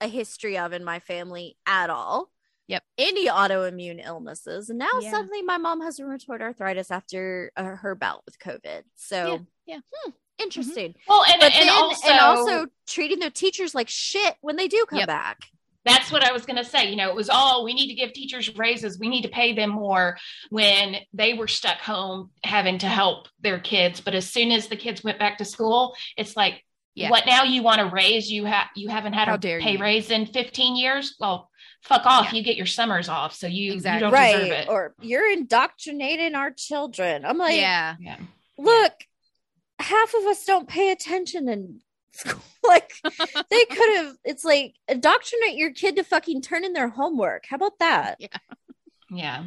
a 0.00 0.08
history 0.08 0.58
of 0.58 0.72
in 0.72 0.84
my 0.84 0.98
family 1.00 1.56
at 1.66 1.90
all 1.90 2.30
yep 2.68 2.82
any 2.98 3.28
autoimmune 3.28 4.04
illnesses 4.04 4.70
and 4.70 4.78
now 4.78 4.88
yeah. 5.00 5.10
suddenly 5.10 5.42
my 5.42 5.58
mom 5.58 5.80
has 5.80 5.98
rheumatoid 5.98 6.40
arthritis 6.40 6.90
after 6.90 7.52
uh, 7.56 7.62
her 7.62 7.94
bout 7.94 8.22
with 8.24 8.38
covid 8.38 8.82
so 8.96 9.46
yeah, 9.66 9.76
yeah. 9.76 9.80
Hmm, 9.92 10.10
interesting 10.38 10.90
mm-hmm. 10.90 11.10
well 11.10 11.24
and, 11.24 11.42
and, 11.42 11.52
then, 11.52 11.68
also... 11.68 12.08
and 12.08 12.20
also 12.20 12.66
treating 12.86 13.18
their 13.18 13.30
teachers 13.30 13.74
like 13.74 13.88
shit 13.88 14.36
when 14.40 14.56
they 14.56 14.68
do 14.68 14.84
come 14.88 15.00
yep. 15.00 15.08
back 15.08 15.38
that's 15.84 16.12
what 16.12 16.24
I 16.24 16.32
was 16.32 16.44
going 16.44 16.56
to 16.56 16.64
say. 16.64 16.90
You 16.90 16.96
know, 16.96 17.08
it 17.08 17.16
was 17.16 17.30
all 17.30 17.64
we 17.64 17.74
need 17.74 17.88
to 17.88 17.94
give 17.94 18.12
teachers 18.12 18.56
raises, 18.56 18.98
we 18.98 19.08
need 19.08 19.22
to 19.22 19.28
pay 19.28 19.54
them 19.54 19.70
more 19.70 20.18
when 20.50 20.96
they 21.12 21.34
were 21.34 21.48
stuck 21.48 21.78
home 21.78 22.30
having 22.44 22.78
to 22.78 22.86
help 22.86 23.28
their 23.40 23.58
kids. 23.58 24.00
But 24.00 24.14
as 24.14 24.28
soon 24.28 24.52
as 24.52 24.68
the 24.68 24.76
kids 24.76 25.02
went 25.02 25.18
back 25.18 25.38
to 25.38 25.44
school, 25.44 25.94
it's 26.16 26.36
like, 26.36 26.64
yeah. 26.94 27.10
what 27.10 27.24
now 27.26 27.44
you 27.44 27.62
want 27.62 27.80
to 27.80 27.86
raise? 27.86 28.30
You 28.30 28.44
have 28.44 28.66
you 28.74 28.88
haven't 28.88 29.14
had 29.14 29.28
How 29.28 29.34
a 29.34 29.38
pay 29.38 29.72
you. 29.72 29.78
raise 29.78 30.10
in 30.10 30.26
15 30.26 30.76
years? 30.76 31.16
Well, 31.18 31.48
fuck 31.82 32.04
off. 32.04 32.32
Yeah. 32.32 32.38
You 32.38 32.44
get 32.44 32.56
your 32.56 32.66
summers 32.66 33.08
off. 33.08 33.34
So 33.34 33.46
you, 33.46 33.72
exactly. 33.72 33.96
you 33.96 34.00
don't 34.00 34.12
right. 34.12 34.36
deserve 34.36 34.52
it. 34.52 34.68
Or 34.68 34.94
you're 35.00 35.30
indoctrinating 35.30 36.34
our 36.34 36.50
children. 36.50 37.24
I'm 37.24 37.38
like, 37.38 37.56
yeah. 37.56 37.96
yeah. 38.00 38.16
Look, 38.58 38.92
half 39.78 40.14
of 40.14 40.24
us 40.24 40.44
don't 40.44 40.68
pay 40.68 40.90
attention 40.90 41.46
and 42.24 42.34
like 42.64 42.92
they 43.50 43.64
could 43.64 43.96
have 43.96 44.14
it's 44.24 44.44
like 44.44 44.74
indoctrinate 44.88 45.56
your 45.56 45.72
kid 45.72 45.96
to 45.96 46.04
fucking 46.04 46.42
turn 46.42 46.64
in 46.64 46.72
their 46.72 46.88
homework 46.88 47.44
how 47.48 47.56
about 47.56 47.78
that 47.78 48.16
yeah 48.18 48.28
yeah 49.10 49.44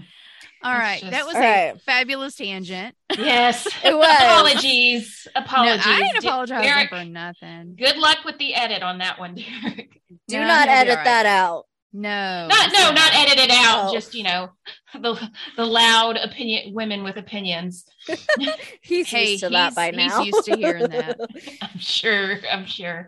all 0.64 0.72
right, 0.72 1.02
just, 1.02 1.12
that 1.12 1.26
was 1.26 1.36
a 1.36 1.40
right. 1.40 1.82
fabulous 1.82 2.36
tangent. 2.36 2.96
Yes, 3.18 3.68
it 3.84 3.94
was. 3.94 4.18
Apologies, 4.22 5.28
apologies. 5.36 5.86
No, 5.86 5.92
I 5.92 6.00
ain't 6.00 6.18
apologizing 6.18 6.64
Derek, 6.64 6.90
for 6.90 7.04
nothing. 7.04 7.76
Good 7.78 7.98
luck 7.98 8.20
with 8.24 8.38
the 8.38 8.56
edit 8.56 8.82
on 8.82 9.00
that 9.00 9.20
one, 9.20 9.36
Derek. 9.36 10.02
Do 10.30 10.40
no, 10.40 10.48
not 10.48 10.70
edit 10.70 10.96
right. 10.96 11.04
that 11.04 11.26
out. 11.26 11.66
No, 11.96 12.48
not 12.48 12.74
no, 12.74 12.92
not 12.92 13.14
edited 13.14 13.52
out. 13.52 13.90
Oh. 13.90 13.94
Just 13.94 14.16
you 14.16 14.24
know, 14.24 14.50
the 14.94 15.30
the 15.56 15.66
loud 15.66 16.18
opinion 16.18 16.74
women 16.74 17.04
with 17.04 17.18
opinions. 17.18 17.86
he's 18.82 19.08
hey, 19.10 19.32
used 19.32 19.44
to 19.44 19.50
that 19.50 19.76
by 19.76 19.92
now. 19.92 20.24
He's 20.24 20.34
used 20.34 20.46
to 20.46 20.58
hearing 20.58 20.90
that. 20.90 21.20
I'm 21.62 21.80
sure. 21.80 22.40
I'm 22.52 22.66
sure. 22.66 23.08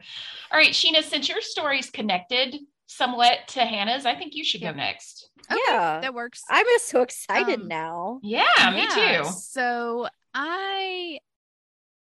All 0.51 0.59
right, 0.59 0.69
Sheena. 0.69 1.01
Since 1.01 1.29
your 1.29 1.41
story's 1.41 1.89
connected 1.89 2.57
somewhat 2.85 3.47
to 3.49 3.61
Hannah's, 3.61 4.05
I 4.05 4.13
think 4.13 4.35
you 4.35 4.43
should 4.43 4.61
go 4.61 4.71
next. 4.71 5.31
Okay, 5.51 5.59
yeah, 5.67 6.01
that 6.01 6.13
works. 6.13 6.43
I'm 6.47 6.65
just 6.65 6.87
so 6.87 7.01
excited 7.01 7.61
um, 7.61 7.67
now. 7.67 8.19
Yeah, 8.21 8.43
me 8.71 8.83
yeah. 8.83 9.23
too. 9.23 9.29
So 9.31 10.07
I, 10.35 11.17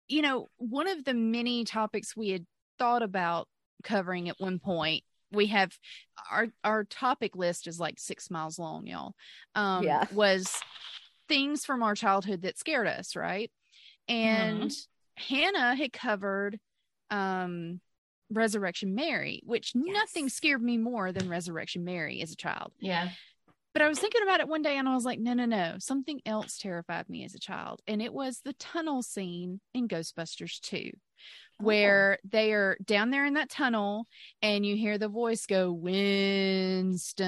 you 0.07 0.21
know, 0.21 0.47
one 0.57 0.87
of 0.87 1.03
the 1.03 1.13
many 1.13 1.65
topics 1.65 2.15
we 2.15 2.29
had 2.29 2.45
thought 2.77 3.03
about 3.03 3.49
covering 3.83 4.29
at 4.29 4.35
one 4.39 4.59
point 4.59 5.03
we 5.31 5.47
have 5.47 5.77
our 6.31 6.47
our 6.63 6.83
topic 6.83 7.35
list 7.35 7.67
is 7.67 7.79
like 7.79 7.99
six 7.99 8.29
miles 8.29 8.59
long 8.59 8.87
y'all 8.87 9.13
um 9.55 9.83
yeah. 9.83 10.05
was 10.13 10.53
things 11.27 11.65
from 11.65 11.83
our 11.83 11.95
childhood 11.95 12.41
that 12.41 12.57
scared 12.57 12.87
us 12.87 13.15
right 13.15 13.51
and 14.07 14.71
mm-hmm. 14.71 15.35
hannah 15.35 15.75
had 15.75 15.93
covered 15.93 16.59
um 17.11 17.79
resurrection 18.31 18.95
mary 18.95 19.41
which 19.45 19.73
yes. 19.75 19.85
nothing 19.87 20.29
scared 20.29 20.61
me 20.61 20.77
more 20.77 21.11
than 21.11 21.29
resurrection 21.29 21.83
mary 21.83 22.21
as 22.21 22.31
a 22.31 22.35
child 22.35 22.71
yeah 22.79 23.09
but 23.73 23.83
I 23.83 23.87
was 23.87 23.99
thinking 23.99 24.23
about 24.23 24.39
it 24.39 24.47
one 24.47 24.63
day 24.63 24.77
and 24.77 24.89
I 24.89 24.95
was 24.95 25.05
like, 25.05 25.19
no, 25.19 25.33
no, 25.33 25.45
no. 25.45 25.75
Something 25.77 26.21
else 26.25 26.57
terrified 26.57 27.07
me 27.07 27.23
as 27.23 27.35
a 27.35 27.39
child. 27.39 27.81
And 27.87 28.01
it 28.01 28.11
was 28.11 28.41
the 28.43 28.53
tunnel 28.53 29.03
scene 29.03 29.61
in 29.75 29.87
Ghostbusters 29.87 30.59
2 30.61 30.89
where 31.59 32.17
oh. 32.23 32.27
they 32.31 32.53
are 32.53 32.77
down 32.85 33.09
there 33.09 33.25
in 33.25 33.33
that 33.35 33.49
tunnel 33.49 34.07
and 34.41 34.65
you 34.65 34.75
hear 34.75 34.97
the 34.97 35.09
voice 35.09 35.45
go 35.45 35.71
winston 35.71 37.21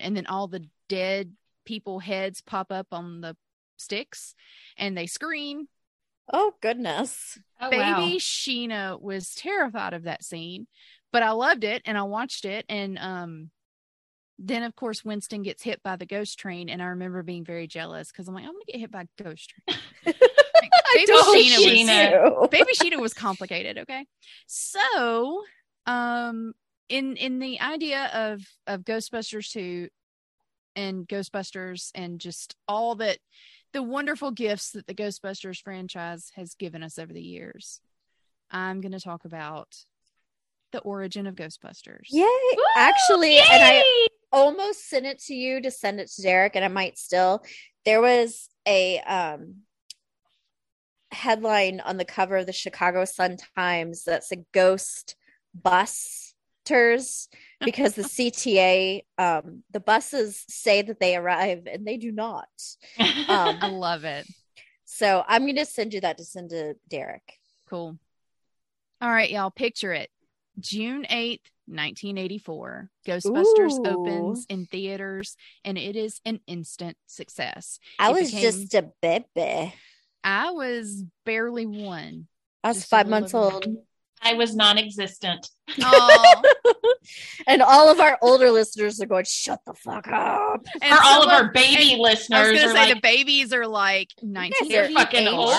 and 0.00 0.16
then 0.16 0.26
all 0.26 0.46
the 0.46 0.64
dead 0.88 1.32
people 1.64 1.98
heads 1.98 2.40
pop 2.42 2.70
up 2.70 2.86
on 2.92 3.20
the 3.20 3.36
sticks 3.76 4.34
and 4.76 4.96
they 4.96 5.06
scream 5.06 5.68
oh 6.32 6.52
goodness 6.60 7.38
oh, 7.60 7.70
baby 7.70 7.82
wow. 7.82 8.08
sheena 8.18 9.00
was 9.00 9.34
terrified 9.34 9.94
of 9.94 10.04
that 10.04 10.22
scene 10.22 10.66
but 11.12 11.22
i 11.22 11.30
loved 11.30 11.64
it 11.64 11.82
and 11.84 11.96
i 11.96 12.02
watched 12.02 12.44
it 12.44 12.66
and 12.68 12.98
um 12.98 13.50
then 14.38 14.62
of 14.62 14.76
course 14.76 15.04
winston 15.04 15.42
gets 15.42 15.62
hit 15.62 15.82
by 15.82 15.96
the 15.96 16.06
ghost 16.06 16.38
train 16.38 16.68
and 16.68 16.82
i 16.82 16.86
remember 16.86 17.22
being 17.22 17.44
very 17.44 17.66
jealous 17.66 18.10
because 18.10 18.28
i'm 18.28 18.34
like 18.34 18.44
i'm 18.44 18.52
gonna 18.52 18.64
get 18.66 18.80
hit 18.80 18.90
by 18.90 19.02
a 19.02 19.22
ghost 19.22 19.54
train 19.66 20.14
baby 20.94 21.12
Sheena, 21.12 22.40
was, 22.40 22.48
baby 22.50 22.72
Sheena 22.74 23.00
was 23.00 23.14
complicated. 23.14 23.78
Okay, 23.78 24.06
so 24.46 25.42
um, 25.86 26.54
in 26.88 27.16
in 27.16 27.38
the 27.38 27.60
idea 27.60 28.10
of 28.14 28.42
of 28.66 28.82
Ghostbusters 28.82 29.50
two 29.50 29.88
and 30.76 31.08
Ghostbusters 31.08 31.90
and 31.94 32.20
just 32.20 32.54
all 32.68 32.94
that 32.96 33.18
the 33.72 33.82
wonderful 33.82 34.30
gifts 34.30 34.70
that 34.72 34.86
the 34.86 34.94
Ghostbusters 34.94 35.60
franchise 35.62 36.30
has 36.36 36.54
given 36.54 36.82
us 36.82 36.98
over 36.98 37.12
the 37.12 37.22
years, 37.22 37.80
I'm 38.50 38.80
going 38.80 38.92
to 38.92 39.00
talk 39.00 39.24
about 39.24 39.76
the 40.72 40.80
origin 40.80 41.26
of 41.26 41.34
Ghostbusters. 41.34 42.06
Yay! 42.10 42.22
Woo! 42.22 42.62
Actually, 42.76 43.36
Yay! 43.36 43.44
and 43.50 43.62
I 43.62 44.06
almost 44.32 44.88
sent 44.88 45.06
it 45.06 45.18
to 45.24 45.34
you 45.34 45.60
to 45.62 45.70
send 45.70 46.00
it 46.00 46.10
to 46.12 46.22
Derek, 46.22 46.56
and 46.56 46.64
I 46.64 46.68
might 46.68 46.98
still. 46.98 47.42
There 47.84 48.00
was 48.00 48.48
a 48.66 49.00
um 49.00 49.62
headline 51.10 51.80
on 51.80 51.96
the 51.96 52.04
cover 52.04 52.36
of 52.38 52.46
the 52.46 52.52
Chicago 52.52 53.04
Sun 53.04 53.38
Times 53.56 54.04
that 54.04 54.24
said 54.24 54.44
"Ghost 54.52 55.16
Busters" 55.54 57.28
because 57.64 57.94
the 57.94 58.02
CTA, 58.02 59.02
um, 59.16 59.62
the 59.72 59.80
buses 59.80 60.44
say 60.48 60.82
that 60.82 61.00
they 61.00 61.16
arrive 61.16 61.66
and 61.70 61.86
they 61.86 61.96
do 61.96 62.12
not. 62.12 62.48
Um, 62.98 63.08
I 63.28 63.68
love 63.68 64.04
it. 64.04 64.26
So 64.84 65.22
I'm 65.26 65.42
going 65.42 65.56
to 65.56 65.66
send 65.66 65.92
you 65.92 66.00
that 66.00 66.18
to 66.18 66.24
send 66.24 66.50
to 66.50 66.74
Derek. 66.88 67.38
Cool. 67.68 67.98
All 69.00 69.10
right, 69.10 69.30
y'all. 69.30 69.50
Picture 69.50 69.92
it. 69.92 70.10
June 70.58 71.04
8th, 71.04 71.44
1984. 71.66 72.90
Ghostbusters 73.06 73.78
Ooh. 73.78 73.90
opens 73.90 74.46
in 74.48 74.66
theaters 74.66 75.36
and 75.64 75.78
it 75.78 75.94
is 75.94 76.20
an 76.24 76.40
instant 76.46 76.96
success. 77.06 77.78
I 77.98 78.10
it 78.10 78.14
was 78.14 78.30
became, 78.30 78.42
just 78.42 78.74
a 78.74 78.90
baby. 79.00 79.74
I 80.24 80.50
was 80.50 81.04
barely 81.24 81.66
one. 81.66 82.26
I 82.64 82.68
was 82.68 82.84
five 82.84 83.08
months 83.08 83.34
old. 83.34 83.66
I 84.20 84.34
was 84.34 84.54
non-existent. 84.54 85.48
and 87.46 87.62
all 87.62 87.90
of 87.90 88.00
our 88.00 88.18
older 88.20 88.50
listeners 88.50 89.00
are 89.00 89.06
going, 89.06 89.24
"Shut 89.24 89.60
the 89.66 89.74
fuck 89.74 90.08
up!" 90.08 90.66
And 90.82 90.94
For 90.94 91.00
all 91.04 91.22
of 91.22 91.30
our 91.30 91.52
baby 91.52 91.96
listeners, 92.00 92.38
I 92.38 92.50
was 92.50 92.60
going 92.60 92.68
to 92.68 92.74
say 92.74 92.86
like, 92.86 92.94
the 92.94 93.00
babies 93.00 93.52
are 93.52 93.66
like 93.66 94.10
nineteen. 94.22 94.68
They're 94.68 94.90
fucking 94.90 95.28
old 95.28 95.54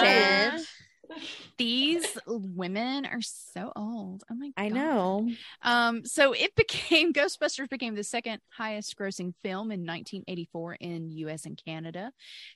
these 1.58 2.06
women 2.28 3.06
are 3.06 3.22
so 3.22 3.72
old. 3.76 4.24
Oh 4.32 4.36
my 4.36 4.48
god. 4.48 4.54
I 4.58 4.70
know. 4.70 5.30
Um, 5.62 6.06
so 6.06 6.34
it 6.34 6.56
became 6.56 7.14
Ghostbusters 7.14 7.70
became 7.70 7.96
the 7.96 8.04
second 8.04 8.42
highest 8.50 8.98
grossing 8.98 9.34
film 9.42 9.72
in 9.72 9.82
1984 9.86 10.76
in 10.76 11.10
US 11.10 11.46
and 11.46 11.60
Canada. 11.64 12.12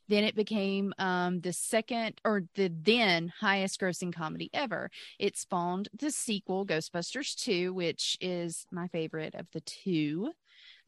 Then 0.08 0.24
it 0.24 0.36
became 0.36 0.94
um 0.98 1.42
the 1.42 1.54
second 1.54 2.20
or 2.24 2.44
the 2.56 2.72
then 2.82 3.34
highest 3.40 3.80
grossing 3.80 4.14
comedy 4.14 4.50
ever. 4.54 4.90
It 5.20 5.38
spawned 5.38 5.90
the 5.98 6.12
sequel, 6.12 6.66
Ghostbusters 6.66 7.36
2, 7.36 7.74
which 7.74 8.18
is 8.22 8.66
my 8.72 8.88
favorite 8.88 9.36
of 9.36 9.48
the 9.52 9.62
two. 9.62 10.32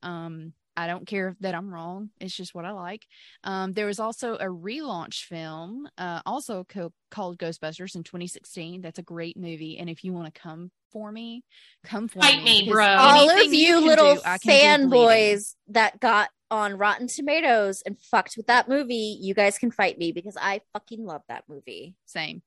Um 0.04 0.54
I 0.78 0.88
don't 0.88 1.08
care 1.08 1.36
that 1.40 1.56
I'm 1.56 1.74
wrong. 1.74 2.10
It's 2.20 2.36
just 2.36 2.54
what 2.54 2.66
I 2.66 2.72
like. 2.72 3.06
Um, 3.44 3.74
there 3.74 3.86
was 3.86 4.00
also 4.00 4.36
a 4.36 4.46
relaunch 4.46 5.24
film, 5.26 5.88
uh, 5.98 6.22
also 6.26 6.66
co- 6.68 6.94
called 7.12 7.38
Ghostbusters 7.38 7.96
in 7.96 8.04
2016. 8.04 8.82
That's 8.82 9.00
a 9.00 9.04
great 9.04 9.38
movie. 9.38 9.78
And 9.78 9.90
if 9.90 10.04
you 10.04 10.14
want 10.14 10.34
to 10.34 10.40
come 10.40 10.72
for 10.92 11.12
me, 11.12 11.44
come 11.84 12.08
for 12.08 12.22
Fight 12.22 12.44
me. 12.44 12.64
me 12.64 12.72
bro. 12.72 12.86
All 12.86 13.30
of 13.30 13.54
you, 13.54 13.80
you 13.80 13.86
little 13.86 14.16
fanboys 14.18 15.56
that 15.70 16.00
got 16.00 16.30
on 16.52 16.78
Rotten 16.78 17.08
Tomatoes 17.08 17.82
and 17.86 18.00
fucked 18.00 18.38
with 18.38 18.48
that 18.48 18.70
movie, 18.70 19.18
you 19.20 19.34
guys 19.34 19.58
can 19.58 19.72
fight 19.72 19.98
me 19.98 20.12
because 20.12 20.38
I 20.40 20.62
fucking 20.74 21.06
love 21.06 21.22
that 21.28 21.44
movie. 21.48 21.96
Same. 22.06 22.42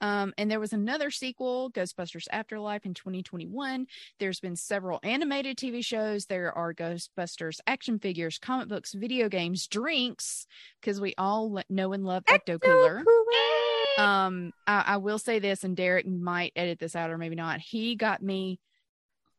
Um, 0.00 0.34
and 0.36 0.50
there 0.50 0.60
was 0.60 0.72
another 0.72 1.10
sequel, 1.10 1.70
Ghostbusters 1.72 2.26
Afterlife, 2.30 2.84
in 2.84 2.94
2021. 2.94 3.86
There's 4.18 4.40
been 4.40 4.56
several 4.56 5.00
animated 5.02 5.56
TV 5.56 5.84
shows. 5.84 6.26
There 6.26 6.52
are 6.56 6.74
Ghostbusters 6.74 7.60
action 7.66 7.98
figures, 7.98 8.38
comic 8.38 8.68
books, 8.68 8.92
video 8.92 9.28
games, 9.28 9.66
drinks, 9.66 10.46
because 10.80 11.00
we 11.00 11.14
all 11.16 11.60
know 11.68 11.92
and 11.92 12.04
love 12.04 12.24
Ecto 12.24 12.60
Cooler. 12.60 13.02
Um, 13.98 14.52
I, 14.66 14.84
I 14.86 14.96
will 14.98 15.18
say 15.18 15.38
this, 15.38 15.64
and 15.64 15.76
Derek 15.76 16.06
might 16.06 16.52
edit 16.54 16.78
this 16.78 16.94
out 16.94 17.10
or 17.10 17.18
maybe 17.18 17.34
not. 17.34 17.60
He 17.60 17.96
got 17.96 18.22
me 18.22 18.60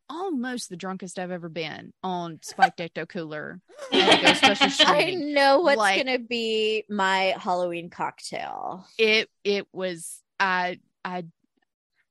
almost 0.10 0.70
the 0.70 0.78
drunkest 0.78 1.20
I've 1.20 1.32
ever 1.32 1.49
been 1.49 1.91
on 2.03 2.39
spiked 2.41 2.80
ecto 2.80 3.08
cooler. 3.08 3.60
I 3.91 5.16
know 5.18 5.60
what's 5.60 5.78
like, 5.78 6.03
gonna 6.03 6.20
be 6.20 6.86
my 6.89 7.36
Halloween 7.38 7.89
cocktail. 7.89 8.86
It 8.97 9.30
it 9.43 9.68
was 9.74 10.22
I 10.40 10.80
I 11.04 11.26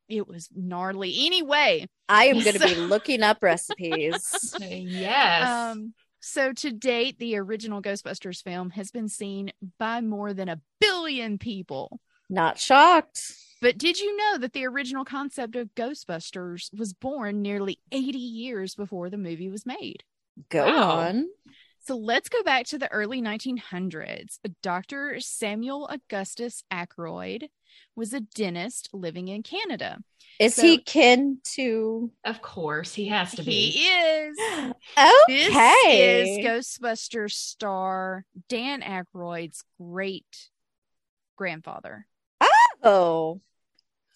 it 0.09 0.27
was 0.29 0.49
gnarly. 0.55 1.27
Anyway, 1.27 1.87
I 2.09 2.27
am 2.27 2.41
going 2.41 2.53
to 2.59 2.59
so, 2.59 2.69
be 2.69 2.75
looking 2.75 3.23
up 3.23 3.39
recipes. 3.43 4.55
yes. 4.61 5.49
Um, 5.49 5.95
so 6.21 6.53
to 6.53 6.73
date, 6.73 7.19
the 7.19 7.37
original 7.37 7.83
Ghostbusters 7.83 8.43
film 8.43 8.71
has 8.71 8.91
been 8.91 9.09
seen 9.09 9.53
by 9.79 10.01
more 10.01 10.33
than 10.33 10.49
a 10.49 10.61
billion 10.81 11.39
people. 11.39 12.01
Not 12.29 12.59
shocked. 12.59 13.33
But 13.63 13.79
did 13.79 13.99
you 13.99 14.17
know 14.17 14.39
that 14.39 14.53
the 14.53 14.67
original 14.67 15.05
concept 15.05 15.57
of 15.57 15.75
Ghostbusters 15.75 16.77
was 16.77 16.93
born 16.93 17.43
nearly 17.43 17.79
80 17.93 18.19
years 18.19 18.75
before 18.75 19.09
the 19.09 19.17
movie 19.17 19.49
was 19.49 19.65
made? 19.65 20.03
Go 20.51 20.67
wow. 20.67 20.99
on. 20.99 21.27
So 21.87 21.97
let's 21.97 22.29
go 22.29 22.43
back 22.43 22.67
to 22.67 22.79
the 22.79 22.91
early 22.91 23.23
1900s. 23.23 24.41
Dr. 24.61 25.21
Samuel 25.21 25.87
Augustus 25.87 26.65
Aykroyd 26.73 27.49
was 27.95 28.13
a 28.13 28.21
dentist 28.21 28.89
living 28.93 29.29
in 29.29 29.45
Canada. 29.45 29.99
Is 30.41 30.57
so, 30.57 30.63
he 30.63 30.79
kin 30.79 31.39
to? 31.55 32.11
Of 32.25 32.43
course, 32.43 32.93
he 32.93 33.07
has 33.07 33.37
to 33.37 33.45
be. 33.45 33.71
He 33.71 33.87
is. 33.87 34.37
okay. 34.99 35.85
This 35.87 36.39
is 36.39 36.45
Ghostbusters 36.45 37.35
star 37.35 38.25
Dan 38.49 38.83
Aykroyd's 38.83 39.63
great 39.81 40.51
grandfather. 41.37 42.09
Oh. 42.83 43.41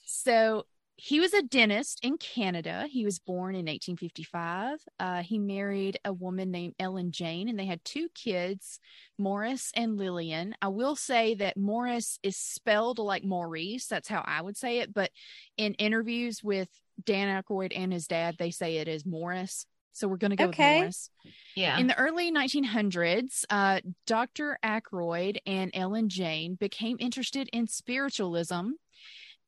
So 0.07 0.66
he 1.03 1.19
was 1.19 1.33
a 1.33 1.41
dentist 1.43 2.01
in 2.03 2.19
Canada. 2.19 2.87
He 2.87 3.07
was 3.07 3.19
born 3.19 3.55
in 3.55 3.65
1855. 3.65 4.81
Uh, 4.99 5.23
he 5.23 5.39
married 5.39 5.99
a 6.05 6.13
woman 6.13 6.51
named 6.51 6.75
Ellen 6.79 7.11
Jane, 7.11 7.49
and 7.49 7.59
they 7.59 7.65
had 7.65 7.83
two 7.87 8.11
kids, 8.15 8.79
Morris 9.17 9.73
and 9.75 9.97
Lillian. 9.97 10.55
I 10.61 10.69
will 10.69 10.97
say 10.97 11.35
that 11.37 11.57
Morris 11.57 12.19
is 12.23 12.37
spelled 12.37 12.99
like 12.99 13.25
Maurice. 13.25 13.87
That's 13.87 14.09
how 14.09 14.23
I 14.27 14.43
would 14.43 14.59
say 14.59 14.81
it. 14.81 14.93
But 14.93 15.11
in 15.57 15.73
interviews 15.75 16.45
with 16.45 16.69
Dan 17.03 17.43
Aykroyd 17.43 17.73
and 17.75 17.95
his 17.95 18.07
dad, 18.07 18.37
they 18.39 18.51
say 18.51 18.77
it 18.77 18.87
is 18.87 19.07
Morris. 19.07 19.65
So 19.93 20.07
we're 20.07 20.19
going 20.19 20.33
to 20.33 20.37
go 20.37 20.49
okay. 20.49 20.75
with 20.75 20.83
Morris. 20.83 21.11
Yeah. 21.57 21.79
In 21.79 21.87
the 21.87 21.99
early 21.99 22.31
1900s, 22.31 23.45
uh, 23.49 23.81
Dr. 24.07 24.59
Aykroyd 24.63 25.39
and 25.47 25.71
Ellen 25.73 26.11
Jane 26.11 26.57
became 26.57 26.99
interested 27.01 27.49
in 27.55 27.69
spiritualism 27.69 28.73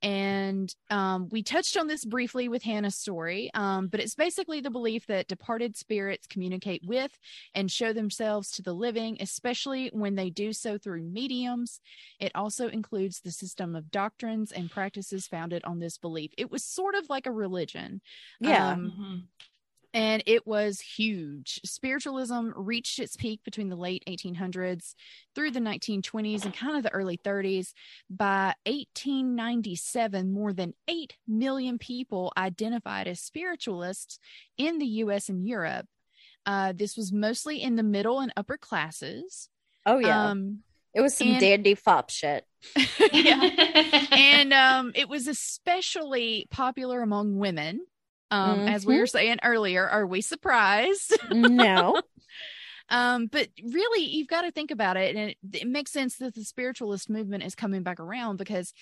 and 0.03 0.75
um, 0.91 1.29
we 1.31 1.43
touched 1.43 1.77
on 1.77 1.87
this 1.87 2.05
briefly 2.05 2.49
with 2.49 2.63
Hannah's 2.63 2.97
story, 2.97 3.51
um, 3.55 3.87
but 3.87 4.01
it's 4.01 4.15
basically 4.15 4.61
the 4.61 4.71
belief 4.71 5.07
that 5.07 5.29
departed 5.29 5.77
spirits 5.77 6.27
communicate 6.27 6.83
with 6.85 7.17
and 7.55 7.71
show 7.71 7.93
themselves 7.93 8.51
to 8.53 8.63
the 8.63 8.73
living, 8.73 9.17
especially 9.21 9.91
when 9.93 10.17
they 10.17 10.31
do 10.31 10.53
so 10.53 10.77
through 10.77 11.03
mediums. 11.03 11.81
It 12.19 12.33
also 12.35 12.69
includes 12.69 13.21
the 13.21 13.31
system 13.31 13.77
of 13.77 13.91
doctrines 13.91 14.51
and 14.51 14.71
practices 14.71 15.27
founded 15.29 15.63
on 15.65 15.79
this 15.79 15.99
belief. 15.99 16.33
It 16.37 16.51
was 16.51 16.65
sort 16.65 16.95
of 16.95 17.09
like 17.09 17.27
a 17.27 17.33
religion. 17.33 18.01
Yeah. 18.41 18.71
Um, 18.71 18.93
mm-hmm 18.93 19.19
and 19.95 20.23
it 20.27 20.47
was 20.47 20.81
huge. 20.81 21.61
Spiritualism 21.65 22.51
reached 22.57 22.99
its 22.99 23.17
peak 23.17 23.41
between 23.45 23.69
the 23.69 23.77
late 23.77 24.03
1800s 24.09 24.95
through 25.35 25.51
the 25.51 25.61
1920s 25.61 26.45
and 26.45 26.55
kind 26.55 26.77
of 26.77 26.83
the 26.83 26.93
early 26.93 27.19
30s. 27.19 27.73
By 28.09 28.55
1897, 28.65 30.33
more 30.33 30.53
than 30.53 30.75
8 30.89 31.15
million 31.29 31.79
people 31.79 32.33
identified 32.37 33.07
as 33.07 33.21
spiritualists 33.21 34.19
in 34.57 34.79
the 34.79 34.87
US 34.87 35.29
and 35.29 35.47
Europe. 35.47 35.87
Uh, 36.47 36.73
this 36.75 36.97
was 36.97 37.13
mostly 37.13 37.63
in 37.63 37.77
the 37.77 37.83
middle 37.83 38.21
and 38.21 38.33
upper 38.37 38.57
classes. 38.57 39.49
Oh, 39.85 39.99
yeah. 39.99 40.31
Um, 40.31 40.61
it 40.95 41.01
was 41.01 41.17
some 41.17 41.29
and, 41.29 41.41
dandy 41.41 41.75
fop 41.75 42.11
shit. 42.11 42.47
yeah. 43.13 44.07
and 44.13 44.53
um, 44.53 44.93
it 44.95 45.09
was 45.09 45.27
especially 45.27 46.47
popular 46.51 47.03
among 47.03 47.37
women 47.37 47.81
um, 48.33 48.61
mm-hmm. 48.61 48.69
as 48.69 48.87
we 48.87 48.97
were 48.97 49.05
mm-hmm. 49.05 49.19
saying 49.19 49.39
earlier. 49.45 49.87
Are 49.89 50.07
we 50.07 50.23
surprised? 50.23 51.17
No. 51.33 52.01
um, 52.89 53.27
but 53.27 53.49
really, 53.63 54.05
you've 54.05 54.29
got 54.29 54.43
to 54.43 54.51
think 54.51 54.71
about 54.71 54.97
it, 54.97 55.15
and 55.15 55.31
it, 55.31 55.37
it 55.53 55.69
makes 55.69 55.93
sense 55.93 56.17
that 56.17 56.35
the 56.35 56.45
spiritualist 56.45 57.11
movement 57.11 57.45
is 57.45 57.55
coming 57.55 57.83
back 57.83 58.01
around 58.01 58.39
because 58.39 58.73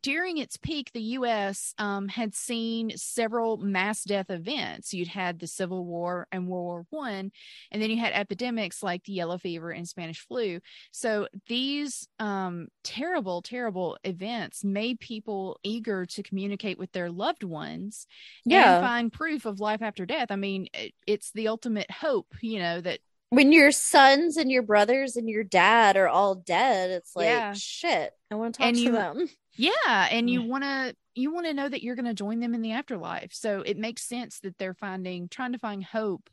during 0.00 0.38
its 0.38 0.56
peak, 0.56 0.90
the 0.92 1.02
U.S. 1.02 1.74
Um, 1.78 2.08
had 2.08 2.34
seen 2.34 2.96
several 2.96 3.56
mass 3.58 4.04
death 4.04 4.30
events. 4.30 4.92
You'd 4.92 5.08
had 5.08 5.38
the 5.38 5.46
Civil 5.46 5.84
War 5.84 6.26
and 6.32 6.48
World 6.48 6.64
War 6.64 6.86
One, 6.90 7.30
and 7.70 7.82
then 7.82 7.90
you 7.90 7.98
had 7.98 8.12
epidemics 8.12 8.82
like 8.82 9.04
the 9.04 9.12
yellow 9.12 9.38
fever 9.38 9.70
and 9.70 9.86
Spanish 9.86 10.26
flu. 10.26 10.60
So 10.92 11.28
these 11.48 12.08
um, 12.18 12.68
terrible, 12.82 13.42
terrible 13.42 13.98
events 14.04 14.64
made 14.64 15.00
people 15.00 15.58
eager 15.62 16.06
to 16.06 16.22
communicate 16.22 16.78
with 16.78 16.92
their 16.92 17.10
loved 17.10 17.44
ones 17.44 18.06
yeah. 18.44 18.76
and 18.76 18.84
find 18.84 19.12
proof 19.12 19.44
of 19.46 19.60
life 19.60 19.82
after 19.82 20.06
death. 20.06 20.30
I 20.30 20.36
mean, 20.36 20.68
it, 20.74 20.92
it's 21.06 21.30
the 21.32 21.48
ultimate 21.48 21.90
hope, 21.90 22.34
you 22.40 22.58
know, 22.58 22.80
that 22.80 22.98
when 23.30 23.52
your 23.52 23.72
sons 23.72 24.36
and 24.36 24.50
your 24.50 24.62
brothers 24.62 25.16
and 25.16 25.28
your 25.28 25.44
dad 25.44 25.96
are 25.96 26.08
all 26.08 26.34
dead, 26.34 26.90
it's 26.90 27.16
like 27.16 27.26
yeah. 27.26 27.52
shit. 27.56 28.12
I 28.30 28.36
want 28.36 28.54
to 28.54 28.58
talk 28.58 28.68
and 28.68 28.76
to 28.76 28.82
you, 28.82 28.92
them. 28.92 29.28
Yeah, 29.56 30.08
and 30.10 30.28
you 30.28 30.42
want 30.42 30.64
to 30.64 30.94
you 31.14 31.32
want 31.32 31.46
to 31.46 31.54
know 31.54 31.68
that 31.68 31.82
you're 31.82 31.94
going 31.94 32.06
to 32.06 32.14
join 32.14 32.40
them 32.40 32.54
in 32.54 32.62
the 32.62 32.72
afterlife. 32.72 33.32
So 33.32 33.60
it 33.60 33.78
makes 33.78 34.02
sense 34.02 34.40
that 34.40 34.58
they're 34.58 34.74
finding 34.74 35.28
trying 35.28 35.52
to 35.52 35.58
find 35.58 35.84
hope 35.84 36.28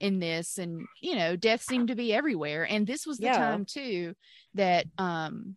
in 0.00 0.18
this 0.18 0.58
and 0.58 0.86
you 1.00 1.16
know, 1.16 1.34
death 1.34 1.62
seemed 1.62 1.88
to 1.88 1.96
be 1.96 2.12
everywhere 2.12 2.64
and 2.64 2.86
this 2.86 3.06
was 3.06 3.18
the 3.18 3.26
yeah. 3.26 3.38
time 3.38 3.64
too 3.64 4.14
that 4.54 4.86
um 4.98 5.56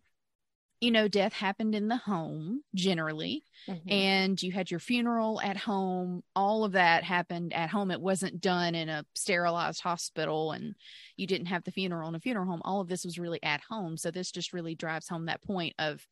you 0.82 0.90
know, 0.90 1.06
death 1.06 1.32
happened 1.32 1.76
in 1.76 1.86
the 1.86 1.96
home 1.96 2.60
generally, 2.74 3.44
mm-hmm. 3.68 3.88
and 3.88 4.42
you 4.42 4.50
had 4.50 4.68
your 4.68 4.80
funeral 4.80 5.40
at 5.40 5.56
home. 5.56 6.24
All 6.34 6.64
of 6.64 6.72
that 6.72 7.04
happened 7.04 7.52
at 7.52 7.70
home. 7.70 7.92
It 7.92 8.00
wasn't 8.00 8.40
done 8.40 8.74
in 8.74 8.88
a 8.88 9.06
sterilized 9.14 9.80
hospital, 9.80 10.50
and 10.50 10.74
you 11.16 11.28
didn't 11.28 11.46
have 11.46 11.62
the 11.62 11.70
funeral 11.70 12.08
in 12.08 12.16
a 12.16 12.20
funeral 12.20 12.46
home. 12.46 12.62
All 12.64 12.80
of 12.80 12.88
this 12.88 13.04
was 13.04 13.16
really 13.16 13.40
at 13.44 13.60
home. 13.60 13.96
So, 13.96 14.10
this 14.10 14.32
just 14.32 14.52
really 14.52 14.74
drives 14.74 15.08
home 15.08 15.26
that 15.26 15.40
point 15.40 15.74
of 15.78 16.04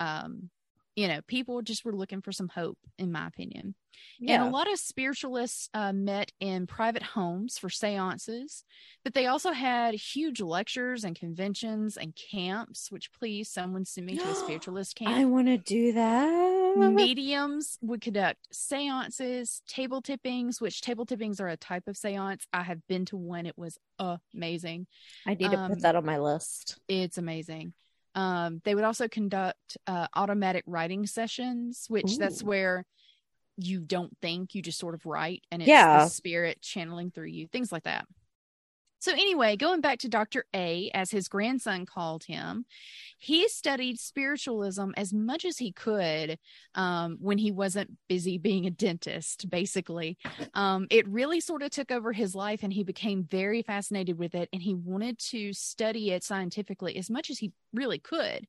um, 0.00 0.50
you 0.98 1.06
know, 1.06 1.20
people 1.28 1.62
just 1.62 1.84
were 1.84 1.94
looking 1.94 2.22
for 2.22 2.32
some 2.32 2.48
hope, 2.48 2.76
in 2.98 3.12
my 3.12 3.28
opinion. 3.28 3.76
Yeah. 4.18 4.42
And 4.42 4.48
a 4.48 4.56
lot 4.56 4.70
of 4.70 4.80
spiritualists 4.80 5.68
uh, 5.72 5.92
met 5.92 6.32
in 6.40 6.66
private 6.66 7.04
homes 7.04 7.56
for 7.56 7.70
seances, 7.70 8.64
but 9.04 9.14
they 9.14 9.26
also 9.26 9.52
had 9.52 9.94
huge 9.94 10.40
lectures 10.40 11.04
and 11.04 11.14
conventions 11.14 11.96
and 11.96 12.16
camps, 12.16 12.90
which 12.90 13.12
please, 13.12 13.48
someone 13.48 13.84
send 13.84 14.08
me 14.08 14.16
to 14.16 14.28
a 14.28 14.34
spiritualist 14.44 14.96
camp. 14.96 15.14
I 15.14 15.24
want 15.24 15.46
to 15.46 15.56
do 15.56 15.92
that. 15.92 16.74
Mediums 16.76 17.78
would 17.80 18.00
conduct 18.00 18.48
seances, 18.52 19.62
table 19.68 20.02
tippings, 20.02 20.60
which 20.60 20.80
table 20.80 21.06
tippings 21.06 21.40
are 21.40 21.48
a 21.48 21.56
type 21.56 21.86
of 21.86 21.96
seance. 21.96 22.44
I 22.52 22.64
have 22.64 22.84
been 22.88 23.04
to 23.06 23.16
one, 23.16 23.46
it 23.46 23.56
was 23.56 23.78
amazing. 24.34 24.88
I 25.24 25.34
need 25.34 25.52
to 25.52 25.56
um, 25.56 25.70
put 25.70 25.82
that 25.82 25.94
on 25.94 26.04
my 26.04 26.18
list. 26.18 26.80
It's 26.88 27.18
amazing. 27.18 27.72
Um, 28.14 28.60
they 28.64 28.74
would 28.74 28.84
also 28.84 29.08
conduct 29.08 29.76
uh, 29.86 30.06
automatic 30.14 30.64
writing 30.66 31.06
sessions, 31.06 31.86
which 31.88 32.12
Ooh. 32.12 32.16
that's 32.18 32.42
where 32.42 32.84
you 33.56 33.80
don't 33.80 34.16
think, 34.22 34.54
you 34.54 34.62
just 34.62 34.78
sort 34.78 34.94
of 34.94 35.04
write, 35.04 35.42
and 35.50 35.62
it's 35.62 35.68
yeah. 35.68 36.04
the 36.04 36.08
spirit 36.08 36.60
channeling 36.62 37.10
through 37.10 37.26
you, 37.26 37.48
things 37.48 37.72
like 37.72 37.84
that. 37.84 38.06
So, 39.00 39.12
anyway, 39.12 39.56
going 39.56 39.80
back 39.80 40.00
to 40.00 40.08
Dr. 40.08 40.44
A, 40.54 40.90
as 40.92 41.10
his 41.10 41.28
grandson 41.28 41.86
called 41.86 42.24
him, 42.24 42.64
he 43.18 43.48
studied 43.48 43.98
spiritualism 43.98 44.90
as 44.96 45.12
much 45.12 45.44
as 45.44 45.58
he 45.58 45.72
could 45.72 46.38
um, 46.74 47.16
when 47.20 47.38
he 47.38 47.52
wasn't 47.52 47.96
busy 48.08 48.38
being 48.38 48.66
a 48.66 48.70
dentist, 48.70 49.48
basically. 49.50 50.18
Um, 50.54 50.86
it 50.90 51.08
really 51.08 51.40
sort 51.40 51.62
of 51.62 51.70
took 51.70 51.92
over 51.92 52.12
his 52.12 52.34
life, 52.34 52.62
and 52.62 52.72
he 52.72 52.82
became 52.82 53.24
very 53.24 53.62
fascinated 53.62 54.18
with 54.18 54.34
it, 54.34 54.48
and 54.52 54.62
he 54.62 54.74
wanted 54.74 55.18
to 55.30 55.52
study 55.52 56.10
it 56.10 56.24
scientifically 56.24 56.96
as 56.96 57.08
much 57.08 57.30
as 57.30 57.38
he 57.38 57.52
really 57.72 57.98
could. 57.98 58.46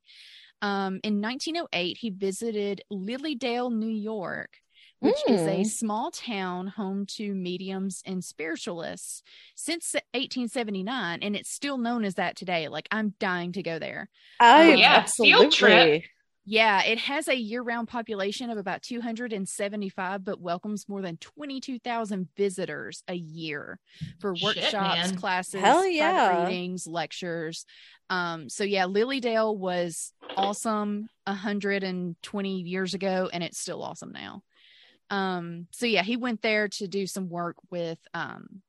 Um, 0.62 1.00
in 1.04 1.22
1908, 1.22 1.98
he 1.98 2.10
visited 2.10 2.82
Lily 2.90 3.36
Dale, 3.36 3.70
New 3.70 3.88
York 3.88 4.58
which 5.00 5.18
mm. 5.28 5.34
is 5.34 5.42
a 5.42 5.58
hmm. 5.58 5.64
small 5.64 6.12
town 6.12 6.68
home 6.68 7.06
to 7.06 7.34
mediums 7.34 8.02
and 8.06 8.24
spiritualists 8.24 9.24
since 9.56 9.94
1879 10.14 11.20
and 11.22 11.36
it's 11.36 11.52
still 11.52 11.78
known 11.78 12.04
as 12.04 12.16
that 12.16 12.36
today 12.36 12.68
like 12.68 12.88
i'm 12.92 13.14
dying 13.20 13.52
to 13.52 13.64
go 13.64 13.80
there 13.80 14.10
oh 14.40 14.72
um, 14.72 14.78
yeah 14.78 14.98
absolutely 14.98 15.40
field 15.40 15.54
trip. 15.54 16.04
yeah 16.46 16.84
it 16.84 16.98
has 16.98 17.28
a 17.28 17.36
year-round 17.36 17.88
population 17.88 18.50
of 18.50 18.58
about 18.58 18.82
275 18.82 20.24
but 20.24 20.42
welcomes 20.42 20.88
more 20.90 21.02
than 21.02 21.18
22,000 21.18 22.28
visitors 22.36 23.04
a 23.08 23.16
year 23.16 23.80
for 24.20 24.34
workshops 24.42 25.10
Shit, 25.10 25.18
classes 25.18 25.62
Hell 25.62 25.88
yeah. 25.88 26.44
readings 26.44 26.86
lectures 26.88 27.66
um, 28.10 28.50
so 28.50 28.64
yeah 28.64 28.86
lily 28.86 29.20
dale 29.20 29.56
was 29.56 30.14
awesome 30.36 31.10
120 31.26 32.62
years 32.62 32.94
ago 32.94 33.30
and 33.32 33.44
it's 33.44 33.60
still 33.60 33.84
awesome 33.84 34.12
now 34.12 34.42
um, 35.10 35.68
so 35.72 35.86
yeah, 35.86 36.04
he 36.04 36.18
went 36.18 36.42
there 36.42 36.68
to 36.68 36.88
do 36.88 37.08
some 37.08 37.30
work 37.30 37.56
with 37.70 38.00
um, 38.14 38.62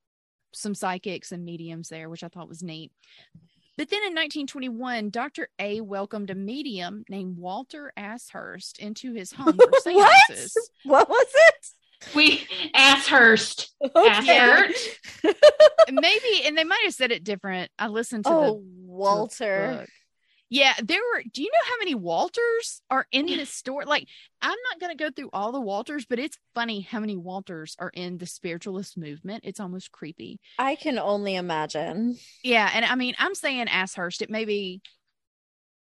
some 0.52 0.74
psychics 0.74 1.32
and 1.32 1.44
mediums 1.44 1.88
there, 1.88 2.08
which 2.08 2.24
I 2.24 2.28
thought 2.28 2.48
was 2.48 2.62
neat. 2.62 2.92
But 3.76 3.88
then 3.88 4.00
in 4.00 4.14
1921, 4.14 5.10
Dr. 5.10 5.48
A 5.58 5.80
welcomed 5.80 6.30
a 6.30 6.34
medium 6.34 7.04
named 7.08 7.38
Walter 7.38 7.92
Ashurst 7.96 8.78
into 8.78 9.14
his 9.14 9.32
home 9.32 9.56
for 9.56 9.70
seances. 9.80 10.70
what? 10.84 11.08
what 11.08 11.08
was 11.08 11.28
it? 11.34 11.66
We 12.14 12.46
Ashurst. 12.74 13.74
Okay. 13.82 14.74
Maybe, 15.90 16.42
and 16.44 16.56
they 16.56 16.64
might 16.64 16.82
have 16.84 16.94
said 16.94 17.12
it 17.12 17.24
different. 17.24 17.70
I 17.78 17.88
listened 17.88 18.24
to 18.24 18.30
oh, 18.30 18.40
the 18.40 18.62
Walter. 18.86 19.86
Yeah, 20.50 20.74
there 20.82 21.00
were. 21.14 21.22
Do 21.32 21.42
you 21.42 21.48
know 21.48 21.70
how 21.70 21.78
many 21.78 21.94
Walters 21.94 22.82
are 22.90 23.06
in 23.12 23.26
this 23.26 23.50
store? 23.50 23.84
Like, 23.84 24.08
I'm 24.42 24.56
not 24.70 24.80
going 24.80 24.90
to 24.96 25.02
go 25.02 25.10
through 25.10 25.30
all 25.32 25.52
the 25.52 25.60
Walters, 25.60 26.06
but 26.06 26.18
it's 26.18 26.36
funny 26.54 26.80
how 26.80 26.98
many 26.98 27.16
Walters 27.16 27.76
are 27.78 27.92
in 27.94 28.18
the 28.18 28.26
spiritualist 28.26 28.98
movement. 28.98 29.44
It's 29.46 29.60
almost 29.60 29.92
creepy. 29.92 30.40
I 30.58 30.74
can 30.74 30.98
only 30.98 31.36
imagine. 31.36 32.16
Yeah, 32.42 32.68
and 32.74 32.84
I 32.84 32.96
mean, 32.96 33.14
I'm 33.18 33.36
saying 33.36 33.68
Ashurst. 33.68 34.22
It 34.22 34.30
may 34.30 34.44
be 34.44 34.82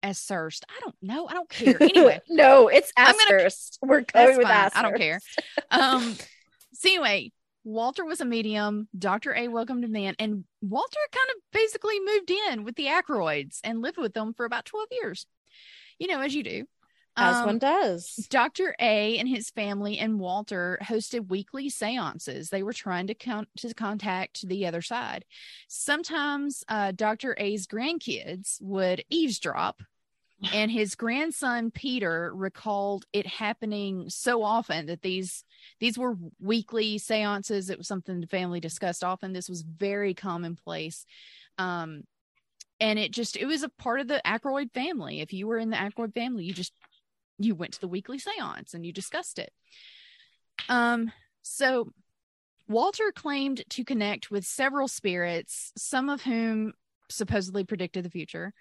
Ashurst. 0.04 0.66
I 0.70 0.80
don't 0.82 0.96
know. 1.02 1.28
I 1.28 1.34
don't 1.34 1.50
care. 1.50 1.82
Anyway, 1.82 2.22
no, 2.30 2.68
it's 2.68 2.94
Ashurst. 2.96 3.80
We're 3.82 4.02
going 4.02 4.38
with 4.38 4.48
Ashurst. 4.48 4.78
I 4.78 4.82
don't 4.84 4.98
care. 4.98 5.20
Um. 5.72 6.16
so 6.74 6.90
anyway, 6.90 7.32
Walter 7.70 8.04
was 8.04 8.20
a 8.20 8.26
medium. 8.26 8.88
Dr. 8.98 9.36
A 9.36 9.48
welcomed 9.48 9.84
him 9.84 9.96
in, 9.96 10.16
and 10.18 10.44
Walter 10.62 11.00
kind 11.12 11.30
of 11.36 11.42
basically 11.54 12.00
moved 12.00 12.32
in 12.32 12.64
with 12.64 12.76
the 12.76 12.88
Aykroyds 12.88 13.60
and 13.64 13.82
lived 13.82 13.98
with 13.98 14.14
them 14.14 14.34
for 14.34 14.46
about 14.46 14.66
12 14.66 14.88
years. 14.92 15.28
You 16.00 16.08
know, 16.08 16.22
as 16.22 16.34
you 16.34 16.44
do. 16.44 16.66
As 17.16 17.36
um, 17.38 17.46
one 17.46 17.60
does. 17.60 18.28
Dr. 18.30 18.76
A 18.80 19.18
and 19.18 19.28
his 19.28 19.50
family 19.50 20.00
and 20.00 20.20
Walter 20.20 20.80
hosted 20.82 21.30
weekly 21.30 21.70
seances. 21.70 22.50
They 22.50 22.64
were 22.64 22.74
trying 22.74 23.08
to, 23.08 23.14
con- 23.14 23.48
to 23.58 23.74
contact 23.74 24.48
the 24.48 24.66
other 24.66 24.82
side. 24.82 25.26
Sometimes 25.68 26.64
uh, 26.70 26.94
Dr. 26.94 27.36
A's 27.38 27.68
grandkids 27.68 28.62
would 28.62 29.04
eavesdrop 29.10 29.82
and 30.54 30.72
his 30.72 30.96
grandson 30.96 31.72
Peter 31.72 32.32
recalled 32.34 33.06
it 33.12 33.28
happening 33.28 34.10
so 34.10 34.44
often 34.44 34.86
that 34.86 35.02
these 35.02 35.44
these 35.80 35.98
were 35.98 36.16
weekly 36.40 36.98
seances. 36.98 37.70
It 37.70 37.78
was 37.78 37.88
something 37.88 38.20
the 38.20 38.28
family 38.28 38.60
discussed 38.60 39.04
often. 39.04 39.34
This 39.34 39.50
was 39.50 39.62
very 39.62 40.14
commonplace. 40.14 41.06
Um, 41.58 42.04
and 42.80 42.98
it 42.98 43.12
just 43.12 43.36
it 43.36 43.46
was 43.46 43.64
a 43.64 43.70
part 43.70 44.00
of 44.00 44.08
the 44.08 44.22
Aykroyd 44.26 44.72
family. 44.74 45.20
If 45.20 45.34
you 45.34 45.48
were 45.48 45.58
in 45.58 45.70
the 45.70 45.78
Aykroyd 45.78 46.14
family, 46.14 46.46
you 46.46 46.54
just 46.54 46.74
you 47.38 47.56
went 47.56 47.74
to 47.74 47.82
the 47.82 47.88
weekly 47.88 48.20
seance 48.20 48.74
and 48.74 48.86
you 48.86 48.94
discussed 48.94 49.40
it. 49.40 49.52
Um, 50.70 51.12
so 51.42 51.92
Walter 52.68 53.12
claimed 53.14 53.64
to 53.72 53.84
connect 53.84 54.30
with 54.30 54.46
several 54.46 54.88
spirits, 54.88 55.72
some 55.76 56.10
of 56.10 56.22
whom 56.22 56.74
supposedly 57.10 57.64
predicted 57.64 58.06
the 58.06 58.10
future. 58.10 58.54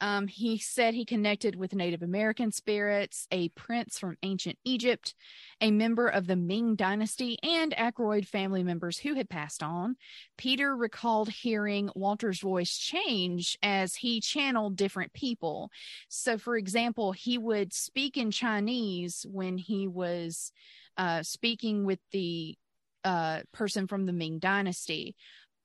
Um, 0.00 0.26
he 0.26 0.58
said 0.58 0.94
he 0.94 1.04
connected 1.04 1.56
with 1.56 1.74
Native 1.74 2.02
American 2.02 2.52
spirits, 2.52 3.26
a 3.30 3.48
prince 3.50 3.98
from 3.98 4.18
ancient 4.22 4.58
Egypt, 4.64 5.14
a 5.60 5.70
member 5.70 6.06
of 6.06 6.26
the 6.26 6.36
Ming 6.36 6.74
dynasty, 6.76 7.38
and 7.42 7.72
Aykroyd 7.72 8.26
family 8.26 8.62
members 8.62 8.98
who 8.98 9.14
had 9.14 9.30
passed 9.30 9.62
on. 9.62 9.96
Peter 10.36 10.76
recalled 10.76 11.30
hearing 11.30 11.90
Walter's 11.94 12.40
voice 12.40 12.76
change 12.76 13.56
as 13.62 13.94
he 13.94 14.20
channeled 14.20 14.76
different 14.76 15.12
people. 15.14 15.70
So, 16.08 16.36
for 16.36 16.56
example, 16.56 17.12
he 17.12 17.38
would 17.38 17.72
speak 17.72 18.16
in 18.18 18.30
Chinese 18.30 19.24
when 19.28 19.56
he 19.56 19.88
was 19.88 20.52
uh, 20.98 21.22
speaking 21.22 21.84
with 21.84 22.00
the 22.12 22.56
uh, 23.04 23.40
person 23.52 23.86
from 23.86 24.04
the 24.04 24.12
Ming 24.12 24.40
dynasty. 24.40 25.14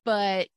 But 0.05 0.47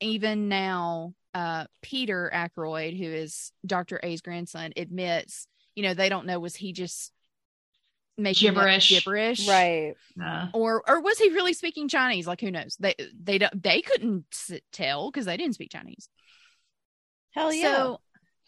even 0.00 0.48
now, 0.48 1.14
uh, 1.34 1.64
Peter 1.82 2.30
Aykroyd, 2.32 2.98
who 2.98 3.04
is 3.04 3.52
Dr. 3.64 4.00
A's 4.02 4.20
grandson, 4.20 4.72
admits, 4.76 5.46
you 5.74 5.82
know, 5.82 5.94
they 5.94 6.08
don't 6.08 6.26
know 6.26 6.40
was 6.40 6.56
he 6.56 6.72
just 6.72 7.12
making 8.18 8.52
gibberish, 8.52 8.88
gibberish, 8.88 9.48
right? 9.48 9.94
Uh, 10.22 10.48
or 10.52 10.82
or 10.86 11.00
was 11.00 11.18
he 11.18 11.30
really 11.30 11.52
speaking 11.52 11.88
Chinese? 11.88 12.26
Like 12.26 12.40
who 12.40 12.50
knows? 12.50 12.76
They 12.78 12.94
they 13.22 13.38
don't 13.38 13.62
they 13.62 13.82
couldn't 13.82 14.24
tell 14.72 15.10
because 15.10 15.26
they 15.26 15.36
didn't 15.36 15.54
speak 15.54 15.70
Chinese. 15.70 16.08
Hell 17.32 17.52
yeah. 17.52 17.74
So 17.74 18.00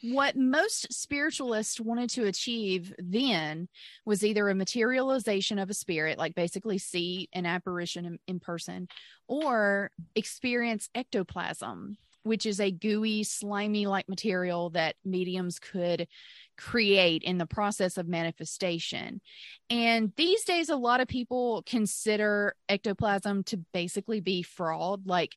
what 0.03 0.37
most 0.37 0.93
spiritualists 0.93 1.81
wanted 1.81 2.11
to 2.11 2.27
achieve 2.27 2.93
then 2.99 3.69
was 4.05 4.25
either 4.25 4.49
a 4.49 4.55
materialization 4.55 5.61
of 5.61 5.71
a 5.71 5.75
spirit, 5.75 6.19
like 6.19 6.35
basically 6.35 6.79
see 6.79 7.29
an 7.33 7.47
apparition 7.47 8.05
in, 8.05 8.19
in 8.27 8.41
person, 8.41 8.89
or 9.29 9.93
experience 10.17 10.89
ectoplasm, 10.95 11.97
which 12.23 12.47
is 12.47 12.61
a 12.61 12.71
gooey, 12.71 13.25
slimy 13.25 13.87
like 13.87 14.09
material 14.09 14.71
that 14.71 14.97
mediums 15.05 15.59
could 15.59 16.07
create 16.57 17.23
in 17.23 17.39
the 17.39 17.47
process 17.47 17.97
of 17.97 18.07
manifestation. 18.07 19.21
And 19.71 20.13
these 20.17 20.45
days, 20.45 20.69
a 20.69 20.77
lot 20.77 21.01
of 21.01 21.09
people 21.09 21.63
consider 21.67 22.55
ectoplasm 22.69 23.45
to 23.45 23.59
basically 23.73 24.21
be 24.21 24.43
fraud. 24.43 25.07
Like 25.07 25.37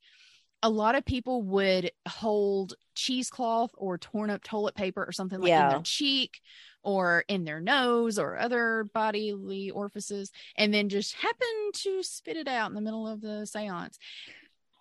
a 0.61 0.69
lot 0.69 0.95
of 0.95 1.05
people 1.05 1.43
would 1.43 1.91
hold 2.07 2.73
cheesecloth 2.95 3.71
or 3.77 3.97
torn 3.97 4.29
up 4.29 4.43
toilet 4.43 4.75
paper 4.75 5.03
or 5.03 5.11
something 5.11 5.39
like 5.39 5.49
yeah. 5.49 5.65
in 5.65 5.69
their 5.69 5.81
cheek 5.83 6.41
or 6.83 7.23
in 7.27 7.43
their 7.43 7.59
nose 7.59 8.17
or 8.17 8.37
other 8.37 8.87
bodily 8.93 9.69
orifices 9.71 10.31
and 10.55 10.73
then 10.73 10.87
just 10.87 11.13
happen 11.15 11.71
to 11.73 12.01
spit 12.03 12.37
it 12.37 12.47
out 12.47 12.69
in 12.69 12.75
the 12.75 12.81
middle 12.81 13.07
of 13.07 13.21
the 13.21 13.45
seance 13.45 13.97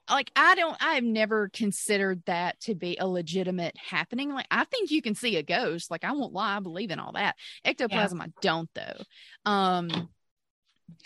like 0.08 0.30
I 0.36 0.54
don't 0.54 0.76
I've 0.80 1.04
never 1.04 1.48
considered 1.48 2.22
that 2.26 2.60
to 2.60 2.74
be 2.74 2.96
a 2.98 3.06
legitimate 3.06 3.76
happening. 3.76 4.32
Like 4.32 4.46
I 4.50 4.64
think 4.64 4.90
you 4.90 5.02
can 5.02 5.14
see 5.14 5.36
a 5.36 5.42
ghost. 5.42 5.90
Like 5.90 6.04
I 6.04 6.12
won't 6.12 6.32
lie, 6.32 6.56
I 6.56 6.60
believe 6.60 6.90
in 6.90 6.98
all 6.98 7.12
that. 7.12 7.36
Ectoplasm 7.64 8.18
yeah. 8.18 8.24
I 8.24 8.28
don't 8.40 8.70
though. 8.74 9.50
Um 9.50 10.08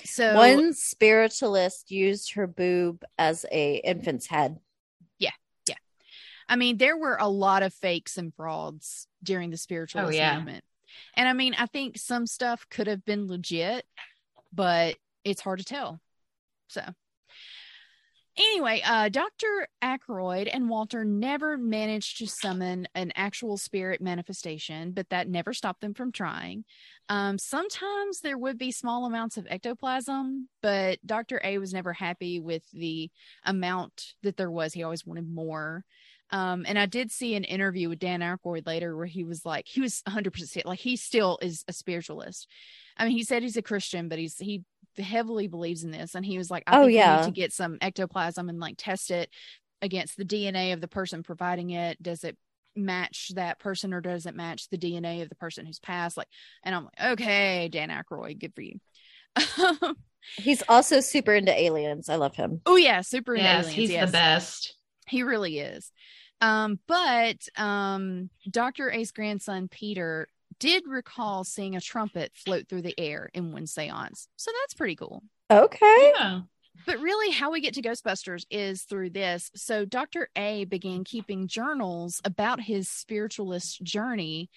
so 0.04 0.34
one 0.34 0.74
spiritualist 0.74 1.90
used 1.90 2.34
her 2.34 2.46
boob 2.46 3.04
as 3.16 3.46
a 3.50 3.76
infant's 3.76 4.26
head. 4.26 4.58
Yeah, 5.18 5.30
yeah. 5.68 5.76
I 6.48 6.56
mean, 6.56 6.78
there 6.78 6.96
were 6.96 7.16
a 7.18 7.28
lot 7.28 7.62
of 7.62 7.72
fakes 7.74 8.18
and 8.18 8.34
frauds 8.34 9.06
during 9.22 9.50
the 9.50 9.56
spiritualist 9.56 10.14
oh, 10.14 10.16
yeah. 10.16 10.36
movement. 10.36 10.64
And 11.14 11.28
I 11.28 11.32
mean, 11.32 11.54
I 11.56 11.66
think 11.66 11.98
some 11.98 12.26
stuff 12.26 12.66
could 12.70 12.86
have 12.88 13.04
been 13.04 13.28
legit, 13.28 13.84
but 14.52 14.96
it's 15.24 15.40
hard 15.40 15.60
to 15.60 15.64
tell. 15.64 16.00
So 16.68 16.82
Anyway, 18.38 18.80
uh, 18.86 19.08
Dr. 19.08 19.66
Aykroyd 19.82 20.48
and 20.52 20.68
Walter 20.68 21.04
never 21.04 21.58
managed 21.58 22.18
to 22.18 22.28
summon 22.28 22.86
an 22.94 23.10
actual 23.16 23.56
spirit 23.56 24.00
manifestation, 24.00 24.92
but 24.92 25.08
that 25.10 25.28
never 25.28 25.52
stopped 25.52 25.80
them 25.80 25.92
from 25.92 26.12
trying. 26.12 26.64
Um, 27.08 27.36
sometimes 27.36 28.20
there 28.20 28.38
would 28.38 28.56
be 28.56 28.70
small 28.70 29.06
amounts 29.06 29.38
of 29.38 29.48
ectoplasm, 29.50 30.48
but 30.62 31.04
Dr. 31.04 31.40
A 31.42 31.58
was 31.58 31.72
never 31.72 31.92
happy 31.92 32.38
with 32.38 32.62
the 32.72 33.10
amount 33.44 34.14
that 34.22 34.36
there 34.36 34.52
was. 34.52 34.72
He 34.72 34.84
always 34.84 35.04
wanted 35.04 35.28
more. 35.28 35.84
Um, 36.30 36.64
and 36.68 36.78
I 36.78 36.86
did 36.86 37.10
see 37.10 37.34
an 37.34 37.44
interview 37.44 37.88
with 37.88 37.98
Dan 37.98 38.20
Aykroyd 38.20 38.66
later 38.66 38.96
where 38.96 39.06
he 39.06 39.24
was 39.24 39.44
like, 39.44 39.66
he 39.66 39.80
was 39.80 40.02
100% 40.08 40.64
like, 40.64 40.78
he 40.78 40.94
still 40.96 41.38
is 41.42 41.64
a 41.66 41.72
spiritualist. 41.72 42.46
I 42.96 43.04
mean, 43.04 43.16
he 43.16 43.24
said 43.24 43.42
he's 43.42 43.56
a 43.56 43.62
Christian, 43.62 44.08
but 44.08 44.18
he's, 44.18 44.36
he 44.38 44.62
heavily 44.96 45.48
believes 45.48 45.84
in 45.84 45.90
this. 45.90 46.14
And 46.14 46.24
he 46.24 46.38
was 46.38 46.50
like, 46.50 46.64
I 46.66 46.80
oh, 46.80 46.86
yeah. 46.86 47.22
to 47.22 47.30
get 47.30 47.52
some 47.52 47.78
ectoplasm 47.80 48.48
and 48.48 48.60
like 48.60 48.76
test 48.78 49.10
it 49.10 49.30
against 49.82 50.16
the 50.16 50.24
DNA 50.24 50.72
of 50.72 50.80
the 50.80 50.88
person 50.88 51.22
providing 51.22 51.70
it. 51.70 52.02
Does 52.02 52.24
it 52.24 52.36
match 52.74 53.32
that 53.34 53.58
person 53.58 53.92
or 53.92 54.00
does 54.00 54.26
it 54.26 54.34
match 54.34 54.68
the 54.68 54.78
DNA 54.78 55.22
of 55.22 55.28
the 55.28 55.34
person 55.34 55.66
who's 55.66 55.80
passed? 55.80 56.16
Like, 56.16 56.28
and 56.64 56.74
I'm 56.74 56.84
like, 56.84 57.12
okay, 57.12 57.68
Dan 57.68 57.90
Aykroyd, 57.90 58.40
good 58.40 58.54
for 58.54 58.62
you. 58.62 58.78
He's 60.36 60.62
also 60.68 61.00
super 61.00 61.34
into 61.34 61.58
aliens. 61.58 62.08
I 62.08 62.16
love 62.16 62.34
him. 62.34 62.60
Oh 62.66 62.76
yeah, 62.76 63.00
super 63.02 63.34
into 63.34 63.44
yes, 63.44 63.64
aliens. 63.64 63.76
He's 63.76 63.90
yes. 63.90 64.08
the 64.08 64.12
best. 64.12 64.74
He 65.06 65.22
really 65.22 65.58
is. 65.58 65.90
Um, 66.40 66.78
but 66.86 67.36
um, 67.56 68.30
Dr. 68.48 68.90
A's 68.90 69.10
grandson 69.10 69.68
Peter 69.68 70.28
did 70.58 70.84
recall 70.86 71.44
seeing 71.44 71.76
a 71.76 71.80
trumpet 71.80 72.32
float 72.34 72.68
through 72.68 72.82
the 72.82 72.98
air 72.98 73.30
in 73.34 73.52
one 73.52 73.66
seance. 73.66 74.28
So 74.36 74.50
that's 74.60 74.74
pretty 74.74 74.96
cool. 74.96 75.22
Okay. 75.50 76.12
Yeah. 76.16 76.40
But 76.86 77.00
really, 77.00 77.32
how 77.32 77.50
we 77.50 77.60
get 77.60 77.74
to 77.74 77.82
Ghostbusters 77.82 78.44
is 78.50 78.82
through 78.82 79.10
this. 79.10 79.50
So, 79.54 79.84
Dr. 79.84 80.28
A 80.36 80.64
began 80.64 81.04
keeping 81.04 81.48
journals 81.48 82.20
about 82.24 82.60
his 82.60 82.88
spiritualist 82.88 83.82
journey 83.82 84.48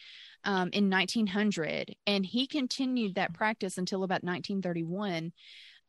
um, 0.44 0.70
in 0.72 0.90
1900, 0.90 1.96
and 2.06 2.26
he 2.26 2.48
continued 2.48 3.16
that 3.16 3.34
practice 3.34 3.78
until 3.78 4.04
about 4.04 4.24
1931. 4.24 5.32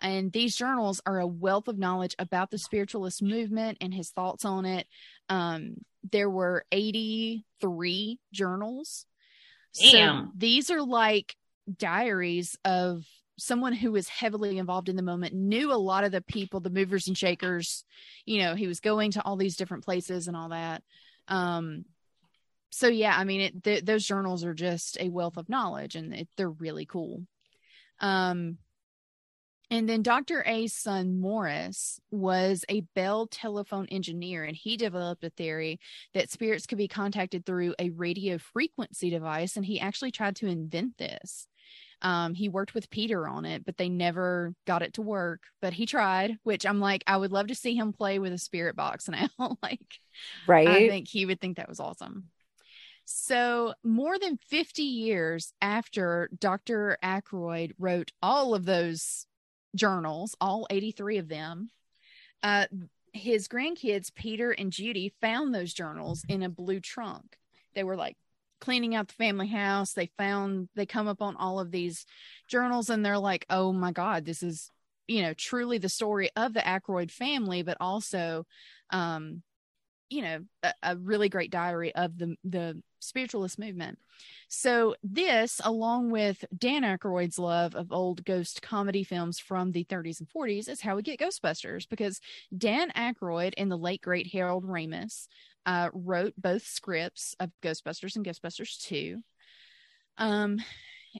And 0.00 0.32
these 0.32 0.56
journals 0.56 1.00
are 1.06 1.20
a 1.20 1.26
wealth 1.26 1.68
of 1.68 1.78
knowledge 1.78 2.16
about 2.18 2.50
the 2.50 2.58
spiritualist 2.58 3.22
movement 3.22 3.78
and 3.80 3.94
his 3.94 4.10
thoughts 4.10 4.44
on 4.44 4.64
it. 4.64 4.88
Um, 5.28 5.76
there 6.10 6.28
were 6.28 6.64
83 6.72 8.18
journals 8.32 9.06
Damn. 9.80 10.26
So 10.26 10.32
these 10.36 10.70
are 10.70 10.82
like 10.82 11.36
diaries 11.78 12.56
of 12.64 13.04
someone 13.38 13.72
who 13.72 13.92
was 13.92 14.08
heavily 14.08 14.58
involved 14.58 14.88
in 14.88 14.96
the 14.96 15.02
moment, 15.02 15.34
knew 15.34 15.72
a 15.72 15.74
lot 15.74 16.04
of 16.04 16.12
the 16.12 16.20
people, 16.20 16.60
the 16.60 16.70
movers 16.70 17.08
and 17.08 17.16
shakers. 17.16 17.84
You 18.24 18.42
know, 18.42 18.54
he 18.54 18.66
was 18.66 18.80
going 18.80 19.12
to 19.12 19.22
all 19.24 19.36
these 19.36 19.56
different 19.56 19.84
places 19.84 20.28
and 20.28 20.36
all 20.36 20.50
that. 20.50 20.82
Um, 21.28 21.84
so 22.70 22.88
yeah, 22.88 23.14
I 23.16 23.24
mean, 23.24 23.40
it, 23.40 23.64
th- 23.64 23.84
those 23.84 24.06
journals 24.06 24.44
are 24.44 24.54
just 24.54 24.96
a 25.00 25.08
wealth 25.08 25.36
of 25.36 25.48
knowledge, 25.48 25.94
and 25.94 26.14
it, 26.14 26.28
they're 26.36 26.50
really 26.50 26.86
cool. 26.86 27.22
Um, 28.00 28.58
and 29.70 29.88
then 29.88 30.02
Dr. 30.02 30.44
A's 30.46 30.74
son, 30.74 31.18
Morris, 31.18 31.98
was 32.10 32.64
a 32.68 32.82
Bell 32.94 33.26
telephone 33.26 33.86
engineer, 33.86 34.44
and 34.44 34.56
he 34.56 34.76
developed 34.76 35.24
a 35.24 35.30
theory 35.30 35.80
that 36.14 36.30
spirits 36.30 36.66
could 36.66 36.78
be 36.78 36.88
contacted 36.88 37.46
through 37.46 37.74
a 37.78 37.90
radio 37.90 38.38
frequency 38.38 39.08
device. 39.08 39.56
And 39.56 39.64
he 39.64 39.80
actually 39.80 40.10
tried 40.10 40.36
to 40.36 40.46
invent 40.46 40.98
this. 40.98 41.46
Um, 42.02 42.34
he 42.34 42.48
worked 42.48 42.74
with 42.74 42.90
Peter 42.90 43.28
on 43.28 43.44
it, 43.44 43.64
but 43.64 43.76
they 43.76 43.88
never 43.88 44.52
got 44.66 44.82
it 44.82 44.94
to 44.94 45.02
work. 45.02 45.44
But 45.60 45.72
he 45.72 45.86
tried, 45.86 46.36
which 46.42 46.66
I'm 46.66 46.80
like, 46.80 47.04
I 47.06 47.16
would 47.16 47.32
love 47.32 47.46
to 47.46 47.54
see 47.54 47.74
him 47.74 47.92
play 47.92 48.18
with 48.18 48.32
a 48.32 48.38
spirit 48.38 48.76
box 48.76 49.08
now. 49.08 49.28
like, 49.62 49.80
right? 50.46 50.68
I 50.68 50.88
think 50.88 51.08
he 51.08 51.24
would 51.24 51.40
think 51.40 51.56
that 51.56 51.68
was 51.68 51.80
awesome. 51.80 52.24
So, 53.04 53.74
more 53.82 54.18
than 54.18 54.38
50 54.48 54.82
years 54.82 55.52
after 55.60 56.28
Dr. 56.38 56.98
Aykroyd 57.02 57.72
wrote 57.78 58.12
all 58.22 58.54
of 58.54 58.64
those 58.64 59.26
journals, 59.74 60.36
all 60.40 60.66
83 60.70 61.18
of 61.18 61.28
them. 61.28 61.70
Uh, 62.42 62.66
his 63.12 63.48
grandkids, 63.48 64.14
Peter 64.14 64.50
and 64.52 64.72
Judy, 64.72 65.14
found 65.20 65.54
those 65.54 65.74
journals 65.74 66.24
in 66.28 66.42
a 66.42 66.48
blue 66.48 66.80
trunk. 66.80 67.36
They 67.74 67.84
were 67.84 67.96
like 67.96 68.16
cleaning 68.60 68.94
out 68.94 69.08
the 69.08 69.14
family 69.14 69.48
house. 69.48 69.92
They 69.92 70.10
found, 70.18 70.68
they 70.74 70.86
come 70.86 71.08
up 71.08 71.20
on 71.20 71.36
all 71.36 71.60
of 71.60 71.70
these 71.70 72.06
journals 72.48 72.90
and 72.90 73.04
they're 73.04 73.18
like, 73.18 73.44
oh 73.50 73.72
my 73.72 73.92
God, 73.92 74.24
this 74.24 74.42
is, 74.42 74.70
you 75.08 75.22
know, 75.22 75.34
truly 75.34 75.78
the 75.78 75.88
story 75.88 76.30
of 76.36 76.54
the 76.54 76.60
Aykroyd 76.60 77.10
family, 77.10 77.62
but 77.62 77.76
also, 77.80 78.46
um, 78.90 79.42
you 80.08 80.22
know, 80.22 80.40
a, 80.62 80.72
a 80.82 80.96
really 80.96 81.28
great 81.28 81.50
diary 81.50 81.94
of 81.94 82.16
the, 82.16 82.36
the 82.44 82.82
spiritualist 83.02 83.58
movement. 83.58 83.98
So 84.48 84.94
this, 85.02 85.60
along 85.64 86.10
with 86.10 86.44
Dan 86.56 86.82
Aykroyd's 86.82 87.38
love 87.38 87.74
of 87.74 87.92
old 87.92 88.24
ghost 88.24 88.62
comedy 88.62 89.04
films 89.04 89.38
from 89.38 89.72
the 89.72 89.84
30s 89.84 90.20
and 90.20 90.28
40s, 90.28 90.68
is 90.68 90.80
how 90.80 90.96
we 90.96 91.02
get 91.02 91.20
Ghostbusters. 91.20 91.88
Because 91.88 92.20
Dan 92.56 92.90
Aykroyd 92.96 93.54
and 93.56 93.70
the 93.70 93.76
late 93.76 94.02
great 94.02 94.32
Harold 94.32 94.64
Ramis 94.64 95.26
uh, 95.66 95.90
wrote 95.92 96.34
both 96.36 96.64
scripts 96.64 97.34
of 97.40 97.50
Ghostbusters 97.62 98.16
and 98.16 98.24
Ghostbusters 98.24 98.80
2. 98.82 99.20
Um, 100.18 100.58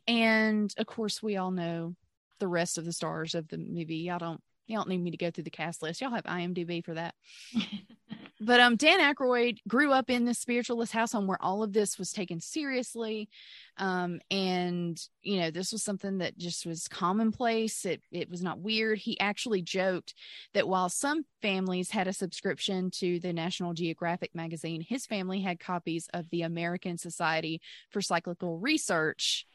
and 0.07 0.73
of 0.79 0.87
course, 0.87 1.23
we 1.23 1.37
all 1.37 1.51
know 1.51 1.95
the 2.39 2.49
rest 2.49 2.79
of 2.79 2.85
the 2.85 2.93
stars 2.93 3.35
of 3.35 3.49
the 3.49 3.59
movie. 3.59 4.11
I 4.11 4.19
don't 4.19 4.43
you 4.67 4.77
don't 4.77 4.89
need 4.89 5.03
me 5.03 5.11
to 5.11 5.17
go 5.17 5.31
through 5.31 5.45
the 5.45 5.51
cast 5.51 5.83
list. 5.83 6.01
Y'all 6.01 6.11
have 6.11 6.25
IMDb 6.25 6.85
for 6.85 6.95
that. 6.95 7.15
but 8.41 8.61
um, 8.61 8.77
Dan 8.77 9.01
Aykroyd 9.01 9.59
grew 9.69 9.93
up 9.93 10.09
in 10.09 10.25
this 10.25 10.39
spiritualist 10.39 10.93
house 10.93 11.13
household 11.13 11.29
where 11.29 11.43
all 11.43 11.63
of 11.63 11.73
this 11.73 11.99
was 11.99 12.13
taken 12.13 12.41
seriously, 12.41 13.29
um, 13.77 14.21
and 14.31 15.01
you 15.23 15.41
know 15.41 15.51
this 15.51 15.73
was 15.73 15.83
something 15.83 16.19
that 16.19 16.39
just 16.39 16.65
was 16.65 16.89
commonplace. 16.89 17.85
It 17.85 18.03
it 18.11 18.31
was 18.31 18.43
not 18.43 18.61
weird. 18.61 18.99
He 18.99 19.19
actually 19.21 19.63
joked 19.63 20.15
that 20.55 20.69
while 20.69 20.89
some 20.89 21.25
families 21.41 21.91
had 21.91 22.09
a 22.09 22.13
subscription 22.13 22.91
to 22.93 23.19
the 23.21 23.33
National 23.33 23.75
Geographic 23.75 24.35
magazine, 24.35 24.81
his 24.81 25.07
family 25.07 25.41
had 25.41 25.61
copies 25.61 26.09
of 26.15 26.31
the 26.31 26.43
American 26.43 26.99
Society 26.99 27.61
for 27.91 28.01
Psychical 28.01 28.59
Research 28.59 29.47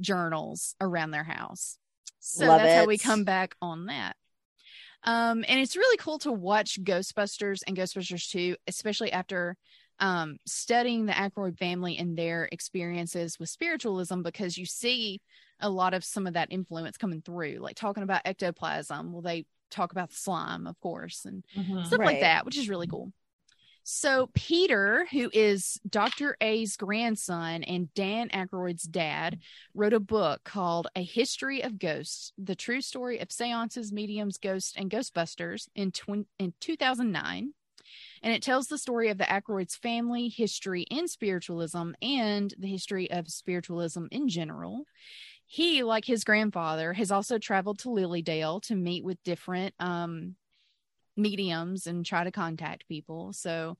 journals 0.00 0.74
around 0.80 1.10
their 1.10 1.24
house. 1.24 1.78
So 2.20 2.46
Love 2.46 2.60
that's 2.60 2.72
it. 2.72 2.76
how 2.76 2.86
we 2.86 2.98
come 2.98 3.24
back 3.24 3.56
on 3.60 3.86
that. 3.86 4.16
Um, 5.04 5.44
and 5.48 5.60
it's 5.60 5.76
really 5.76 5.96
cool 5.96 6.18
to 6.20 6.32
watch 6.32 6.82
Ghostbusters 6.82 7.62
and 7.66 7.76
Ghostbusters 7.76 8.30
2, 8.30 8.56
especially 8.66 9.12
after 9.12 9.56
um, 9.98 10.38
studying 10.46 11.06
the 11.06 11.12
Aykroyd 11.12 11.58
family 11.58 11.96
and 11.96 12.16
their 12.16 12.48
experiences 12.52 13.38
with 13.38 13.48
spiritualism, 13.48 14.22
because 14.22 14.56
you 14.56 14.66
see 14.66 15.20
a 15.60 15.68
lot 15.68 15.94
of 15.94 16.04
some 16.04 16.26
of 16.26 16.34
that 16.34 16.48
influence 16.50 16.96
coming 16.96 17.22
through, 17.22 17.58
like 17.60 17.76
talking 17.76 18.02
about 18.02 18.22
ectoplasm. 18.24 19.12
Well, 19.12 19.22
they 19.22 19.44
talk 19.70 19.92
about 19.92 20.10
the 20.10 20.16
slime, 20.16 20.66
of 20.66 20.78
course, 20.80 21.24
and 21.24 21.44
mm-hmm, 21.56 21.84
stuff 21.84 22.00
right. 22.00 22.06
like 22.06 22.20
that, 22.20 22.44
which 22.44 22.58
is 22.58 22.68
really 22.68 22.86
cool. 22.86 23.12
So 23.84 24.30
Peter, 24.34 25.06
who 25.10 25.28
is 25.32 25.80
Dr. 25.88 26.36
A's 26.40 26.76
grandson 26.76 27.64
and 27.64 27.92
Dan 27.94 28.28
Aykroyd's 28.28 28.84
dad, 28.84 29.40
wrote 29.74 29.92
a 29.92 30.00
book 30.00 30.44
called 30.44 30.86
A 30.94 31.02
History 31.02 31.62
of 31.62 31.78
Ghosts: 31.78 32.32
The 32.38 32.54
True 32.54 32.80
Story 32.80 33.18
of 33.18 33.32
Seances, 33.32 33.92
Mediums, 33.92 34.38
Ghosts, 34.38 34.74
and 34.76 34.90
Ghostbusters 34.90 35.68
in 35.74 35.90
tw- 35.90 36.28
in 36.38 36.54
2009. 36.60 37.54
And 38.22 38.32
it 38.32 38.42
tells 38.42 38.68
the 38.68 38.78
story 38.78 39.08
of 39.08 39.18
the 39.18 39.24
Aykroyd's 39.24 39.74
family, 39.74 40.28
history 40.28 40.82
in 40.82 41.08
spiritualism, 41.08 41.92
and 42.00 42.54
the 42.58 42.68
history 42.68 43.10
of 43.10 43.28
spiritualism 43.28 44.06
in 44.12 44.28
general. 44.28 44.84
He, 45.46 45.82
like 45.82 46.04
his 46.04 46.24
grandfather, 46.24 46.92
has 46.92 47.10
also 47.10 47.38
traveled 47.38 47.80
to 47.80 47.90
Lily 47.90 48.22
Dale 48.22 48.60
to 48.60 48.76
meet 48.76 49.04
with 49.04 49.22
different 49.24 49.74
um, 49.80 50.36
mediums 51.16 51.86
and 51.86 52.04
try 52.04 52.24
to 52.24 52.30
contact 52.30 52.88
people. 52.88 53.32
So 53.32 53.76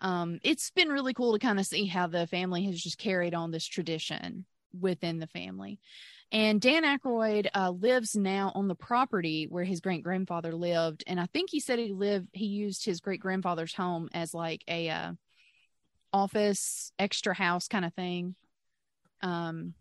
um, 0.00 0.38
it's 0.42 0.70
been 0.70 0.88
really 0.88 1.14
cool 1.14 1.32
to 1.32 1.38
kind 1.38 1.60
of 1.60 1.66
see 1.66 1.86
how 1.86 2.06
the 2.06 2.26
family 2.26 2.64
has 2.66 2.80
just 2.80 2.98
carried 2.98 3.34
on 3.34 3.50
this 3.50 3.66
tradition 3.66 4.44
within 4.78 5.18
the 5.18 5.26
family. 5.26 5.78
And 6.32 6.60
Dan 6.60 6.84
Aykroyd 6.84 7.48
uh, 7.54 7.70
lives 7.70 8.14
now 8.14 8.52
on 8.54 8.68
the 8.68 8.74
property 8.76 9.46
where 9.48 9.64
his 9.64 9.80
great 9.80 10.04
grandfather 10.04 10.54
lived, 10.54 11.02
and 11.06 11.18
I 11.18 11.26
think 11.26 11.50
he 11.50 11.58
said 11.58 11.80
he 11.80 11.92
lived. 11.92 12.28
He 12.32 12.46
used 12.46 12.84
his 12.84 13.00
great 13.00 13.20
grandfather's 13.20 13.74
home 13.74 14.08
as 14.14 14.32
like 14.32 14.62
a 14.68 14.88
uh, 14.90 15.12
office, 16.12 16.92
extra 17.00 17.34
house 17.34 17.66
kind 17.66 17.84
of 17.84 17.92
thing. 17.94 18.36
Um, 19.22 19.74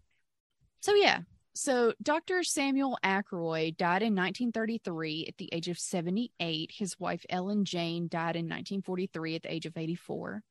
so 0.81 0.95
yeah, 0.95 1.19
so, 1.59 1.93
Dr. 2.01 2.43
Samuel 2.43 2.97
Aykroyd 3.03 3.75
died 3.75 4.01
in 4.01 4.15
1933 4.15 5.25
at 5.27 5.37
the 5.37 5.49
age 5.51 5.67
of 5.67 5.77
78. 5.77 6.71
His 6.73 6.97
wife, 6.99 7.25
Ellen 7.29 7.65
Jane, 7.65 8.07
died 8.07 8.35
in 8.35 8.45
1943 8.45 9.35
at 9.35 9.43
the 9.43 9.51
age 9.51 9.65
of 9.65 9.75
84. 9.75 10.41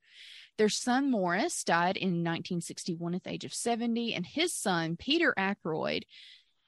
Their 0.57 0.69
son 0.69 1.09
Morris 1.09 1.63
died 1.63 1.97
in 1.97 2.23
1961 2.23 3.15
at 3.15 3.23
the 3.23 3.31
age 3.31 3.45
of 3.45 3.53
70, 3.53 4.13
and 4.13 4.25
his 4.25 4.53
son 4.53 4.97
Peter 4.97 5.33
Aykroyd, 5.35 6.03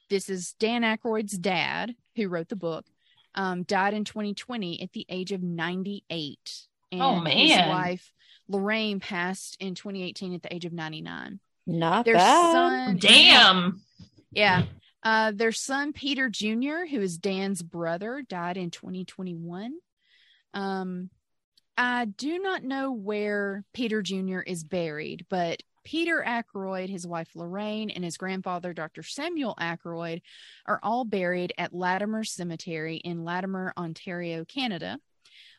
this 0.10 0.28
is 0.28 0.54
Dan 0.54 0.82
Aykroyd's 0.82 1.38
dad 1.38 1.94
who 2.16 2.28
wrote 2.28 2.50
the 2.50 2.56
book, 2.56 2.86
um, 3.36 3.62
died 3.64 3.94
in 3.94 4.06
2020 4.06 4.82
at 4.82 4.92
the 4.94 5.06
age 5.08 5.32
of 5.32 5.44
98. 5.44 6.68
And 6.92 7.02
oh 7.02 7.20
man, 7.20 7.38
his 7.38 7.58
wife 7.58 8.12
Lorraine 8.48 9.00
passed 9.00 9.58
in 9.60 9.76
2018 9.76 10.34
at 10.34 10.42
the 10.42 10.54
age 10.54 10.66
of 10.66 10.74
99. 10.74 11.40
Not 11.68 12.06
their 12.06 12.16
bad. 12.16 12.52
son. 12.52 12.98
Damn. 12.98 13.82
Yeah. 14.32 14.64
Uh, 15.04 15.32
their 15.34 15.52
son 15.52 15.94
Peter 15.94 16.30
Jr., 16.30 16.86
who 16.90 17.02
is 17.02 17.18
Dan's 17.18 17.62
brother, 17.62 18.24
died 18.28 18.58
in 18.58 18.70
2021. 18.70 19.74
Um, 20.54 21.10
I 21.78 22.06
do 22.06 22.40
not 22.40 22.64
know 22.64 22.92
where 22.92 23.64
Peter 23.74 24.02
Jr. 24.02 24.40
is 24.42 24.64
buried, 24.64 25.26
but 25.30 25.64
Peter 25.84 26.24
Aykroyd, 26.26 26.90
his 26.90 27.08
wife 27.08 27.30
Lorraine, 27.34 27.90
and 27.90 28.04
his 28.04 28.18
grandfather, 28.18 28.74
Dr. 28.74 29.02
Samuel 29.02 29.56
Aykroyd, 29.60 30.22
are 30.68 30.80
all 30.84 31.06
buried 31.06 31.54
at 31.58 31.74
Latimer 31.74 32.24
Cemetery 32.24 32.98
in 32.98 33.24
Latimer, 33.24 33.74
Ontario, 33.78 34.46
Canada. 34.46 35.00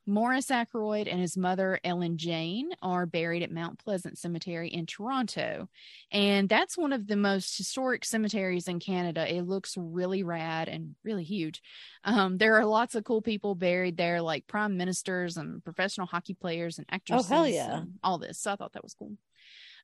Morris 0.07 0.49
Aykroyd 0.49 1.11
and 1.11 1.21
his 1.21 1.37
mother, 1.37 1.79
Ellen 1.85 2.19
Jane, 2.19 2.71
are 2.83 3.07
buried 3.07 3.43
at 3.43 3.53
Mount 3.53 3.79
Pleasant 3.79 4.19
Cemetery 4.19 4.69
in 4.69 4.87
Toronto. 4.87 5.69
And 6.11 6.49
that's 6.49 6.77
one 6.77 6.93
of 6.93 7.07
the 7.07 7.17
most 7.17 7.57
historic 7.57 8.05
cemeteries 8.05 8.67
in 8.67 8.81
Canada. 8.81 9.33
It 9.33 9.43
looks 9.43 9.77
really 9.77 10.23
rad 10.25 10.69
and 10.69 10.97
really 11.05 11.25
huge. 11.25 11.63
Um, 12.05 12.37
there 12.37 12.57
are 12.57 12.67
lots 12.67 12.95
of 12.95 13.05
cool 13.05 13.23
people 13.23 13.55
buried 13.55 13.97
there, 13.97 14.21
like 14.21 14.47
prime 14.47 14.77
ministers 14.77 15.37
and 15.37 15.63
professional 15.63 16.07
hockey 16.07 16.35
players 16.35 16.79
and 16.79 16.87
actresses. 16.91 17.31
Oh, 17.31 17.35
hell 17.35 17.49
yeah. 17.49 17.83
All 18.03 18.19
this. 18.19 18.41
So 18.41 18.53
I 18.53 18.57
thought 18.57 18.73
that 18.73 18.83
was 18.83 18.95
cool. 18.95 19.13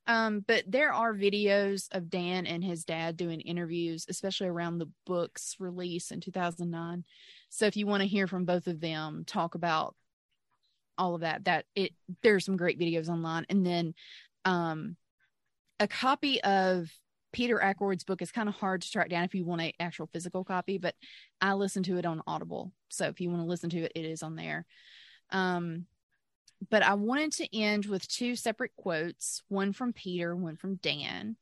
Um, 0.07 0.43
but 0.45 0.63
there 0.67 0.91
are 0.91 1.13
videos 1.13 1.87
of 1.91 2.09
Dan 2.09 2.45
and 2.45 2.63
his 2.63 2.83
dad 2.83 3.15
doing 3.15 3.41
interviews, 3.41 4.05
especially 4.09 4.47
around 4.47 4.79
the 4.79 4.89
book's 5.05 5.55
release 5.59 6.11
in 6.11 6.19
2009. 6.19 7.03
So 7.49 7.65
if 7.67 7.77
you 7.77 7.85
want 7.85 8.01
to 8.01 8.07
hear 8.07 8.27
from 8.27 8.45
both 8.45 8.67
of 8.67 8.79
them 8.79 9.23
talk 9.25 9.55
about 9.55 9.95
all 10.99 11.15
of 11.15 11.21
that 11.21 11.45
that 11.45 11.65
it 11.75 11.93
there's 12.21 12.45
some 12.45 12.57
great 12.57 12.79
videos 12.79 13.09
online 13.09 13.45
and 13.49 13.65
then 13.65 13.93
um 14.45 14.95
a 15.79 15.87
copy 15.87 16.41
of 16.43 16.91
Peter 17.31 17.57
Aykroyd's 17.57 18.03
book 18.03 18.21
is 18.21 18.31
kind 18.31 18.49
of 18.49 18.55
hard 18.55 18.81
to 18.81 18.91
track 18.91 19.09
down 19.09 19.23
if 19.23 19.35
you 19.35 19.45
want 19.45 19.61
an 19.61 19.71
actual 19.79 20.07
physical 20.07 20.43
copy, 20.43 20.77
but 20.77 20.95
I 21.39 21.53
listen 21.53 21.83
to 21.83 21.97
it 21.97 22.05
on 22.05 22.23
Audible. 22.25 22.71
So 22.89 23.05
if 23.05 23.21
you 23.21 23.29
want 23.29 23.43
to 23.43 23.47
listen 23.47 23.69
to 23.69 23.83
it, 23.83 23.91
it 23.95 24.05
is 24.05 24.23
on 24.23 24.35
there. 24.35 24.65
Um, 25.31 25.85
but 26.69 26.83
I 26.83 26.95
wanted 26.95 27.31
to 27.33 27.57
end 27.57 27.85
with 27.85 28.07
two 28.07 28.35
separate 28.35 28.71
quotes, 28.75 29.43
one 29.47 29.73
from 29.73 29.93
Peter, 29.93 30.35
one 30.35 30.55
from 30.55 30.75
Dan. 30.75 31.37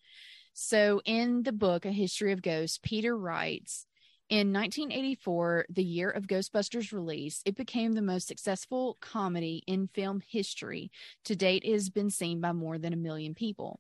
So 0.54 1.02
in 1.06 1.44
the 1.44 1.52
book, 1.52 1.86
A 1.86 1.92
History 1.92 2.34
of 2.34 2.42
Ghosts, 2.42 2.80
Peter 2.82 3.18
writes, 3.18 3.86
in 4.30 4.52
1984, 4.52 5.68
the 5.70 5.84
year 5.84 6.10
of 6.10 6.28
Ghostbusters' 6.28 6.92
release, 6.92 7.42
it 7.46 7.56
became 7.56 7.94
the 7.94 8.02
most 8.02 8.28
successful 8.28 8.98
comedy 9.00 9.64
in 9.68 9.88
film 9.94 10.22
history. 10.28 10.92
To 11.26 11.36
date, 11.36 11.64
it 11.64 11.72
has 11.72 11.90
been 11.90 12.10
seen 12.10 12.42
by 12.42 12.52
more 12.52 12.78
than 12.78 12.94
a 12.94 12.98
million 12.98 13.34
people. 13.34 13.80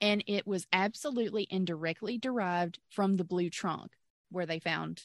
And 0.00 0.24
it 0.26 0.46
was 0.46 0.66
absolutely 0.72 1.46
indirectly 1.50 2.18
derived 2.18 2.78
from 2.90 3.14
the 3.16 3.24
Blue 3.24 3.50
Trunk, 3.50 3.92
where 4.30 4.46
they 4.46 4.58
found 4.58 5.02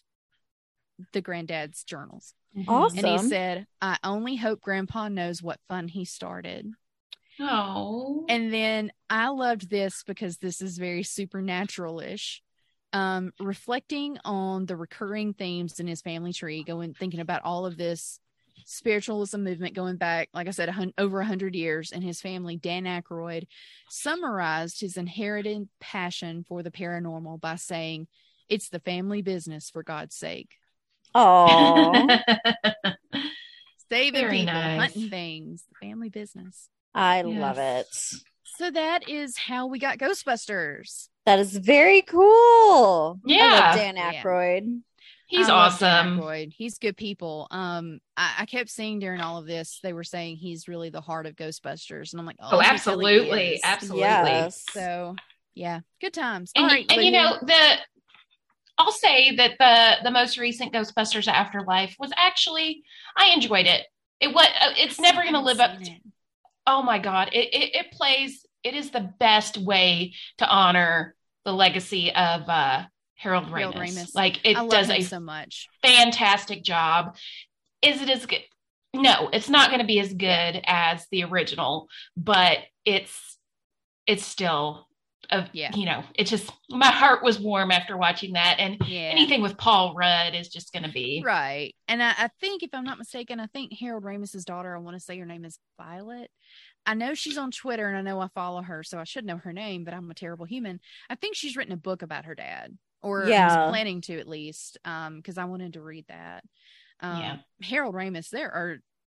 the 1.11 1.21
granddad's 1.21 1.83
journals. 1.83 2.33
Awesome. 2.67 2.99
And 2.99 3.07
he 3.07 3.27
said, 3.27 3.67
I 3.81 3.97
only 4.03 4.37
hope 4.37 4.61
grandpa 4.61 5.09
knows 5.09 5.43
what 5.43 5.59
fun 5.67 5.87
he 5.89 6.05
started. 6.05 6.71
Oh. 7.39 8.25
And 8.29 8.51
then 8.51 8.91
I 9.09 9.27
loved 9.27 9.69
this 9.69 10.03
because 10.07 10.37
this 10.37 10.61
is 10.61 10.77
very 10.77 11.03
supernatural 11.03 11.99
ish 11.99 12.41
um, 12.93 13.31
reflecting 13.39 14.17
on 14.23 14.65
the 14.65 14.75
recurring 14.75 15.33
themes 15.33 15.79
in 15.79 15.87
his 15.87 16.01
family 16.01 16.33
tree, 16.33 16.63
going 16.63 16.93
thinking 16.93 17.19
about 17.19 17.43
all 17.43 17.65
of 17.65 17.77
this 17.77 18.19
spiritualism 18.65 19.43
movement 19.43 19.75
going 19.75 19.97
back, 19.97 20.29
like 20.33 20.47
I 20.47 20.51
said, 20.51 20.69
a 20.69 20.73
hun- 20.73 20.93
over 20.97 21.19
a 21.19 21.25
hundred 21.25 21.55
years, 21.55 21.91
and 21.91 22.03
his 22.03 22.21
family, 22.21 22.57
Dan 22.57 22.83
Aykroyd, 22.83 23.47
summarized 23.89 24.81
his 24.81 24.97
inherited 24.97 25.67
passion 25.79 26.43
for 26.47 26.63
the 26.63 26.71
paranormal 26.71 27.39
by 27.39 27.55
saying, 27.55 28.07
"It's 28.49 28.69
the 28.69 28.79
family 28.79 29.21
business, 29.21 29.69
for 29.69 29.83
God's 29.83 30.15
sake." 30.15 30.51
Oh, 31.15 32.07
saving 33.89 34.21
Very 34.21 34.39
people, 34.39 34.53
nice. 34.53 34.79
hunting 34.79 35.09
things, 35.09 35.63
the 35.69 35.87
family 35.87 36.09
business. 36.09 36.69
I 36.93 37.23
yes. 37.23 37.39
love 37.39 37.57
it. 37.57 37.87
So 38.57 38.71
that 38.71 39.07
is 39.07 39.37
how 39.37 39.67
we 39.67 39.77
got 39.77 39.99
Ghostbusters. 39.99 41.09
That 41.27 41.37
is 41.37 41.55
very 41.55 42.01
cool. 42.01 43.19
Yeah. 43.23 43.75
Dan 43.75 43.97
Aykroyd. 43.97 44.63
Yeah. 44.65 44.77
He's 45.27 45.47
awesome. 45.47 46.19
Aykroyd. 46.19 46.53
He's 46.53 46.79
good 46.79 46.97
people. 46.97 47.47
Um, 47.51 47.99
I, 48.15 48.33
I, 48.39 48.45
kept 48.45 48.69
seeing 48.69 48.97
during 48.97 49.21
all 49.21 49.37
of 49.37 49.45
this, 49.45 49.79
they 49.83 49.93
were 49.93 50.03
saying 50.03 50.37
he's 50.37 50.67
really 50.67 50.89
the 50.89 51.01
heart 51.01 51.25
of 51.27 51.35
Ghostbusters, 51.35 52.13
and 52.13 52.19
I'm 52.19 52.25
like, 52.25 52.37
oh, 52.39 52.49
oh 52.53 52.61
absolutely, 52.61 53.29
really 53.29 53.61
absolutely. 53.63 54.05
Yes. 54.05 54.63
So, 54.71 55.15
yeah, 55.53 55.81
good 56.01 56.13
times. 56.13 56.51
And, 56.55 56.71
and 56.89 57.03
you 57.03 57.11
know 57.11 57.37
the, 57.41 57.75
I'll 58.77 58.91
say 58.91 59.35
that 59.35 59.51
the 59.59 60.03
the 60.03 60.11
most 60.11 60.39
recent 60.39 60.73
Ghostbusters 60.73 61.27
Afterlife 61.27 61.95
was 61.99 62.11
actually 62.17 62.83
I 63.15 63.33
enjoyed 63.35 63.67
it. 63.67 63.85
It 64.19 64.33
what 64.33 64.49
uh, 64.59 64.71
it's 64.77 64.99
never 64.99 65.21
going 65.21 65.33
to 65.33 65.41
live 65.41 65.59
up. 65.59 65.77
To, 65.77 65.91
oh 66.65 66.81
my 66.81 66.99
god, 66.99 67.29
it, 67.33 67.53
it 67.53 67.75
it 67.75 67.91
plays. 67.91 68.45
It 68.67 68.75
is 68.75 68.91
the 68.91 69.13
best 69.17 69.57
way 69.57 70.13
to 70.39 70.47
honor 70.47 71.15
the 71.45 71.53
legacy 71.53 72.13
of 72.13 72.49
uh, 72.49 72.83
Harold, 73.15 73.45
Harold 73.45 73.75
Ramis. 73.75 73.97
Ramis. 73.97 74.15
Like 74.15 74.45
it 74.45 74.55
does 74.69 74.89
a 74.89 75.01
so 75.01 75.21
much 75.21 75.69
fantastic 75.81 76.63
job. 76.63 77.15
Is 77.81 78.01
it 78.01 78.09
as 78.09 78.25
good? 78.25 78.41
No, 78.93 79.29
it's 79.31 79.49
not 79.49 79.69
going 79.69 79.79
to 79.79 79.87
be 79.87 79.99
as 80.01 80.13
good 80.13 80.61
as 80.65 81.05
the 81.11 81.23
original, 81.23 81.87
but 82.17 82.57
it's 82.83 83.37
it's 84.05 84.25
still 84.25 84.87
of 85.31 85.45
yeah. 85.51 85.71
you 85.75 85.85
know, 85.85 86.03
it 86.15 86.25
just 86.25 86.51
my 86.69 86.87
heart 86.87 87.23
was 87.23 87.39
warm 87.39 87.71
after 87.71 87.97
watching 87.97 88.33
that. 88.33 88.57
And 88.59 88.77
yeah. 88.85 89.09
anything 89.11 89.41
with 89.41 89.57
Paul 89.57 89.93
Rudd 89.95 90.35
is 90.35 90.49
just 90.49 90.73
gonna 90.73 90.91
be 90.91 91.21
right. 91.25 91.73
And 91.87 92.01
I, 92.01 92.13
I, 92.17 92.29
think 92.39 92.63
if 92.63 92.69
I'm 92.73 92.85
not 92.85 92.97
mistaken, 92.97 93.39
I 93.39 93.47
think 93.47 93.73
Harold 93.73 94.03
Ramis's 94.03 94.45
daughter, 94.45 94.75
I 94.75 94.79
want 94.79 94.95
to 94.95 95.01
say 95.01 95.17
her 95.17 95.25
name 95.25 95.45
is 95.45 95.59
Violet. 95.77 96.29
I 96.87 96.93
know 96.93 97.13
she's 97.13 97.37
on 97.37 97.51
Twitter 97.51 97.87
and 97.87 97.97
I 97.97 98.01
know 98.01 98.21
I 98.21 98.29
follow 98.29 98.61
her, 98.61 98.81
so 98.81 98.97
I 98.97 99.03
should 99.03 99.25
know 99.25 99.37
her 99.37 99.51
name, 99.51 99.83
but 99.83 99.93
I'm 99.93 100.09
a 100.09 100.15
terrible 100.15 100.45
human. 100.45 100.79
I 101.09 101.15
think 101.15 101.35
she's 101.35 101.57
written 101.57 101.73
a 101.73 101.77
book 101.77 102.01
about 102.01 102.25
her 102.25 102.33
dad, 102.33 102.77
or 103.03 103.25
yeah. 103.25 103.67
planning 103.69 103.99
to 104.01 104.17
at 104.17 104.27
least, 104.27 104.77
um, 104.85 105.17
because 105.17 105.37
I 105.37 105.45
wanted 105.45 105.73
to 105.73 105.81
read 105.81 106.05
that. 106.07 106.45
Um, 107.01 107.19
yeah. 107.19 107.37
Harold 107.61 107.93
Ramis, 107.93 108.29
there 108.29 108.49
are. 108.49 108.77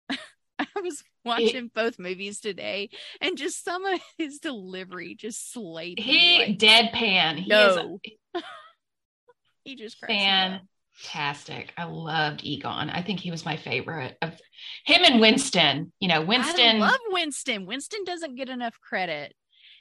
I 0.59 0.82
was 0.82 1.03
watching 1.24 1.65
it, 1.67 1.74
both 1.74 1.99
movies 1.99 2.39
today, 2.39 2.89
and 3.22 3.38
just 3.38 3.63
some 3.63 3.86
of 3.86 4.01
his 4.17 4.39
delivery 4.39 5.13
just 5.13 5.53
slayed. 5.53 5.99
He 5.99 6.39
like, 6.39 6.57
deadpan. 6.57 7.38
He 7.38 7.49
no. 7.49 7.99
is. 8.34 8.43
he 9.63 9.76
just 9.76 9.99
fan 9.99 10.61
fantastic. 11.01 11.73
I 11.77 11.85
loved 11.85 12.43
Egon. 12.43 12.89
I 12.89 13.01
think 13.01 13.19
he 13.19 13.31
was 13.31 13.45
my 13.45 13.57
favorite 13.57 14.17
of 14.21 14.39
him 14.85 15.03
and 15.03 15.19
Winston. 15.19 15.91
You 15.99 16.07
know, 16.07 16.21
Winston. 16.21 16.77
I 16.77 16.87
love 16.87 16.99
Winston. 17.09 17.65
Winston 17.65 18.03
doesn't 18.05 18.35
get 18.35 18.49
enough 18.49 18.79
credit. 18.81 19.33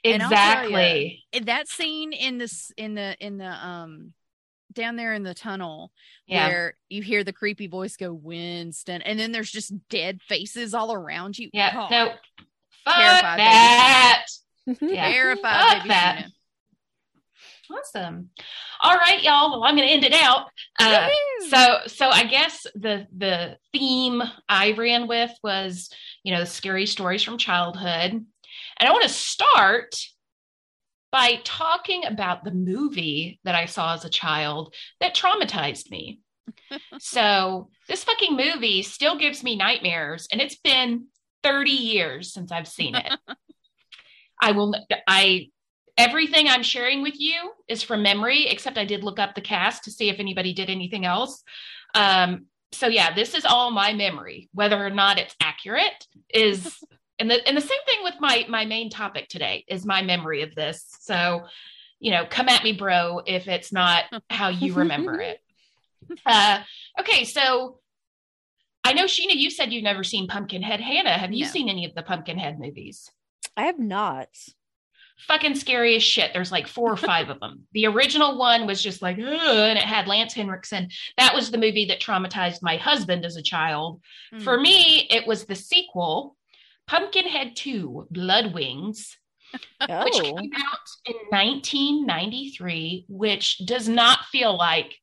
Exactly. 0.03 1.23
You, 1.33 1.41
that 1.41 1.67
scene 1.67 2.13
in 2.13 2.37
this 2.37 2.71
in 2.77 2.95
the 2.95 3.15
in 3.19 3.37
the 3.37 3.49
um 3.49 4.13
down 4.71 4.95
there 4.95 5.13
in 5.13 5.23
the 5.23 5.33
tunnel 5.33 5.91
yeah. 6.27 6.47
where 6.47 6.77
you 6.89 7.01
hear 7.01 7.23
the 7.23 7.33
creepy 7.33 7.67
voice 7.67 7.97
go 7.97 8.13
Winston, 8.13 9.01
and 9.01 9.19
then 9.19 9.31
there's 9.31 9.51
just 9.51 9.73
dead 9.89 10.21
faces 10.21 10.73
all 10.73 10.93
around 10.93 11.37
you. 11.37 11.49
Yeah. 11.53 11.71
Oh, 11.75 11.87
no. 11.89 12.13
Terrified. 12.87 13.39
That. 13.39 14.25
yeah. 14.65 15.09
Terrified. 15.11 15.77
Fuck 15.77 15.87
that. 15.87 16.27
Awesome. 17.71 18.29
All 18.81 18.95
right, 18.95 19.21
y'all. 19.21 19.51
Well, 19.51 19.63
I'm 19.63 19.75
going 19.75 19.87
to 19.87 19.93
end 19.93 20.03
it 20.03 20.13
out. 20.13 20.47
Uh, 20.79 21.09
so, 21.49 21.77
so 21.87 22.09
I 22.09 22.25
guess 22.25 22.65
the 22.73 23.05
the 23.15 23.57
theme 23.73 24.23
I 24.47 24.71
ran 24.71 25.07
with 25.07 25.31
was, 25.43 25.89
you 26.23 26.33
know, 26.33 26.45
scary 26.45 26.85
stories 26.85 27.23
from 27.23 27.37
childhood, 27.37 28.11
and 28.11 28.25
I 28.79 28.91
want 28.91 29.03
to 29.03 29.09
start 29.09 29.95
by 31.11 31.39
talking 31.43 32.05
about 32.05 32.43
the 32.43 32.51
movie 32.51 33.39
that 33.43 33.55
I 33.55 33.65
saw 33.65 33.93
as 33.93 34.05
a 34.05 34.09
child 34.09 34.73
that 34.99 35.15
traumatized 35.15 35.89
me. 35.91 36.21
so, 36.99 37.69
this 37.87 38.03
fucking 38.03 38.35
movie 38.35 38.81
still 38.81 39.17
gives 39.17 39.43
me 39.43 39.55
nightmares, 39.55 40.27
and 40.31 40.41
it's 40.41 40.57
been 40.57 41.05
30 41.43 41.71
years 41.71 42.33
since 42.33 42.51
I've 42.51 42.67
seen 42.67 42.95
it. 42.95 43.11
I 44.41 44.53
will. 44.53 44.73
I 45.07 45.49
everything 45.99 46.47
I'm 46.47 46.63
sharing 46.63 47.01
with 47.03 47.19
you 47.19 47.51
is 47.67 47.83
from 47.83 48.01
memory, 48.01 48.47
except 48.47 48.77
I 48.77 48.85
did 48.85 49.03
look 49.03 49.19
up 49.19 49.35
the 49.35 49.41
cast 49.41 49.83
to 49.83 49.91
see 49.91 50.09
if 50.09 50.19
anybody 50.19 50.53
did 50.53 50.69
anything 50.69 51.05
else. 51.05 51.43
Um, 51.93 52.45
so 52.71 52.87
yeah, 52.87 53.13
this 53.13 53.33
is 53.33 53.45
all 53.45 53.69
my 53.69 53.93
memory. 53.93 54.49
Whether 54.53 54.83
or 54.83 54.89
not 54.89 55.19
it's 55.19 55.35
accurate 55.41 56.07
is 56.33 56.81
and 57.19 57.29
the 57.29 57.45
and 57.47 57.57
the 57.57 57.61
same 57.61 57.81
thing 57.85 58.03
with 58.03 58.15
my 58.19 58.45
my 58.47 58.65
main 58.65 58.89
topic 58.89 59.27
today 59.27 59.65
is 59.67 59.85
my 59.85 60.01
memory 60.01 60.41
of 60.41 60.55
this. 60.55 60.85
So, 61.01 61.43
you 61.99 62.11
know, 62.11 62.25
come 62.25 62.47
at 62.47 62.63
me, 62.63 62.73
bro, 62.73 63.21
if 63.25 63.47
it's 63.47 63.73
not 63.73 64.05
how 64.29 64.47
you 64.47 64.73
remember 64.73 65.19
it. 65.19 65.39
Uh, 66.25 66.63
okay, 66.99 67.23
so 67.23 67.77
I 68.83 68.93
know 68.93 69.03
Sheena, 69.03 69.35
you 69.35 69.51
said 69.51 69.71
you've 69.71 69.83
never 69.83 70.03
seen 70.03 70.27
Pumpkinhead. 70.27 70.79
Hannah, 70.79 71.19
have 71.19 71.31
you 71.31 71.45
no. 71.45 71.51
seen 71.51 71.69
any 71.69 71.85
of 71.85 71.93
the 71.93 72.01
Pumpkinhead 72.01 72.57
movies? 72.57 73.11
I 73.55 73.65
have 73.65 73.77
not. 73.77 74.29
Fucking 75.27 75.55
scary 75.55 75.95
as 75.95 76.03
shit. 76.03 76.31
There's 76.33 76.51
like 76.51 76.67
four 76.67 76.91
or 76.91 76.97
five 76.97 77.29
of 77.29 77.39
them. 77.39 77.67
The 77.73 77.87
original 77.87 78.37
one 78.37 78.65
was 78.65 78.81
just 78.81 79.01
like, 79.01 79.17
and 79.17 79.77
it 79.77 79.83
had 79.83 80.07
Lance 80.07 80.33
Henriksen. 80.33 80.89
That 81.17 81.35
was 81.35 81.51
the 81.51 81.57
movie 81.57 81.85
that 81.85 81.99
traumatized 81.99 82.61
my 82.61 82.77
husband 82.77 83.25
as 83.25 83.35
a 83.35 83.41
child. 83.41 84.01
Mm. 84.33 84.41
For 84.41 84.59
me, 84.59 85.07
it 85.09 85.27
was 85.27 85.45
the 85.45 85.55
sequel, 85.55 86.35
Pumpkinhead 86.87 87.55
2 87.55 88.07
Blood 88.09 88.53
Wings, 88.53 89.17
oh. 89.89 90.03
which 90.05 90.15
came 90.15 90.35
out 90.35 90.89
in 91.05 91.15
1993, 91.29 93.05
which 93.09 93.61
does 93.65 93.89
not 93.89 94.25
feel 94.31 94.57
like 94.57 94.95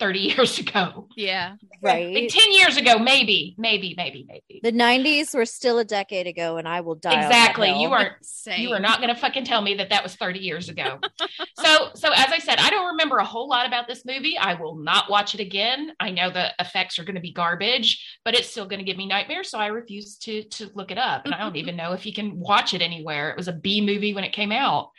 30 0.00 0.18
years 0.18 0.58
ago. 0.58 1.06
Yeah. 1.16 1.56
Right. 1.82 2.12
Like 2.12 2.28
10 2.30 2.52
years 2.52 2.76
ago, 2.76 2.98
maybe, 2.98 3.54
maybe, 3.58 3.94
maybe, 3.96 4.26
maybe. 4.26 4.60
The 4.62 4.72
90s 4.72 5.34
were 5.34 5.44
still 5.44 5.78
a 5.78 5.84
decade 5.84 6.26
ago, 6.26 6.56
and 6.56 6.66
I 6.66 6.80
will 6.80 6.96
die. 6.96 7.22
Exactly. 7.22 7.80
You 7.80 7.92
are 7.92 8.16
you 8.56 8.72
are 8.72 8.80
not 8.80 9.00
going 9.00 9.14
to 9.14 9.20
fucking 9.20 9.44
tell 9.44 9.60
me 9.60 9.74
that 9.74 9.90
that 9.90 10.02
was 10.02 10.16
30 10.16 10.40
years 10.40 10.68
ago. 10.68 10.98
so, 11.58 11.90
so 11.94 12.10
as 12.12 12.32
I 12.32 12.38
said, 12.38 12.58
I 12.58 12.70
don't 12.70 12.88
remember 12.88 13.18
a 13.18 13.24
whole 13.24 13.48
lot 13.48 13.66
about 13.66 13.86
this 13.86 14.04
movie. 14.04 14.36
I 14.36 14.54
will 14.54 14.76
not 14.76 15.10
watch 15.10 15.34
it 15.34 15.40
again. 15.40 15.92
I 16.00 16.10
know 16.10 16.30
the 16.30 16.52
effects 16.58 16.98
are 16.98 17.04
going 17.04 17.14
to 17.14 17.20
be 17.20 17.32
garbage, 17.32 18.18
but 18.24 18.34
it's 18.34 18.50
still 18.50 18.66
going 18.66 18.80
to 18.80 18.84
give 18.84 18.96
me 18.96 19.06
nightmares. 19.06 19.50
So 19.50 19.58
I 19.58 19.66
refuse 19.66 20.16
to 20.18 20.42
to 20.44 20.70
look 20.74 20.90
it 20.90 20.98
up. 20.98 21.26
And 21.26 21.34
I 21.34 21.38
don't 21.38 21.56
even 21.62 21.76
know 21.76 21.92
if 21.92 22.06
you 22.06 22.12
can 22.12 22.38
watch 22.38 22.74
it 22.74 22.82
anywhere. 22.82 23.30
It 23.30 23.36
was 23.36 23.48
a 23.48 23.52
B 23.52 23.80
movie 23.80 24.14
when 24.14 24.24
it 24.24 24.32
came 24.32 24.52
out. 24.52 24.90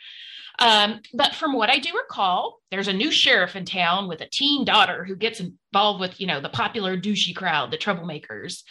Um, 0.58 1.00
but 1.14 1.34
from 1.34 1.54
what 1.54 1.70
I 1.70 1.78
do 1.78 1.90
recall, 1.96 2.58
there's 2.70 2.88
a 2.88 2.92
new 2.92 3.10
sheriff 3.10 3.56
in 3.56 3.64
town 3.64 4.08
with 4.08 4.20
a 4.20 4.28
teen 4.30 4.64
daughter 4.64 5.04
who 5.04 5.16
gets 5.16 5.40
involved 5.40 6.00
with, 6.00 6.20
you 6.20 6.26
know, 6.26 6.40
the 6.40 6.48
popular 6.48 6.96
douchey 6.96 7.34
crowd, 7.34 7.70
the 7.70 7.78
troublemakers. 7.78 8.62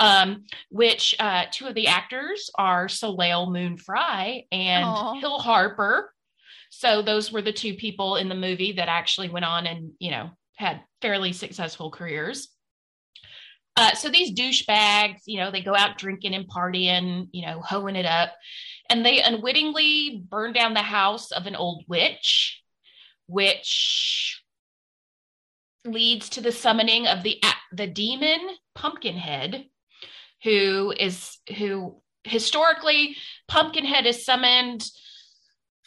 Um, 0.00 0.44
which 0.70 1.16
uh, 1.18 1.46
two 1.50 1.66
of 1.66 1.74
the 1.74 1.88
actors 1.88 2.50
are 2.56 2.88
Soleil 2.88 3.50
Moon 3.50 3.76
Frye 3.76 4.44
and 4.52 4.84
Aww. 4.84 5.18
Hill 5.18 5.40
Harper. 5.40 6.14
So 6.70 7.02
those 7.02 7.32
were 7.32 7.42
the 7.42 7.52
two 7.52 7.74
people 7.74 8.14
in 8.16 8.28
the 8.28 8.34
movie 8.36 8.72
that 8.72 8.88
actually 8.88 9.28
went 9.28 9.44
on 9.44 9.66
and, 9.66 9.92
you 9.98 10.12
know, 10.12 10.30
had 10.56 10.82
fairly 11.02 11.32
successful 11.32 11.90
careers. 11.90 12.48
Uh, 13.78 13.94
so 13.94 14.08
these 14.08 14.32
douchebags, 14.32 15.20
you 15.26 15.38
know, 15.38 15.52
they 15.52 15.62
go 15.62 15.72
out 15.72 15.98
drinking 15.98 16.34
and 16.34 16.48
partying, 16.48 17.28
you 17.30 17.46
know, 17.46 17.60
hoeing 17.60 17.94
it 17.94 18.06
up 18.06 18.32
and 18.90 19.04
they 19.04 19.22
unwittingly 19.22 20.24
burn 20.28 20.52
down 20.52 20.74
the 20.74 20.82
house 20.82 21.30
of 21.30 21.46
an 21.46 21.54
old 21.54 21.84
witch, 21.86 22.60
which 23.26 24.42
leads 25.84 26.28
to 26.30 26.40
the 26.40 26.52
summoning 26.52 27.06
of 27.06 27.22
the 27.22 27.40
the 27.72 27.86
demon 27.86 28.40
Pumpkinhead, 28.74 29.66
who 30.42 30.92
is 30.98 31.38
who 31.56 32.00
historically 32.24 33.16
Pumpkinhead 33.46 34.06
is 34.06 34.24
summoned 34.24 34.84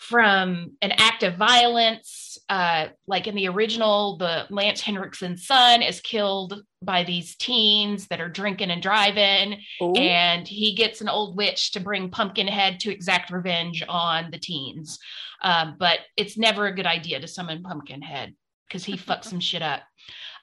from 0.02 0.72
an 0.82 0.92
act 0.98 1.22
of 1.22 1.36
violence. 1.36 2.40
Uh, 2.50 2.88
like 3.06 3.28
in 3.28 3.36
the 3.36 3.48
original, 3.48 4.18
the 4.18 4.48
Lance 4.50 4.82
Henriksen's 4.82 5.46
son 5.46 5.84
is 5.84 6.02
killed 6.02 6.64
by 6.82 7.04
these 7.04 7.36
teens 7.36 8.08
that 8.08 8.20
are 8.20 8.28
drinking 8.28 8.72
and 8.72 8.82
driving, 8.82 9.60
Ooh. 9.80 9.94
and 9.94 10.48
he 10.48 10.74
gets 10.74 11.02
an 11.02 11.08
old 11.08 11.38
witch 11.38 11.72
to 11.74 11.80
bring 11.80 12.10
Pumpkinhead 12.10 12.80
to 12.80 12.92
exact 12.92 13.30
revenge 13.30 13.84
on 13.88 14.32
the 14.32 14.40
teens. 14.40 14.98
Um, 15.44 15.76
but 15.78 16.00
it's 16.18 16.36
never 16.36 16.66
a 16.66 16.76
good 16.76 16.88
idea 16.88 17.20
to 17.20 17.28
summon 17.28 17.62
Pumpkinhead 17.62 18.34
because 18.68 18.84
he 18.84 18.94
fucks 18.98 19.26
some 19.26 19.40
shit 19.40 19.62
up. 19.62 19.82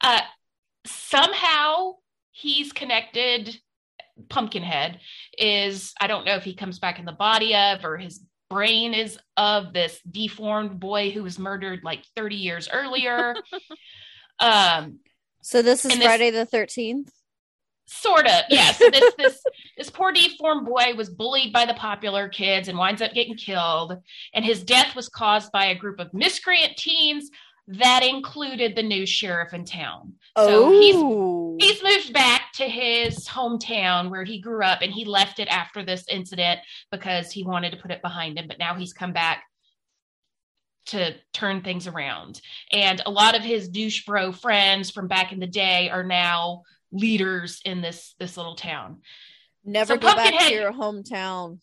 Uh, 0.00 0.20
somehow 0.86 1.94
he's 2.30 2.72
connected. 2.72 3.58
Pumpkinhead 4.28 5.00
is 5.36 5.94
I 6.00 6.06
don't 6.06 6.24
know 6.24 6.36
if 6.36 6.44
he 6.44 6.54
comes 6.54 6.78
back 6.78 7.00
in 7.00 7.04
the 7.04 7.12
body 7.12 7.56
of 7.56 7.84
or 7.84 7.96
his 7.96 8.20
brain 8.50 8.94
is 8.94 9.18
of 9.36 9.72
this 9.72 10.00
deformed 10.10 10.80
boy 10.80 11.10
who 11.10 11.22
was 11.22 11.38
murdered 11.38 11.80
like 11.84 12.04
30 12.16 12.36
years 12.36 12.68
earlier. 12.72 13.34
um, 14.38 15.00
so 15.42 15.62
this 15.62 15.84
is 15.84 15.94
Friday 15.96 16.30
this, 16.30 16.50
the 16.50 16.56
13th? 16.56 17.10
Sort 17.86 18.26
of, 18.26 18.42
yeah. 18.50 18.72
So 18.72 18.90
this 18.90 19.14
this 19.18 19.42
this 19.76 19.90
poor 19.90 20.12
deformed 20.12 20.66
boy 20.66 20.94
was 20.94 21.08
bullied 21.08 21.52
by 21.52 21.64
the 21.64 21.74
popular 21.74 22.28
kids 22.28 22.68
and 22.68 22.76
winds 22.76 23.00
up 23.00 23.14
getting 23.14 23.36
killed. 23.36 23.96
And 24.34 24.44
his 24.44 24.62
death 24.62 24.94
was 24.94 25.08
caused 25.08 25.52
by 25.52 25.66
a 25.66 25.74
group 25.74 25.98
of 25.98 26.12
miscreant 26.12 26.76
teens 26.76 27.30
that 27.68 28.02
included 28.02 28.74
the 28.74 28.82
new 28.82 29.04
sheriff 29.04 29.52
in 29.52 29.64
town. 29.64 30.14
So 30.36 30.66
oh. 30.66 31.58
he's 31.58 31.70
he's 31.70 31.82
moved 31.82 32.12
back 32.14 32.52
to 32.54 32.64
his 32.64 33.28
hometown 33.28 34.10
where 34.10 34.24
he 34.24 34.40
grew 34.40 34.64
up 34.64 34.80
and 34.80 34.92
he 34.92 35.04
left 35.04 35.38
it 35.38 35.48
after 35.48 35.84
this 35.84 36.04
incident 36.08 36.60
because 36.90 37.30
he 37.30 37.44
wanted 37.44 37.72
to 37.72 37.76
put 37.76 37.90
it 37.90 38.00
behind 38.00 38.38
him, 38.38 38.48
but 38.48 38.58
now 38.58 38.74
he's 38.74 38.92
come 38.92 39.12
back 39.12 39.42
to 40.86 41.14
turn 41.34 41.60
things 41.62 41.86
around. 41.86 42.40
And 42.72 43.02
a 43.04 43.10
lot 43.10 43.36
of 43.36 43.42
his 43.42 43.68
douche 43.68 44.06
bro 44.06 44.32
friends 44.32 44.90
from 44.90 45.06
back 45.06 45.32
in 45.32 45.38
the 45.38 45.46
day 45.46 45.90
are 45.90 46.04
now 46.04 46.62
leaders 46.90 47.60
in 47.66 47.82
this 47.82 48.14
this 48.18 48.38
little 48.38 48.56
town. 48.56 49.02
Never 49.62 49.94
so 49.94 49.98
go 49.98 50.14
back 50.14 50.38
to 50.38 50.54
your 50.54 50.72
hometown. 50.72 51.58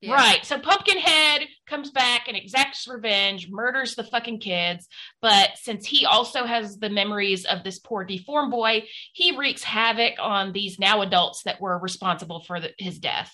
Yeah. 0.00 0.14
Right. 0.14 0.44
So 0.46 0.58
Pumpkinhead 0.58 1.46
comes 1.66 1.90
back 1.90 2.26
and 2.26 2.36
exacts 2.36 2.88
revenge, 2.88 3.50
murders 3.50 3.94
the 3.94 4.04
fucking 4.04 4.40
kids. 4.40 4.88
But 5.20 5.50
since 5.56 5.86
he 5.86 6.06
also 6.06 6.46
has 6.46 6.78
the 6.78 6.88
memories 6.88 7.44
of 7.44 7.64
this 7.64 7.78
poor 7.78 8.04
deformed 8.04 8.50
boy, 8.50 8.84
he 9.12 9.36
wreaks 9.36 9.62
havoc 9.62 10.14
on 10.18 10.52
these 10.52 10.78
now 10.78 11.02
adults 11.02 11.42
that 11.42 11.60
were 11.60 11.78
responsible 11.78 12.42
for 12.44 12.60
the, 12.60 12.70
his 12.78 12.98
death. 12.98 13.30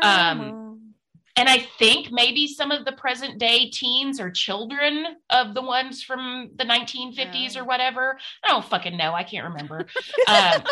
Um, 0.00 0.94
and 1.36 1.48
I 1.50 1.58
think 1.78 2.10
maybe 2.10 2.46
some 2.46 2.70
of 2.70 2.84
the 2.84 2.92
present 2.92 3.38
day 3.38 3.68
teens 3.68 4.20
or 4.20 4.30
children 4.30 5.04
of 5.28 5.52
the 5.54 5.60
ones 5.60 6.02
from 6.02 6.50
the 6.56 6.64
1950s 6.64 7.54
yeah. 7.54 7.60
or 7.60 7.64
whatever. 7.64 8.18
I 8.42 8.48
don't 8.48 8.64
fucking 8.64 8.96
know. 8.96 9.12
I 9.12 9.22
can't 9.22 9.48
remember. 9.48 9.80
um, 10.28 10.62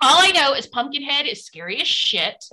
all 0.00 0.18
I 0.20 0.32
know 0.34 0.54
is 0.54 0.66
Pumpkinhead 0.66 1.26
is 1.26 1.44
scary 1.44 1.80
as 1.80 1.86
shit. 1.86 2.44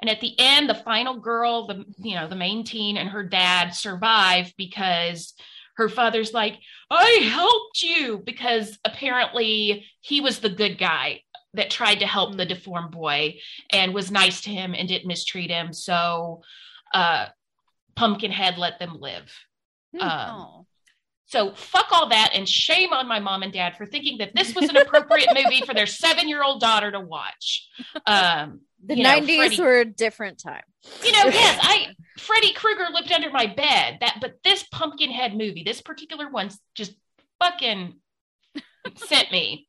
And 0.00 0.10
at 0.10 0.20
the 0.20 0.34
end, 0.38 0.68
the 0.68 0.74
final 0.74 1.20
girl, 1.20 1.66
the 1.66 1.84
you 1.98 2.14
know, 2.14 2.28
the 2.28 2.36
main 2.36 2.64
teen 2.64 2.96
and 2.96 3.08
her 3.10 3.22
dad 3.22 3.70
survive 3.70 4.52
because 4.56 5.34
her 5.76 5.88
father's 5.88 6.32
like, 6.32 6.58
I 6.90 7.28
helped 7.30 7.82
you 7.82 8.22
because 8.24 8.78
apparently 8.84 9.86
he 10.00 10.20
was 10.20 10.38
the 10.38 10.50
good 10.50 10.78
guy 10.78 11.22
that 11.54 11.70
tried 11.70 12.00
to 12.00 12.06
help 12.06 12.36
the 12.36 12.46
deformed 12.46 12.90
boy 12.90 13.38
and 13.72 13.94
was 13.94 14.10
nice 14.10 14.42
to 14.42 14.50
him 14.50 14.74
and 14.74 14.88
didn't 14.88 15.06
mistreat 15.06 15.50
him. 15.50 15.72
So 15.72 16.42
uh, 16.92 17.26
Pumpkinhead 17.96 18.58
let 18.58 18.78
them 18.78 18.98
live. 19.00 19.32
Hmm. 19.96 20.02
Um, 20.02 20.66
so 21.26 21.54
fuck 21.54 21.86
all 21.90 22.08
that 22.10 22.30
and 22.34 22.48
shame 22.48 22.92
on 22.92 23.08
my 23.08 23.18
mom 23.18 23.42
and 23.42 23.52
dad 23.52 23.76
for 23.76 23.86
thinking 23.86 24.18
that 24.18 24.34
this 24.34 24.54
was 24.54 24.68
an 24.68 24.76
appropriate 24.76 25.30
movie 25.34 25.62
for 25.62 25.74
their 25.74 25.86
seven 25.86 26.28
year 26.28 26.44
old 26.44 26.60
daughter 26.60 26.92
to 26.92 27.00
watch. 27.00 27.68
Um, 28.06 28.60
the 28.86 28.96
nineties 28.96 29.58
were 29.58 29.80
a 29.80 29.84
different 29.84 30.38
time. 30.38 30.62
You 31.04 31.12
know, 31.12 31.24
yes, 31.26 31.58
I 31.62 31.94
Freddy 32.18 32.52
Krueger 32.52 32.86
lived 32.92 33.12
under 33.12 33.30
my 33.30 33.46
bed. 33.46 33.98
That, 34.00 34.18
but 34.20 34.36
this 34.44 34.64
Pumpkinhead 34.64 35.32
movie, 35.32 35.62
this 35.64 35.80
particular 35.80 36.30
one, 36.30 36.50
just 36.74 36.94
fucking 37.40 37.94
sent 38.96 39.32
me. 39.32 39.68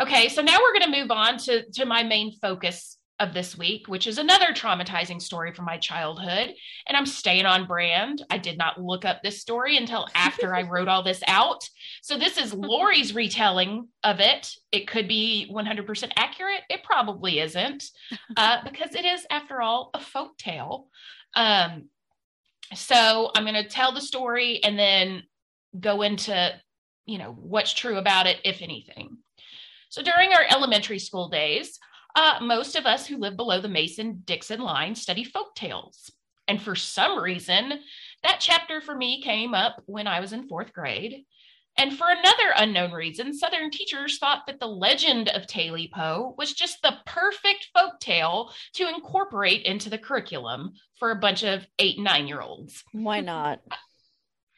Okay, 0.00 0.28
so 0.28 0.42
now 0.42 0.58
we're 0.60 0.78
going 0.78 0.92
to 0.92 1.00
move 1.00 1.10
on 1.10 1.38
to 1.38 1.64
to 1.72 1.84
my 1.84 2.02
main 2.02 2.32
focus 2.40 2.93
of 3.20 3.32
this 3.32 3.56
week, 3.56 3.86
which 3.86 4.06
is 4.06 4.18
another 4.18 4.46
traumatizing 4.46 5.22
story 5.22 5.52
from 5.52 5.64
my 5.64 5.78
childhood. 5.78 6.52
And 6.88 6.96
I'm 6.96 7.06
staying 7.06 7.46
on 7.46 7.66
brand. 7.66 8.24
I 8.28 8.38
did 8.38 8.58
not 8.58 8.80
look 8.80 9.04
up 9.04 9.22
this 9.22 9.40
story 9.40 9.76
until 9.76 10.08
after 10.14 10.54
I 10.54 10.62
wrote 10.62 10.88
all 10.88 11.02
this 11.02 11.22
out. 11.28 11.68
So 12.02 12.18
this 12.18 12.38
is 12.38 12.52
Lori's 12.54 13.14
retelling 13.14 13.88
of 14.02 14.18
it. 14.18 14.50
It 14.72 14.88
could 14.88 15.06
be 15.06 15.48
100% 15.52 16.10
accurate. 16.16 16.62
It 16.68 16.82
probably 16.82 17.38
isn't, 17.38 17.84
uh, 18.36 18.58
because 18.64 18.94
it 18.94 19.04
is, 19.04 19.24
after 19.30 19.62
all, 19.62 19.90
a 19.94 20.00
folk 20.00 20.36
tale. 20.36 20.88
Um, 21.36 21.88
so 22.74 23.30
I'm 23.36 23.44
going 23.44 23.54
to 23.54 23.68
tell 23.68 23.92
the 23.92 24.00
story 24.00 24.62
and 24.64 24.76
then 24.76 25.22
go 25.78 26.02
into, 26.02 26.52
you 27.06 27.18
know, 27.18 27.32
what's 27.38 27.72
true 27.72 27.98
about 27.98 28.26
it, 28.26 28.38
if 28.44 28.60
anything. 28.60 29.18
So 29.88 30.02
during 30.02 30.32
our 30.32 30.44
elementary 30.50 30.98
school 30.98 31.28
days, 31.28 31.78
uh, 32.14 32.38
most 32.40 32.76
of 32.76 32.86
us 32.86 33.06
who 33.06 33.18
live 33.18 33.36
below 33.36 33.60
the 33.60 33.68
Mason 33.68 34.22
Dixon 34.24 34.60
line 34.60 34.94
study 34.94 35.24
folk 35.24 35.54
tales. 35.54 36.10
And 36.46 36.60
for 36.60 36.76
some 36.76 37.18
reason, 37.18 37.80
that 38.22 38.40
chapter 38.40 38.80
for 38.80 38.94
me 38.94 39.22
came 39.22 39.54
up 39.54 39.82
when 39.86 40.06
I 40.06 40.20
was 40.20 40.32
in 40.32 40.48
fourth 40.48 40.72
grade. 40.72 41.24
And 41.76 41.96
for 41.98 42.06
another 42.08 42.52
unknown 42.56 42.92
reason, 42.92 43.36
Southern 43.36 43.70
teachers 43.70 44.18
thought 44.18 44.46
that 44.46 44.60
the 44.60 44.66
legend 44.66 45.28
of 45.30 45.46
Taily 45.46 45.90
Po 45.90 46.34
was 46.38 46.52
just 46.52 46.80
the 46.82 46.98
perfect 47.04 47.68
folk 47.74 47.98
tale 47.98 48.52
to 48.74 48.88
incorporate 48.88 49.62
into 49.62 49.90
the 49.90 49.98
curriculum 49.98 50.74
for 50.98 51.10
a 51.10 51.16
bunch 51.16 51.42
of 51.42 51.66
eight 51.80 51.96
and 51.96 52.04
nine 52.04 52.28
year 52.28 52.40
olds. 52.40 52.84
Why 52.92 53.20
not? 53.20 53.60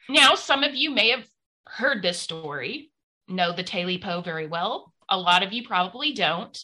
Now, 0.09 0.35
some 0.35 0.63
of 0.63 0.75
you 0.75 0.91
may 0.91 1.09
have 1.09 1.25
heard 1.65 2.03
this 2.03 2.19
story, 2.19 2.91
know 3.27 3.51
the 3.51 3.63
Taily 3.63 4.01
Po 4.01 4.21
very 4.21 4.45
well. 4.45 4.93
A 5.09 5.19
lot 5.19 5.41
of 5.41 5.53
you 5.53 5.67
probably 5.67 6.13
don't. 6.13 6.57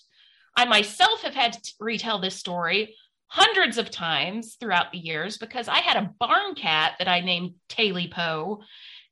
I 0.55 0.65
myself 0.65 1.21
have 1.21 1.33
had 1.33 1.53
to 1.53 1.73
retell 1.79 2.19
this 2.19 2.35
story 2.35 2.95
hundreds 3.27 3.77
of 3.77 3.89
times 3.89 4.57
throughout 4.59 4.91
the 4.91 4.99
years 4.99 5.37
because 5.37 5.67
I 5.67 5.79
had 5.79 5.97
a 5.97 6.11
barn 6.19 6.53
cat 6.55 6.93
that 6.99 7.07
I 7.07 7.21
named 7.21 7.55
Taily 7.69 8.11
Po 8.11 8.61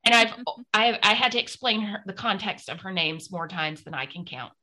and 0.05 0.15
I've 0.15 0.29
mm-hmm. 0.29 0.61
I've 0.73 0.97
I 1.03 1.13
had 1.13 1.31
to 1.33 1.39
explain 1.39 1.81
her, 1.81 2.03
the 2.05 2.13
context 2.13 2.69
of 2.69 2.81
her 2.81 2.91
names 2.91 3.31
more 3.31 3.47
times 3.47 3.83
than 3.83 3.93
I 3.93 4.05
can 4.05 4.25
count. 4.25 4.53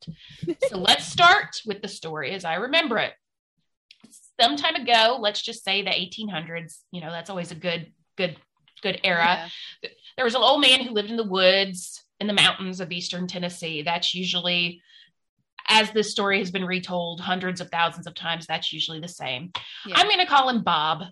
so 0.69 0.79
let's 0.79 1.05
start 1.05 1.61
with 1.67 1.83
the 1.83 1.89
story 1.89 2.33
as 2.33 2.45
I 2.45 2.55
remember 2.55 2.99
it. 2.99 3.13
Some 4.41 4.57
time 4.57 4.77
ago, 4.77 5.19
let's 5.21 5.43
just 5.43 5.65
say 5.65 5.83
the 5.83 5.91
1800s. 5.91 6.79
You 6.93 7.01
know, 7.01 7.11
that's 7.11 7.31
always 7.31 7.51
a 7.51 7.57
good 7.57 7.93
good 8.17 8.37
good 8.83 9.01
era. 9.05 9.49
Yeah. 9.83 9.91
There 10.17 10.25
was 10.25 10.35
an 10.35 10.43
old 10.43 10.61
man 10.61 10.81
who 10.81 10.95
lived 10.95 11.11
in 11.11 11.17
the 11.17 11.25
woods 11.25 12.03
in 12.21 12.27
the 12.27 12.33
mountains 12.33 12.81
of 12.81 12.91
eastern 12.91 13.27
Tennessee. 13.27 13.83
That's 13.83 14.15
usually 14.15 14.83
as 15.69 15.91
this 15.91 16.11
story 16.11 16.39
has 16.39 16.51
been 16.51 16.65
retold 16.65 17.21
hundreds 17.21 17.61
of 17.61 17.71
thousands 17.71 18.07
of 18.07 18.15
times, 18.15 18.47
that's 18.47 18.73
usually 18.73 19.01
the 19.01 19.09
same. 19.09 19.53
Yeah. 19.87 19.95
I'm 19.97 20.07
going 20.07 20.19
to 20.19 20.27
call 20.27 20.49
him 20.49 20.63
Bob. 20.63 21.05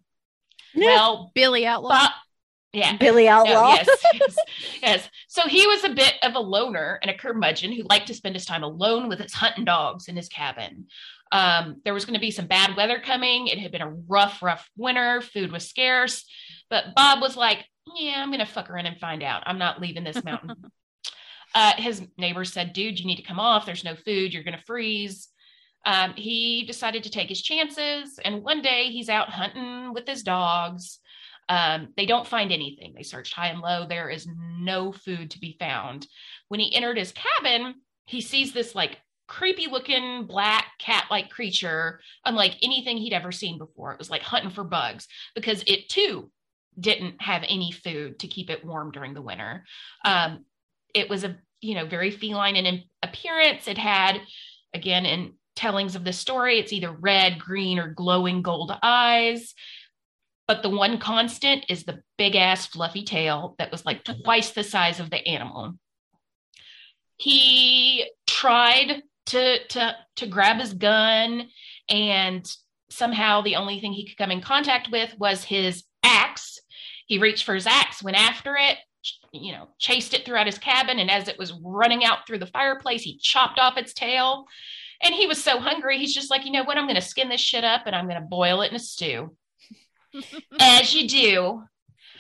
Well, 0.75 1.31
Billy 1.35 1.67
Outlaw. 1.67 1.89
Bob, 1.89 2.11
yeah. 2.73 2.97
Billy 2.97 3.29
Outlaw. 3.29 3.53
No, 3.53 3.75
yes, 3.75 3.89
yes, 4.15 4.37
yes. 4.83 5.11
So 5.29 5.49
he 5.49 5.67
was 5.67 5.85
a 5.85 5.95
bit 5.95 6.15
of 6.23 6.35
a 6.35 6.41
loner 6.41 6.99
and 7.01 7.11
a 7.11 7.17
curmudgeon 7.17 7.73
who 7.73 7.85
liked 7.89 8.09
to 8.09 8.15
spend 8.15 8.35
his 8.35 8.45
time 8.45 8.63
alone 8.63 9.09
with 9.09 9.19
his 9.19 9.33
hunting 9.33 9.65
dogs 9.65 10.09
in 10.09 10.17
his 10.17 10.29
cabin. 10.29 10.87
Um, 11.33 11.81
there 11.85 11.95
was 11.95 12.05
going 12.05 12.15
to 12.15 12.21
be 12.21 12.31
some 12.31 12.47
bad 12.47 12.77
weather 12.77 13.01
coming. 13.01 13.49
It 13.49 13.59
had 13.59 13.73
been 13.73 13.83
a 13.83 13.95
rough, 14.09 14.43
rough 14.43 14.69
winter. 14.77 15.21
Food 15.23 15.53
was 15.53 15.69
scarce. 15.69 16.25
But 16.71 16.95
Bob 16.95 17.21
was 17.21 17.37
like, 17.37 17.65
Yeah, 17.97 18.15
I'm 18.17 18.29
going 18.29 18.41
to 18.41 18.47
fuck 18.47 18.71
around 18.71 18.87
and 18.87 18.99
find 18.99 19.23
out. 19.23 19.43
I'm 19.47 19.59
not 19.59 19.81
leaving 19.81 20.05
this 20.05 20.23
mountain. 20.23 20.55
uh, 21.55 21.73
his 21.77 22.03
neighbors 22.19 22.53
said, 22.53 22.73
Dude, 22.73 22.99
you 22.99 23.07
need 23.07 23.17
to 23.17 23.23
come 23.23 23.41
off. 23.41 23.67
There's 23.67 23.85
no 23.85 23.95
food. 23.95 24.33
You're 24.33 24.43
going 24.43 24.59
to 24.59 24.65
freeze. 24.65 25.29
Um, 25.85 26.15
he 26.15 26.65
decided 26.67 27.05
to 27.05 27.11
take 27.11 27.29
his 27.29 27.43
chances. 27.43 28.19
And 28.25 28.43
one 28.43 28.61
day 28.61 28.91
he's 28.91 29.09
out 29.09 29.31
hunting 29.31 29.93
with 29.95 30.07
his 30.07 30.23
dogs 30.23 30.99
um, 31.49 31.89
they 31.97 32.07
don't 32.07 32.27
find 32.27 32.53
anything. 32.53 32.93
They 32.95 33.03
searched 33.03 33.35
high 33.35 33.49
and 33.49 33.61
low. 33.61 33.87
There 33.87 34.11
is 34.11 34.27
no 34.37 34.93
food 34.93 35.31
to 35.31 35.41
be 35.41 35.57
found. 35.59 36.07
When 36.49 36.61
he 36.61 36.75
entered 36.75 36.99
his 36.99 37.13
cabin, 37.13 37.75
he 38.07 38.21
sees 38.21 38.53
this 38.53 38.75
like 38.75 38.99
creepy 39.29 39.67
looking 39.71 40.27
black 40.27 40.67
cat 40.79 41.07
like 41.11 41.31
creature, 41.31 42.01
unlike 42.25 42.57
anything 42.63 42.97
he'd 42.97 43.13
ever 43.13 43.33
seen 43.33 43.59
before. 43.59 43.93
It 43.93 43.99
was 43.99 44.11
like 44.11 44.23
hunting 44.23 44.51
for 44.51 44.65
bugs 44.65 45.07
because 45.35 45.63
it 45.67 45.89
too 45.89 46.31
didn't 46.79 47.23
have 47.23 47.43
any 47.49 47.73
food 47.73 48.19
to 48.19 48.29
keep 48.29 48.51
it 48.51 48.65
warm 48.65 48.91
during 48.91 49.15
the 49.15 49.23
winter. 49.23 49.65
Um, 50.05 50.45
it 50.95 51.09
was 51.09 51.25
a 51.25 51.37
you 51.61 51.75
know 51.75 51.87
very 51.87 52.11
feline 52.11 52.57
in 52.57 52.83
appearance. 53.03 53.69
It 53.69 53.79
had 53.79 54.21
again 54.75 55.07
in 55.07 55.35
tellings 55.57 55.97
of 55.97 56.05
the 56.05 56.13
story, 56.13 56.59
it's 56.59 56.73
either 56.73 56.93
red, 56.93 57.39
green, 57.39 57.79
or 57.79 57.89
glowing 57.89 58.43
gold 58.43 58.73
eyes. 58.83 59.55
But 60.47 60.63
the 60.63 60.71
one 60.71 60.99
constant 60.99 61.65
is 61.69 61.85
the 61.85 62.03
big 62.19 62.37
ass 62.37 62.67
fluffy 62.67 63.03
tail 63.03 63.57
that 63.59 63.73
was 63.73 63.85
like 63.85 64.05
mm-hmm. 64.05 64.23
twice 64.23 64.51
the 64.51 64.63
size 64.63 65.01
of 65.01 65.11
the 65.11 65.27
animal. 65.27 65.75
He 67.17 68.09
tried 68.27 69.03
to 69.27 69.67
to 69.67 69.97
to 70.17 70.27
grab 70.27 70.61
his 70.61 70.75
gun 70.75 71.49
and 71.89 72.49
somehow 72.91 73.41
the 73.41 73.57
only 73.57 73.81
thing 73.81 73.93
he 73.93 74.07
could 74.07 74.17
come 74.17 74.31
in 74.31 74.41
contact 74.41 74.91
with 74.93 75.13
was 75.19 75.43
his 75.43 75.85
axe. 76.05 76.61
He 77.07 77.19
reached 77.19 77.45
for 77.45 77.55
his 77.55 77.67
axe, 77.67 78.03
went 78.03 78.17
after 78.17 78.57
it, 78.57 78.79
you 79.43 79.53
know, 79.53 79.69
chased 79.79 80.15
it 80.15 80.25
throughout 80.25 80.47
his 80.47 80.59
cabin 80.59 80.99
and 80.99 81.11
as 81.11 81.29
it 81.29 81.39
was 81.39 81.53
running 81.63 82.05
out 82.05 82.27
through 82.27 82.39
the 82.39 82.47
fireplace, 82.47 83.03
he 83.03 83.19
chopped 83.19 83.59
off 83.59 83.77
its 83.77 83.93
tail. 83.93 84.47
And 85.03 85.15
he 85.15 85.27
was 85.27 85.43
so 85.43 85.59
hungry, 85.59 85.99
he's 85.99 86.15
just 86.15 86.31
like, 86.31 86.47
you 86.47 86.53
know 86.53 86.65
what? 86.65 86.79
I'm 86.79 86.87
going 86.87 86.95
to 86.95 87.03
skin 87.03 87.29
this 87.29 87.41
shit 87.41 87.65
up 87.65 87.83
and 87.87 87.95
I'm 87.95 88.09
going 88.09 88.21
to 88.21 88.27
boil 88.27 88.63
it 88.63 88.71
in 88.71 88.77
a 88.77 88.81
stew 88.81 89.37
as 90.61 90.95
you 90.95 91.07
do. 91.07 91.63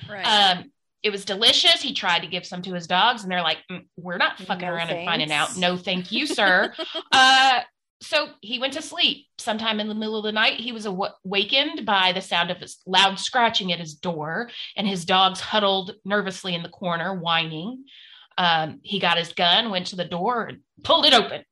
Right. 0.08 0.22
Um, 0.22 0.70
it 1.02 1.10
was 1.10 1.24
delicious. 1.24 1.82
He 1.82 1.94
tried 1.94 2.20
to 2.20 2.26
give 2.26 2.44
some 2.44 2.62
to 2.62 2.74
his 2.74 2.88
dogs, 2.88 3.22
and 3.22 3.30
they're 3.30 3.42
like, 3.42 3.58
mm, 3.70 3.84
"We're 3.96 4.16
not 4.16 4.40
fucking 4.40 4.66
no 4.66 4.74
around 4.74 4.88
thanks. 4.88 4.98
and 4.98 5.06
finding 5.06 5.30
out." 5.30 5.56
No, 5.56 5.76
thank 5.76 6.10
you, 6.10 6.26
sir. 6.26 6.74
uh, 7.12 7.60
so 8.00 8.28
he 8.40 8.58
went 8.58 8.74
to 8.74 8.82
sleep. 8.82 9.26
Sometime 9.38 9.80
in 9.80 9.88
the 9.88 9.94
middle 9.94 10.16
of 10.18 10.24
the 10.24 10.32
night, 10.32 10.60
he 10.60 10.72
was 10.72 10.86
awakened 10.86 11.86
by 11.86 12.12
the 12.12 12.20
sound 12.20 12.50
of 12.50 12.58
his 12.58 12.78
loud 12.86 13.18
scratching 13.18 13.72
at 13.72 13.80
his 13.80 13.94
door, 13.94 14.50
and 14.76 14.86
his 14.86 15.04
dogs 15.04 15.40
huddled 15.40 15.94
nervously 16.04 16.54
in 16.54 16.62
the 16.62 16.68
corner, 16.68 17.14
whining. 17.14 17.84
Um, 18.38 18.80
he 18.82 18.98
got 18.98 19.18
his 19.18 19.32
gun, 19.32 19.70
went 19.70 19.88
to 19.88 19.96
the 19.96 20.04
door, 20.04 20.44
and 20.44 20.60
pulled 20.82 21.06
it 21.06 21.14
open, 21.14 21.44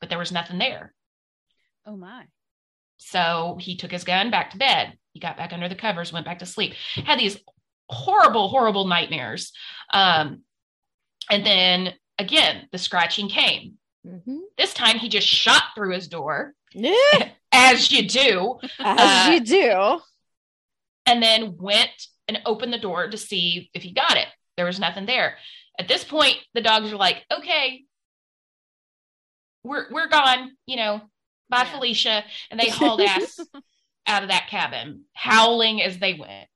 but 0.00 0.10
there 0.10 0.18
was 0.18 0.32
nothing 0.32 0.58
there. 0.58 0.94
Oh 1.86 1.96
my! 1.96 2.24
So 2.98 3.56
he 3.60 3.76
took 3.76 3.90
his 3.90 4.04
gun 4.04 4.30
back 4.30 4.50
to 4.50 4.58
bed. 4.58 4.98
He 5.12 5.20
got 5.20 5.38
back 5.38 5.52
under 5.52 5.68
the 5.68 5.74
covers, 5.74 6.12
went 6.12 6.26
back 6.26 6.40
to 6.40 6.46
sleep, 6.46 6.74
had 6.94 7.18
these 7.18 7.38
horrible, 7.88 8.48
horrible 8.48 8.86
nightmares. 8.86 9.52
Um, 9.94 10.42
and 11.30 11.46
then 11.46 11.94
again, 12.18 12.68
the 12.72 12.78
scratching 12.78 13.28
came. 13.28 13.78
Mm-hmm. 14.08 14.38
This 14.56 14.74
time 14.74 14.98
he 14.98 15.08
just 15.08 15.26
shot 15.26 15.62
through 15.74 15.94
his 15.94 16.08
door, 16.08 16.54
as 17.52 17.90
you 17.90 18.08
do. 18.08 18.58
As 18.78 19.28
uh, 19.28 19.32
you 19.32 19.40
do. 19.40 20.00
And 21.06 21.22
then 21.22 21.56
went 21.58 21.90
and 22.26 22.40
opened 22.44 22.72
the 22.72 22.78
door 22.78 23.08
to 23.08 23.16
see 23.16 23.70
if 23.74 23.82
he 23.82 23.92
got 23.92 24.16
it. 24.16 24.26
There 24.56 24.66
was 24.66 24.80
nothing 24.80 25.06
there. 25.06 25.36
At 25.78 25.88
this 25.88 26.04
point, 26.04 26.36
the 26.54 26.60
dogs 26.60 26.92
are 26.92 26.96
like, 26.96 27.24
okay, 27.32 27.84
we're 29.64 29.86
we're 29.90 30.08
gone, 30.08 30.52
you 30.66 30.76
know, 30.76 31.00
bye 31.48 31.58
yeah. 31.58 31.72
Felicia. 31.72 32.24
And 32.50 32.58
they 32.58 32.68
hauled 32.68 33.00
ass 33.02 33.38
out 34.06 34.22
of 34.22 34.30
that 34.30 34.48
cabin, 34.48 35.04
howling 35.14 35.82
as 35.82 35.98
they 35.98 36.14
went. 36.14 36.48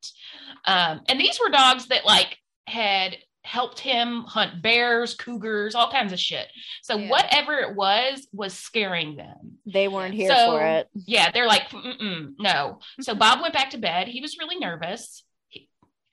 Um, 0.67 1.03
and 1.09 1.21
these 1.21 1.39
were 1.41 1.51
dogs 1.51 1.87
that 1.89 2.05
like 2.05 2.37
had 2.67 3.17
helped 3.45 3.80
him 3.80 4.22
hunt 4.22 4.62
bears, 4.62 5.14
cougars, 5.14 5.74
all 5.74 5.90
kinds 5.90 6.12
of 6.12 6.20
shit. 6.20 6.47
So 6.82 6.97
yeah. 6.97 7.09
whatever 7.09 7.59
it 7.59 7.74
was 7.74 8.26
was 8.32 8.55
scaring 8.55 9.16
them. 9.16 9.59
They 9.66 9.88
weren't 9.88 10.14
here 10.14 10.34
so, 10.34 10.53
for 10.53 10.64
it. 10.64 10.88
Yeah, 10.95 11.30
they're 11.30 11.47
like, 11.47 11.72
no. 11.72 12.78
So 13.01 13.14
Bob 13.16 13.40
went 13.40 13.55
back 13.55 13.70
to 13.70 13.78
bed. 13.78 14.09
He 14.09 14.20
was 14.20 14.38
really 14.38 14.59
nervous. 14.59 15.24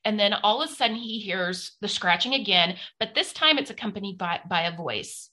and 0.04 0.20
then 0.20 0.34
all 0.34 0.62
of 0.62 0.70
a 0.70 0.74
sudden 0.74 0.96
he 0.96 1.20
hears 1.20 1.74
the 1.82 1.88
scratching 1.88 2.34
again, 2.34 2.78
but 3.00 3.14
this 3.14 3.32
time 3.34 3.58
it's 3.58 3.70
accompanied 3.70 4.18
by, 4.18 4.40
by 4.50 4.62
a 4.62 4.76
voice. 4.76 5.30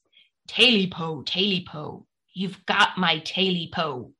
Taily 0.48 0.90
Po, 0.90 1.22
Taily 1.22 1.66
Po, 1.66 2.06
you've 2.34 2.64
got 2.66 2.98
my 2.98 3.20
Taily 3.20 3.72
Po. 3.72 4.12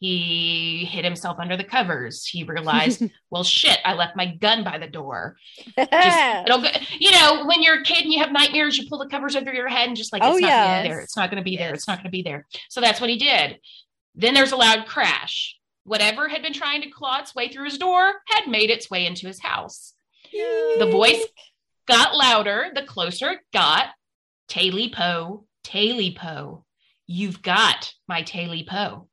He 0.00 0.84
hid 0.84 1.04
himself 1.04 1.38
under 1.40 1.56
the 1.56 1.64
covers. 1.64 2.24
He 2.24 2.44
realized, 2.44 3.02
well, 3.30 3.42
shit, 3.42 3.78
I 3.84 3.94
left 3.94 4.16
my 4.16 4.26
gun 4.26 4.62
by 4.62 4.78
the 4.78 4.86
door. 4.86 5.36
Just, 5.76 5.92
it'll 6.46 6.62
go, 6.62 6.68
you 6.98 7.10
know, 7.10 7.44
when 7.46 7.62
you're 7.62 7.80
a 7.80 7.82
kid 7.82 8.04
and 8.04 8.12
you 8.12 8.20
have 8.20 8.30
nightmares, 8.30 8.78
you 8.78 8.88
pull 8.88 8.98
the 8.98 9.08
covers 9.08 9.34
over 9.34 9.52
your 9.52 9.68
head 9.68 9.88
and 9.88 9.96
just 9.96 10.12
like, 10.12 10.22
oh, 10.22 10.36
it's 10.36 10.44
oh, 10.44 10.46
not 10.46 10.48
yes. 10.48 10.86
there. 10.86 11.00
It's 11.00 11.16
not 11.16 11.30
going 11.30 11.42
to 11.42 11.50
be 11.50 11.56
there. 11.56 11.74
It's 11.74 11.88
not 11.88 11.98
going 11.98 12.04
to 12.04 12.10
be 12.10 12.22
there. 12.22 12.46
So 12.68 12.80
that's 12.80 13.00
what 13.00 13.10
he 13.10 13.16
did. 13.16 13.58
Then 14.14 14.34
there's 14.34 14.52
a 14.52 14.56
loud 14.56 14.86
crash. 14.86 15.56
Whatever 15.82 16.28
had 16.28 16.42
been 16.42 16.52
trying 16.52 16.82
to 16.82 16.90
claw 16.90 17.18
its 17.18 17.34
way 17.34 17.48
through 17.48 17.64
his 17.64 17.78
door 17.78 18.12
had 18.26 18.46
made 18.46 18.70
its 18.70 18.90
way 18.90 19.06
into 19.06 19.26
his 19.26 19.40
house. 19.40 19.94
Yay. 20.30 20.76
The 20.78 20.90
voice 20.90 21.24
got 21.86 22.14
louder 22.14 22.68
the 22.74 22.82
closer 22.82 23.30
it 23.30 23.40
got. 23.52 23.86
Taily 24.48 24.92
Po, 24.92 25.46
Taily 25.64 26.14
Po, 26.14 26.64
you've 27.06 27.42
got 27.42 27.92
my 28.06 28.22
Taily 28.22 28.66
Po 28.66 29.08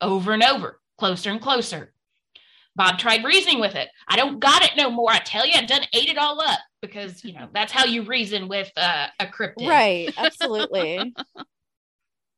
over 0.00 0.32
and 0.32 0.42
over, 0.42 0.80
closer 0.98 1.30
and 1.30 1.40
closer. 1.40 1.92
Bob 2.76 2.98
tried 2.98 3.24
reasoning 3.24 3.60
with 3.60 3.74
it. 3.74 3.88
I 4.06 4.16
don't 4.16 4.38
got 4.38 4.62
it 4.62 4.76
no 4.76 4.88
more. 4.88 5.10
I 5.10 5.18
tell 5.18 5.44
you, 5.44 5.54
I 5.56 5.64
done 5.64 5.82
ate 5.92 6.08
it 6.08 6.16
all 6.16 6.40
up 6.40 6.60
because 6.80 7.24
you 7.24 7.32
know 7.32 7.48
that's 7.52 7.72
how 7.72 7.84
you 7.84 8.02
reason 8.02 8.46
with 8.48 8.70
uh, 8.76 9.08
a 9.18 9.26
cryptid, 9.26 9.68
right? 9.68 10.14
Absolutely. 10.16 11.12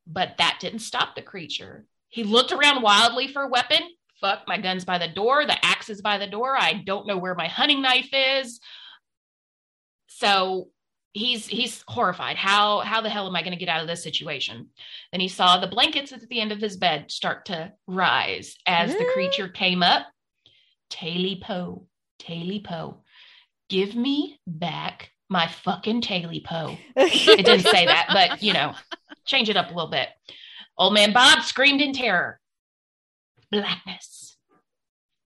but 0.07 0.35
that 0.39 0.59
didn't 0.61 0.78
stop 0.78 1.15
the 1.15 1.23
creature. 1.23 1.85
He 2.09 2.24
looked 2.24 2.53
around 2.53 2.82
wildly 2.82 3.28
for 3.28 3.43
a 3.43 3.49
weapon. 3.49 3.81
Fuck, 4.20 4.43
my 4.47 4.59
gun's 4.59 4.85
by 4.85 4.99
the 4.99 5.09
door. 5.09 5.47
The 5.47 5.62
axe 5.65 5.91
is 5.91 6.01
by 6.01 6.19
the 6.19 6.27
door. 6.27 6.57
I 6.59 6.74
don't 6.85 7.07
know 7.07 7.19
where 7.19 7.35
my 7.35 7.47
hunting 7.47 7.82
knife 7.82 8.11
is. 8.12 8.61
So 10.07 10.69
he's 11.12 11.47
he's 11.47 11.82
horrified 11.89 12.37
how 12.37 12.81
how 12.81 13.01
the 13.01 13.09
hell 13.09 13.27
am 13.27 13.35
i 13.35 13.43
going 13.43 13.53
to 13.53 13.59
get 13.59 13.69
out 13.69 13.81
of 13.81 13.89
this 13.89 14.03
situation 14.03 14.69
then 15.12 15.20
he 15.20 15.28
saw 15.28 15.59
the 15.59 15.66
blankets 15.66 16.12
at 16.12 16.20
the 16.28 16.41
end 16.41 16.53
of 16.53 16.61
his 16.61 16.77
bed 16.77 17.11
start 17.11 17.47
to 17.47 17.73
rise 17.87 18.57
as 18.66 18.95
the 18.95 19.11
creature 19.12 19.49
came 19.49 19.82
up 19.82 20.07
taily 20.91 21.41
po 21.43 21.87
taily 22.20 22.62
po 22.62 23.03
give 23.69 23.97
me 23.97 24.39
back 24.47 25.11
my 25.31 25.47
fucking 25.47 26.03
Taily-Po. 26.03 26.77
it 26.97 27.47
didn't 27.47 27.62
say 27.62 27.87
that, 27.87 28.09
but 28.12 28.43
you 28.43 28.53
know, 28.53 28.74
change 29.24 29.49
it 29.49 29.57
up 29.57 29.70
a 29.70 29.74
little 29.74 29.91
bit. 29.91 30.09
Old 30.77 30.93
man 30.93 31.12
Bob 31.12 31.43
screamed 31.45 31.81
in 31.81 31.93
terror. 31.93 32.41
Blackness. 33.51 34.37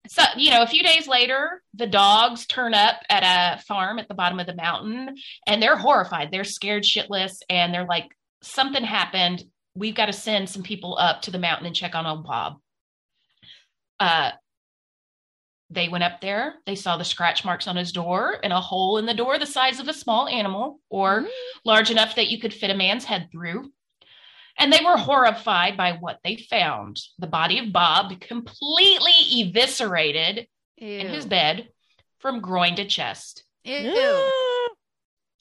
So, 0.08 0.22
you 0.36 0.50
know, 0.50 0.62
a 0.62 0.66
few 0.66 0.82
days 0.82 1.08
later, 1.08 1.62
the 1.72 1.86
dogs 1.86 2.46
turn 2.46 2.74
up 2.74 2.96
at 3.08 3.22
a 3.22 3.62
farm 3.62 3.98
at 3.98 4.08
the 4.08 4.14
bottom 4.14 4.38
of 4.38 4.46
the 4.46 4.54
mountain 4.54 5.16
and 5.46 5.62
they're 5.62 5.76
horrified. 5.76 6.30
They're 6.30 6.44
scared 6.44 6.82
shitless 6.82 7.38
and 7.48 7.72
they're 7.72 7.86
like, 7.86 8.10
something 8.42 8.84
happened. 8.84 9.42
We've 9.74 9.94
got 9.94 10.06
to 10.06 10.12
send 10.12 10.50
some 10.50 10.62
people 10.62 10.98
up 10.98 11.22
to 11.22 11.30
the 11.30 11.38
mountain 11.38 11.66
and 11.66 11.74
check 11.74 11.94
on 11.94 12.06
old 12.06 12.24
Bob. 12.24 12.58
Uh, 13.98 14.32
they 15.70 15.88
went 15.88 16.04
up 16.04 16.20
there. 16.20 16.54
They 16.66 16.74
saw 16.74 16.96
the 16.96 17.04
scratch 17.04 17.44
marks 17.44 17.66
on 17.66 17.76
his 17.76 17.90
door 17.90 18.36
and 18.42 18.52
a 18.52 18.60
hole 18.60 18.98
in 18.98 19.06
the 19.06 19.14
door 19.14 19.38
the 19.38 19.46
size 19.46 19.80
of 19.80 19.88
a 19.88 19.94
small 19.94 20.28
animal 20.28 20.80
or 20.90 21.20
mm-hmm. 21.20 21.28
large 21.64 21.90
enough 21.90 22.16
that 22.16 22.28
you 22.28 22.38
could 22.38 22.52
fit 22.52 22.70
a 22.70 22.74
man's 22.74 23.04
head 23.04 23.28
through. 23.32 23.72
And 24.58 24.72
they 24.72 24.84
were 24.84 24.96
horrified 24.96 25.76
by 25.76 25.92
what 25.92 26.20
they 26.24 26.36
found 26.36 27.00
the 27.18 27.26
body 27.26 27.58
of 27.58 27.72
Bob 27.72 28.20
completely 28.20 29.40
eviscerated 29.40 30.46
Ew. 30.76 30.88
in 30.88 31.08
his 31.08 31.26
bed 31.26 31.68
from 32.18 32.40
groin 32.40 32.76
to 32.76 32.84
chest. 32.84 33.44
Ew. 33.64 33.92
Ah. 33.96 34.68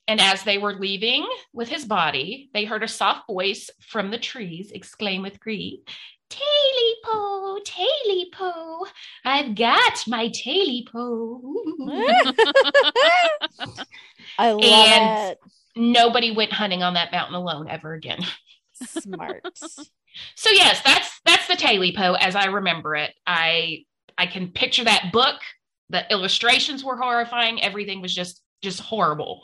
And 0.07 0.19
as 0.19 0.43
they 0.43 0.57
were 0.57 0.73
leaving 0.73 1.25
with 1.53 1.69
his 1.69 1.85
body, 1.85 2.49
they 2.53 2.65
heard 2.65 2.83
a 2.83 2.89
soft 2.89 3.27
voice 3.27 3.69
from 3.79 4.11
the 4.11 4.17
trees 4.17 4.71
exclaim 4.71 5.21
with 5.21 5.39
grief, 5.39 5.79
Taily-Po, 6.33 7.59
Taily 7.63 8.31
Po, 8.31 8.87
I've 9.23 9.55
got 9.55 10.03
my 10.07 10.29
Taily-Po. 10.29 11.53
I 14.39 14.51
love 14.51 14.63
and 14.63 15.31
it. 15.31 15.39
Nobody 15.75 16.31
went 16.31 16.51
hunting 16.51 16.83
on 16.83 16.95
that 16.95 17.11
mountain 17.11 17.35
alone 17.35 17.67
ever 17.69 17.93
again. 17.93 18.25
Smart. 18.87 19.41
so 19.57 20.49
yes, 20.49 20.81
that's 20.83 21.19
that's 21.25 21.47
the 21.47 21.55
Taily-Po 21.55 22.13
as 22.13 22.35
I 22.35 22.45
remember 22.45 22.95
it. 22.95 23.13
I 23.25 23.85
I 24.17 24.27
can 24.27 24.49
picture 24.49 24.83
that 24.83 25.11
book. 25.11 25.39
The 25.89 26.09
illustrations 26.11 26.83
were 26.83 26.97
horrifying. 26.97 27.63
Everything 27.63 28.01
was 28.01 28.13
just 28.13 28.41
just 28.61 28.79
horrible. 28.79 29.43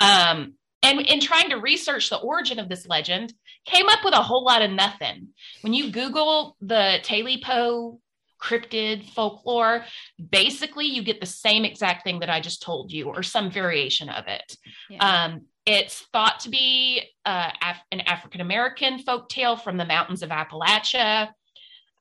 Um, 0.00 0.54
and 0.82 1.00
in 1.00 1.20
trying 1.20 1.50
to 1.50 1.56
research 1.56 2.10
the 2.10 2.18
origin 2.18 2.58
of 2.58 2.68
this 2.68 2.86
legend, 2.86 3.32
came 3.64 3.88
up 3.88 4.00
with 4.04 4.14
a 4.14 4.22
whole 4.22 4.44
lot 4.44 4.62
of 4.62 4.70
nothing. 4.70 5.28
When 5.62 5.72
you 5.72 5.90
Google 5.90 6.56
the 6.60 6.98
Taily-Po 7.02 8.00
cryptid 8.40 9.08
folklore, 9.10 9.84
basically 10.30 10.86
you 10.86 11.02
get 11.02 11.20
the 11.20 11.26
same 11.26 11.64
exact 11.64 12.04
thing 12.04 12.20
that 12.20 12.30
I 12.30 12.40
just 12.40 12.62
told 12.62 12.92
you, 12.92 13.06
or 13.06 13.22
some 13.22 13.50
variation 13.50 14.08
of 14.08 14.26
it. 14.28 14.56
Yeah. 14.90 14.98
Um, 14.98 15.46
it's 15.66 16.06
thought 16.12 16.40
to 16.40 16.48
be 16.48 17.02
uh, 17.24 17.50
Af- 17.60 17.82
an 17.90 18.00
African 18.02 18.40
American 18.40 19.00
folk 19.00 19.28
tale 19.28 19.56
from 19.56 19.76
the 19.76 19.84
mountains 19.84 20.22
of 20.22 20.30
Appalachia. 20.30 21.30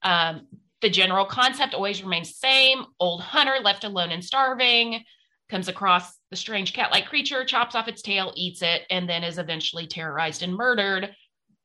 Um, 0.04 0.48
the 0.82 0.90
general 0.90 1.26
concept 1.26 1.74
always 1.74 2.04
remains 2.04 2.30
the 2.30 2.48
same 2.48 2.86
old 3.00 3.22
hunter 3.22 3.56
left 3.64 3.84
alone 3.84 4.12
and 4.12 4.24
starving 4.24 5.04
comes 5.50 5.68
across 5.68 6.18
the 6.30 6.36
strange 6.36 6.74
cat 6.74 6.92
like 6.92 7.08
creature, 7.08 7.46
chops 7.46 7.76
off 7.76 7.88
its 7.88 8.02
tail, 8.02 8.34
eats 8.36 8.62
it, 8.62 8.84
and 8.90 9.10
then 9.10 9.24
is 9.24 9.38
eventually 9.38 9.88
terrorized 9.88 10.44
and 10.44 10.56
murdered 10.56 11.16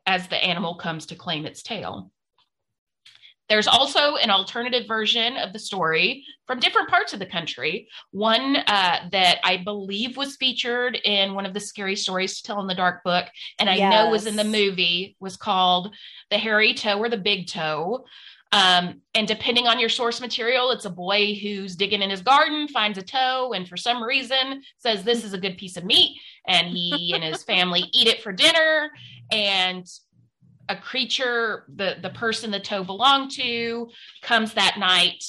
as 0.07 0.29
the 0.29 0.43
animal 0.43 0.75
comes 0.75 1.07
to 1.07 1.15
claim 1.15 1.47
its 1.47 1.63
tail. 1.63 2.11
There's 3.51 3.67
also 3.67 4.15
an 4.15 4.31
alternative 4.31 4.87
version 4.87 5.37
of 5.37 5.53
the 5.53 5.59
story 5.59 6.25
from 6.47 6.61
different 6.61 6.89
parts 6.89 7.13
of 7.13 7.19
the 7.19 7.27
country. 7.27 7.89
One 8.13 8.57
uh, 8.57 9.09
that 9.11 9.41
I 9.45 9.59
believe 9.59 10.17
was 10.17 10.37
featured 10.37 10.97
in 11.05 11.35
one 11.35 11.45
of 11.45 11.53
the 11.53 11.61
scary 11.61 11.97
stories 11.97 12.37
to 12.37 12.45
tell 12.45 12.61
in 12.61 12.69
the 12.69 12.75
dark 12.75 13.03
book, 13.03 13.27
and 13.59 13.69
I 13.69 13.75
yes. 13.75 13.93
know 13.93 14.09
was 14.09 14.27
in 14.27 14.37
the 14.37 14.45
movie, 14.45 15.17
was 15.19 15.37
called 15.37 15.95
The 16.31 16.39
Hairy 16.39 16.75
Toe 16.75 16.99
or 16.99 17.09
the 17.09 17.19
Big 17.19 17.49
Toe. 17.49 18.05
Um, 18.53 19.01
and 19.15 19.29
depending 19.29 19.67
on 19.67 19.79
your 19.79 19.89
source 19.89 20.21
material, 20.21 20.71
it's 20.71 20.85
a 20.85 20.91
boy 20.91 21.35
who's 21.35 21.77
digging 21.77 22.03
in 22.03 22.11
his 22.11 22.23
garden, 22.23 22.67
finds 22.69 22.99
a 22.99 23.03
toe, 23.03 23.53
and 23.53 23.69
for 23.69 23.77
some 23.77 24.03
reason 24.03 24.63
says 24.79 25.05
this 25.05 25.25
is 25.25 25.33
a 25.33 25.39
good 25.39 25.57
piece 25.57 25.77
of 25.77 25.85
meat. 25.85 26.17
And 26.47 26.69
he 26.69 27.13
and 27.15 27.23
his 27.23 27.45
family 27.45 27.85
eat 27.93 28.09
it 28.09 28.23
for 28.23 28.33
dinner. 28.33 28.91
And 29.31 29.87
a 30.71 30.77
creature, 30.77 31.65
the, 31.75 31.97
the 32.01 32.11
person 32.11 32.51
the 32.51 32.61
toe 32.61 32.85
belonged 32.85 33.33
to, 33.33 33.91
comes 34.23 34.55
that 34.55 34.79
night 34.79 35.25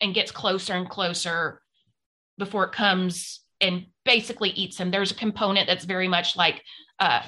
and 0.00 0.14
gets 0.14 0.30
closer 0.30 0.74
and 0.74 0.88
closer 0.88 1.60
before 2.38 2.64
it 2.64 2.72
comes 2.72 3.40
and 3.60 3.86
basically 4.04 4.50
eats 4.50 4.78
him. 4.78 4.90
There's 4.90 5.10
a 5.10 5.16
component 5.16 5.66
that's 5.66 5.84
very 5.84 6.06
much 6.06 6.36
like 6.36 6.62
uh, 7.00 7.22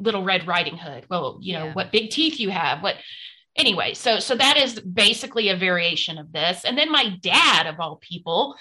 Little 0.00 0.24
Red 0.24 0.48
Riding 0.48 0.76
Hood. 0.76 1.06
Well, 1.08 1.38
you 1.40 1.54
know, 1.54 1.66
yeah. 1.66 1.74
what 1.74 1.92
big 1.92 2.10
teeth 2.10 2.40
you 2.40 2.50
have, 2.50 2.82
what 2.82 2.96
anyway 3.58 3.94
so 3.94 4.18
so 4.18 4.34
that 4.36 4.58
is 4.58 4.78
basically 4.80 5.48
a 5.48 5.56
variation 5.56 6.18
of 6.18 6.30
this 6.30 6.66
and 6.66 6.76
then 6.76 6.92
my 6.92 7.16
dad 7.22 7.66
of 7.66 7.80
all 7.80 7.96
people 7.96 8.54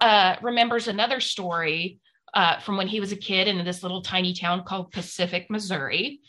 uh, 0.00 0.36
remembers 0.40 0.88
another 0.88 1.20
story 1.20 1.98
uh, 2.32 2.58
from 2.60 2.78
when 2.78 2.88
he 2.88 3.00
was 3.00 3.12
a 3.12 3.16
kid 3.16 3.48
in 3.48 3.62
this 3.66 3.82
little 3.82 4.00
tiny 4.00 4.32
town 4.32 4.64
called 4.64 4.90
pacific 4.92 5.50
missouri 5.50 6.20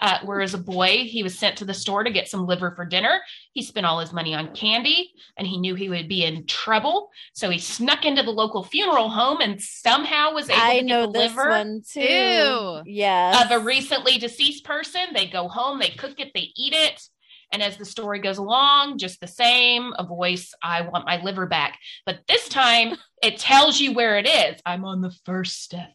uh, 0.00 0.18
where 0.24 0.40
as 0.40 0.54
a 0.54 0.58
boy 0.58 1.04
he 1.04 1.22
was 1.22 1.38
sent 1.38 1.56
to 1.56 1.64
the 1.64 1.74
store 1.74 2.04
to 2.04 2.10
get 2.10 2.28
some 2.28 2.46
liver 2.46 2.72
for 2.74 2.84
dinner 2.84 3.20
he 3.52 3.62
spent 3.62 3.86
all 3.86 3.98
his 3.98 4.12
money 4.12 4.34
on 4.34 4.54
candy 4.54 5.12
and 5.36 5.46
he 5.46 5.58
knew 5.58 5.74
he 5.74 5.88
would 5.88 6.08
be 6.08 6.24
in 6.24 6.46
trouble 6.46 7.10
so 7.32 7.50
he 7.50 7.58
snuck 7.58 8.04
into 8.04 8.22
the 8.22 8.30
local 8.30 8.62
funeral 8.62 9.08
home 9.08 9.40
and 9.40 9.60
somehow 9.60 10.32
was 10.32 10.48
able 10.48 10.60
I 10.60 10.80
to 10.80 10.86
know 10.86 11.06
get 11.06 11.12
the 11.12 11.18
liver 11.18 11.48
one 11.50 11.82
too 11.90 12.80
yeah 12.86 13.44
of 13.44 13.50
a 13.50 13.64
recently 13.64 14.18
deceased 14.18 14.64
person 14.64 15.02
they 15.14 15.26
go 15.26 15.48
home 15.48 15.78
they 15.78 15.90
cook 15.90 16.18
it 16.18 16.32
they 16.34 16.52
eat 16.56 16.74
it 16.74 17.08
and 17.52 17.62
as 17.62 17.76
the 17.76 17.84
story 17.84 18.18
goes 18.18 18.38
along, 18.38 18.98
just 18.98 19.20
the 19.20 19.26
same, 19.26 19.94
a 19.98 20.04
voice, 20.04 20.52
I 20.62 20.82
want 20.82 21.06
my 21.06 21.22
liver 21.22 21.46
back. 21.46 21.78
But 22.04 22.20
this 22.28 22.48
time 22.48 22.96
it 23.22 23.38
tells 23.38 23.80
you 23.80 23.92
where 23.92 24.18
it 24.18 24.28
is. 24.28 24.60
I'm 24.66 24.84
on 24.84 25.00
the 25.00 25.14
first 25.24 25.62
step. 25.62 25.94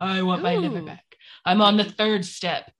I 0.00 0.22
want 0.22 0.40
Ooh. 0.40 0.44
my 0.44 0.56
liver 0.56 0.82
back. 0.82 1.04
I'm 1.44 1.60
on 1.60 1.76
the 1.76 1.84
third 1.84 2.24
step. 2.24 2.70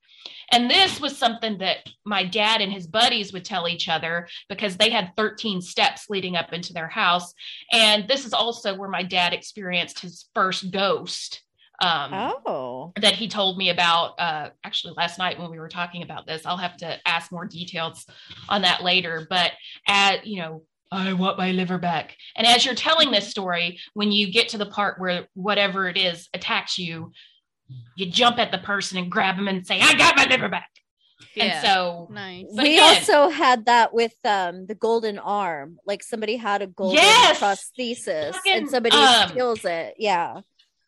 And 0.52 0.70
this 0.70 1.00
was 1.00 1.16
something 1.16 1.58
that 1.58 1.78
my 2.04 2.24
dad 2.24 2.60
and 2.60 2.72
his 2.72 2.86
buddies 2.86 3.32
would 3.32 3.44
tell 3.44 3.68
each 3.68 3.88
other 3.88 4.28
because 4.48 4.76
they 4.76 4.90
had 4.90 5.12
13 5.16 5.60
steps 5.60 6.06
leading 6.08 6.36
up 6.36 6.52
into 6.52 6.72
their 6.72 6.88
house. 6.88 7.32
And 7.72 8.08
this 8.08 8.24
is 8.24 8.32
also 8.32 8.76
where 8.76 8.88
my 8.88 9.02
dad 9.02 9.32
experienced 9.32 10.00
his 10.00 10.26
first 10.34 10.70
ghost 10.70 11.42
um, 11.82 12.10
oh. 12.46 12.92
that 13.00 13.14
he 13.14 13.28
told 13.28 13.56
me 13.56 13.70
about 13.70 14.18
uh, 14.18 14.50
actually 14.64 14.94
last 14.96 15.18
night 15.18 15.38
when 15.38 15.50
we 15.50 15.58
were 15.58 15.68
talking 15.68 16.02
about 16.02 16.26
this. 16.26 16.44
I'll 16.44 16.56
have 16.56 16.76
to 16.78 16.98
ask 17.06 17.32
more 17.32 17.46
details 17.46 18.06
on 18.48 18.62
that 18.62 18.82
later. 18.82 19.26
But 19.30 19.52
at 19.88 20.26
you 20.26 20.40
know, 20.40 20.62
I 20.92 21.12
want 21.12 21.38
my 21.38 21.52
liver 21.52 21.78
back. 21.78 22.16
And 22.36 22.46
as 22.46 22.64
you're 22.64 22.74
telling 22.74 23.10
this 23.10 23.28
story, 23.28 23.78
when 23.94 24.10
you 24.10 24.32
get 24.32 24.48
to 24.50 24.58
the 24.58 24.66
part 24.66 25.00
where 25.00 25.28
whatever 25.34 25.88
it 25.88 25.96
is 25.96 26.28
attacks 26.34 26.78
you, 26.78 27.12
you 27.96 28.06
jump 28.06 28.38
at 28.38 28.50
the 28.50 28.58
person 28.58 28.98
and 28.98 29.10
grab 29.10 29.36
them 29.36 29.48
and 29.48 29.66
say, 29.66 29.80
"I 29.80 29.94
got 29.94 30.16
my 30.16 30.26
liver 30.26 30.48
back." 30.48 30.70
Yeah. 31.34 31.44
And 31.44 31.66
so 31.66 32.08
nice. 32.10 32.46
we 32.50 32.76
again, 32.76 32.96
also 32.96 33.28
had 33.28 33.66
that 33.66 33.92
with 33.92 34.14
um 34.24 34.66
the 34.66 34.74
golden 34.74 35.18
arm. 35.18 35.78
Like 35.86 36.02
somebody 36.02 36.36
had 36.36 36.62
a 36.62 36.66
golden 36.66 36.96
yes! 36.96 37.40
prosthesis 37.40 38.32
Fucking, 38.32 38.52
and 38.52 38.68
somebody 38.68 38.96
um, 38.96 39.28
steals 39.28 39.64
it. 39.64 39.94
Yeah. 39.98 40.40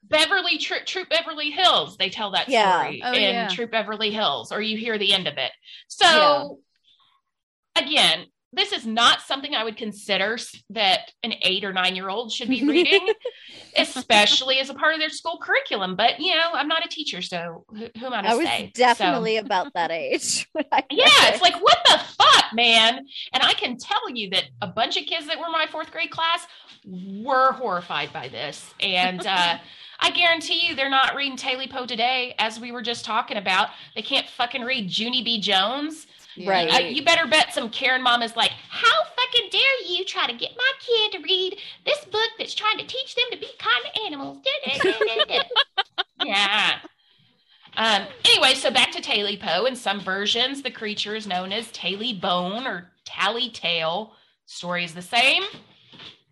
Beverly 0.02 0.58
Troop, 0.58 0.84
Troop 0.84 1.08
Beverly 1.08 1.50
Hills. 1.50 1.96
They 1.96 2.10
tell 2.10 2.32
that 2.32 2.48
yeah. 2.48 2.80
story 2.80 3.02
oh, 3.04 3.12
in 3.12 3.22
yeah. 3.22 3.48
Troop 3.48 3.70
Beverly 3.70 4.10
Hills, 4.10 4.52
or 4.52 4.60
you 4.60 4.76
hear 4.76 4.98
the 4.98 5.12
end 5.12 5.26
of 5.26 5.38
it. 5.38 5.52
So, 5.88 6.58
yeah. 7.76 7.82
again, 7.82 8.26
this 8.52 8.72
is 8.72 8.86
not 8.86 9.22
something 9.22 9.54
I 9.54 9.64
would 9.64 9.76
consider 9.76 10.36
that 10.70 11.10
an 11.22 11.34
eight 11.42 11.64
or 11.64 11.72
nine 11.72 11.96
year 11.96 12.08
old 12.08 12.30
should 12.32 12.48
be 12.48 12.64
reading, 12.68 13.08
especially 13.76 14.58
as 14.58 14.68
a 14.68 14.74
part 14.74 14.94
of 14.94 15.00
their 15.00 15.08
school 15.08 15.38
curriculum. 15.42 15.96
But 15.96 16.20
you 16.20 16.34
know, 16.34 16.50
I'm 16.52 16.68
not 16.68 16.84
a 16.84 16.88
teacher, 16.88 17.22
so 17.22 17.64
who, 17.70 17.88
who 17.98 18.06
am 18.06 18.12
I 18.12 18.22
to 18.22 18.28
I 18.28 18.34
was 18.34 18.46
say? 18.46 18.72
Definitely 18.74 19.36
so. 19.36 19.44
about 19.44 19.72
that 19.74 19.90
age. 19.90 20.48
yeah, 20.54 20.68
it's 20.90 21.42
like 21.42 21.60
what 21.62 21.78
the 21.86 21.98
fuck, 22.18 22.44
man. 22.54 23.06
And 23.32 23.42
I 23.42 23.54
can 23.54 23.78
tell 23.78 24.10
you 24.10 24.30
that 24.30 24.44
a 24.60 24.66
bunch 24.66 24.96
of 24.96 25.06
kids 25.06 25.26
that 25.26 25.38
were 25.38 25.50
my 25.50 25.66
fourth 25.70 25.90
grade 25.90 26.10
class 26.10 26.46
were 26.86 27.52
horrified 27.52 28.12
by 28.12 28.28
this, 28.28 28.72
and. 28.80 29.26
uh 29.26 29.58
I 30.04 30.10
guarantee 30.10 30.66
you 30.66 30.74
they're 30.74 30.90
not 30.90 31.14
reading 31.14 31.38
Taily-Po 31.38 31.86
today, 31.86 32.34
as 32.40 32.58
we 32.58 32.72
were 32.72 32.82
just 32.82 33.04
talking 33.04 33.36
about. 33.36 33.68
They 33.94 34.02
can't 34.02 34.28
fucking 34.28 34.62
read 34.62 34.90
Junie 34.90 35.22
B. 35.22 35.40
Jones. 35.40 36.08
Right. 36.46 36.72
Uh, 36.72 36.78
you 36.78 37.04
better 37.04 37.26
bet 37.26 37.52
some 37.52 37.68
Karen 37.70 38.02
mom 38.02 38.22
is 38.22 38.36
like, 38.36 38.52
how 38.68 39.02
fucking 39.16 39.48
dare 39.50 39.82
you 39.86 40.04
try 40.04 40.26
to 40.26 40.32
get 40.32 40.50
my 40.56 40.72
kid 40.80 41.12
to 41.12 41.18
read 41.22 41.58
this 41.84 42.04
book 42.06 42.28
that's 42.38 42.54
trying 42.54 42.78
to 42.78 42.86
teach 42.86 43.14
them 43.14 43.24
to 43.32 43.38
be 43.38 43.48
kind 43.58 43.84
to 43.84 44.02
animals? 44.02 44.38
yeah. 46.24 46.78
Um, 47.76 48.06
anyway, 48.24 48.54
so 48.54 48.70
back 48.70 48.92
to 48.92 49.02
Taily 49.02 49.38
Poe. 49.40 49.64
In 49.66 49.76
some 49.76 50.00
versions, 50.00 50.62
the 50.62 50.70
creature 50.70 51.14
is 51.14 51.26
known 51.26 51.52
as 51.52 51.68
Taily 51.68 52.18
Bone 52.18 52.66
or 52.66 52.90
Tally 53.04 53.50
Tail. 53.50 54.12
Story 54.46 54.84
is 54.84 54.94
the 54.94 55.02
same. 55.02 55.42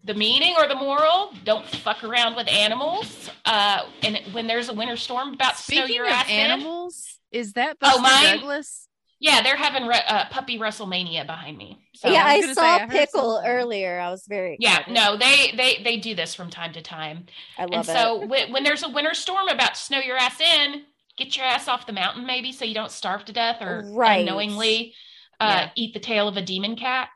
the 0.04 0.14
meaning 0.14 0.54
or 0.58 0.66
the 0.66 0.74
moral 0.74 1.32
don't 1.44 1.66
fuck 1.66 2.02
around 2.02 2.34
with 2.34 2.48
animals 2.48 3.28
uh 3.44 3.82
and 4.02 4.18
when 4.32 4.46
there's 4.46 4.70
a 4.70 4.72
winter 4.72 4.96
storm 4.96 5.34
about 5.34 5.56
to 5.56 5.62
snow 5.62 5.84
your 5.84 6.06
ass 6.06 6.28
animals 6.28 7.18
in, 7.32 7.40
is 7.40 7.52
that 7.52 7.78
Buster 7.78 7.98
oh, 7.98 8.02
mine, 8.02 8.36
Douglas 8.38 8.88
yeah 9.20 9.42
they're 9.42 9.56
having 9.56 9.86
re- 9.86 10.02
uh, 10.08 10.24
puppy 10.30 10.58
wrestlemania 10.58 11.24
behind 11.26 11.56
me 11.56 11.78
so 11.94 12.08
yeah 12.08 12.24
i, 12.24 12.34
I 12.34 12.40
saw 12.52 12.54
say, 12.54 12.82
I 12.82 12.86
pickle 12.86 13.42
earlier 13.44 14.00
i 14.00 14.10
was 14.10 14.26
very 14.26 14.54
excited. 14.54 14.90
yeah 14.90 14.92
no 14.92 15.16
they 15.16 15.52
they 15.56 15.82
they 15.84 15.96
do 15.98 16.14
this 16.14 16.34
from 16.34 16.50
time 16.50 16.72
to 16.72 16.82
time 16.82 17.26
i 17.58 17.62
love 17.62 17.72
and 17.72 17.82
it 17.82 17.86
so 17.86 18.26
when, 18.26 18.52
when 18.52 18.64
there's 18.64 18.82
a 18.82 18.88
winter 18.88 19.14
storm 19.14 19.48
about 19.48 19.74
to 19.74 19.80
snow 19.80 20.00
your 20.00 20.16
ass 20.16 20.40
in 20.40 20.82
get 21.16 21.36
your 21.36 21.46
ass 21.46 21.68
off 21.68 21.86
the 21.86 21.92
mountain 21.92 22.26
maybe 22.26 22.50
so 22.50 22.64
you 22.64 22.74
don't 22.74 22.90
starve 22.90 23.24
to 23.26 23.32
death 23.32 23.60
or 23.60 23.84
right. 23.92 24.20
unknowingly 24.20 24.94
uh, 25.38 25.64
yeah. 25.64 25.70
eat 25.76 25.94
the 25.94 26.00
tail 26.00 26.26
of 26.26 26.36
a 26.36 26.42
demon 26.42 26.74
cat 26.74 27.08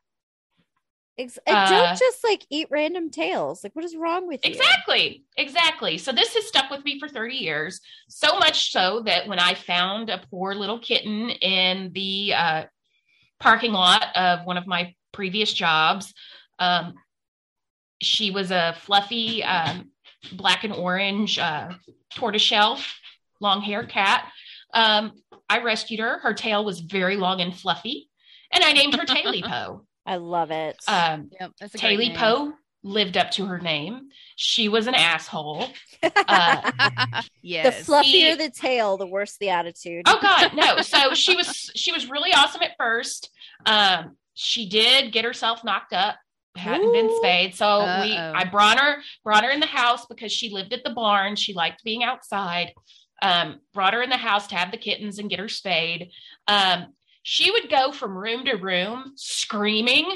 Ex- 1.16 1.38
uh, 1.46 1.68
don't 1.68 1.98
just 1.98 2.24
like 2.24 2.44
eat 2.50 2.66
random 2.70 3.08
tails. 3.08 3.62
Like, 3.62 3.76
what 3.76 3.84
is 3.84 3.94
wrong 3.94 4.26
with 4.26 4.44
you? 4.44 4.50
Exactly, 4.50 5.24
exactly. 5.36 5.96
So 5.98 6.10
this 6.10 6.34
has 6.34 6.46
stuck 6.46 6.70
with 6.70 6.84
me 6.84 6.98
for 6.98 7.08
30 7.08 7.36
years. 7.36 7.80
So 8.08 8.38
much 8.38 8.72
so 8.72 9.02
that 9.06 9.28
when 9.28 9.38
I 9.38 9.54
found 9.54 10.10
a 10.10 10.22
poor 10.30 10.54
little 10.54 10.80
kitten 10.80 11.30
in 11.30 11.92
the 11.92 12.34
uh, 12.34 12.64
parking 13.38 13.72
lot 13.72 14.06
of 14.16 14.44
one 14.44 14.56
of 14.56 14.66
my 14.66 14.94
previous 15.12 15.52
jobs, 15.52 16.12
um, 16.58 16.94
she 18.00 18.32
was 18.32 18.50
a 18.50 18.74
fluffy 18.80 19.44
um, 19.44 19.90
black 20.32 20.64
and 20.64 20.72
orange 20.72 21.38
uh, 21.38 21.70
tortoiseshell, 22.14 22.80
long 23.40 23.60
hair 23.60 23.84
cat. 23.84 24.30
Um, 24.72 25.12
I 25.48 25.62
rescued 25.62 26.00
her. 26.00 26.18
Her 26.18 26.34
tail 26.34 26.64
was 26.64 26.80
very 26.80 27.16
long 27.16 27.40
and 27.40 27.54
fluffy, 27.56 28.08
and 28.50 28.64
I 28.64 28.72
named 28.72 28.94
her 28.94 29.04
Taily 29.04 29.42
Po. 29.44 29.84
I 30.06 30.16
love 30.16 30.50
it. 30.50 30.76
Um, 30.86 31.30
yep, 31.40 31.52
Taily 31.76 32.14
Po 32.14 32.52
lived 32.84 33.16
up 33.16 33.30
to 33.32 33.46
her 33.46 33.58
name. 33.58 34.10
She 34.36 34.68
was 34.68 34.86
an 34.86 34.94
asshole. 34.94 35.68
Uh, 36.02 36.70
yes. 37.42 37.86
The 37.86 37.92
fluffier 37.92 38.02
he, 38.02 38.34
the 38.34 38.50
tail, 38.50 38.96
the 38.96 39.06
worse 39.06 39.36
the 39.38 39.50
attitude. 39.50 40.02
Oh 40.06 40.18
God, 40.20 40.52
no. 40.54 40.76
So 40.82 41.14
she 41.14 41.34
was 41.34 41.70
she 41.74 41.90
was 41.90 42.08
really 42.08 42.32
awesome 42.32 42.62
at 42.62 42.76
first. 42.78 43.30
Um, 43.66 44.16
she 44.34 44.68
did 44.68 45.12
get 45.12 45.24
herself 45.24 45.64
knocked 45.64 45.92
up, 45.92 46.16
hadn't 46.56 46.88
Ooh. 46.88 46.92
been 46.92 47.16
spayed. 47.16 47.54
So 47.54 47.66
Uh-oh. 47.66 48.02
we 48.02 48.16
I 48.16 48.44
brought 48.44 48.78
her 48.78 48.98
brought 49.24 49.44
her 49.44 49.50
in 49.50 49.60
the 49.60 49.66
house 49.66 50.06
because 50.06 50.30
she 50.30 50.50
lived 50.50 50.72
at 50.72 50.84
the 50.84 50.90
barn. 50.90 51.36
She 51.36 51.54
liked 51.54 51.82
being 51.82 52.04
outside. 52.04 52.72
Um, 53.22 53.60
brought 53.72 53.94
her 53.94 54.02
in 54.02 54.10
the 54.10 54.16
house 54.18 54.48
to 54.48 54.56
have 54.56 54.70
the 54.70 54.76
kittens 54.76 55.18
and 55.18 55.30
get 55.30 55.38
her 55.38 55.48
spayed. 55.48 56.10
Um, 56.46 56.88
she 57.24 57.50
would 57.50 57.68
go 57.68 57.90
from 57.90 58.16
room 58.16 58.44
to 58.44 58.54
room 58.54 59.12
screaming 59.16 60.06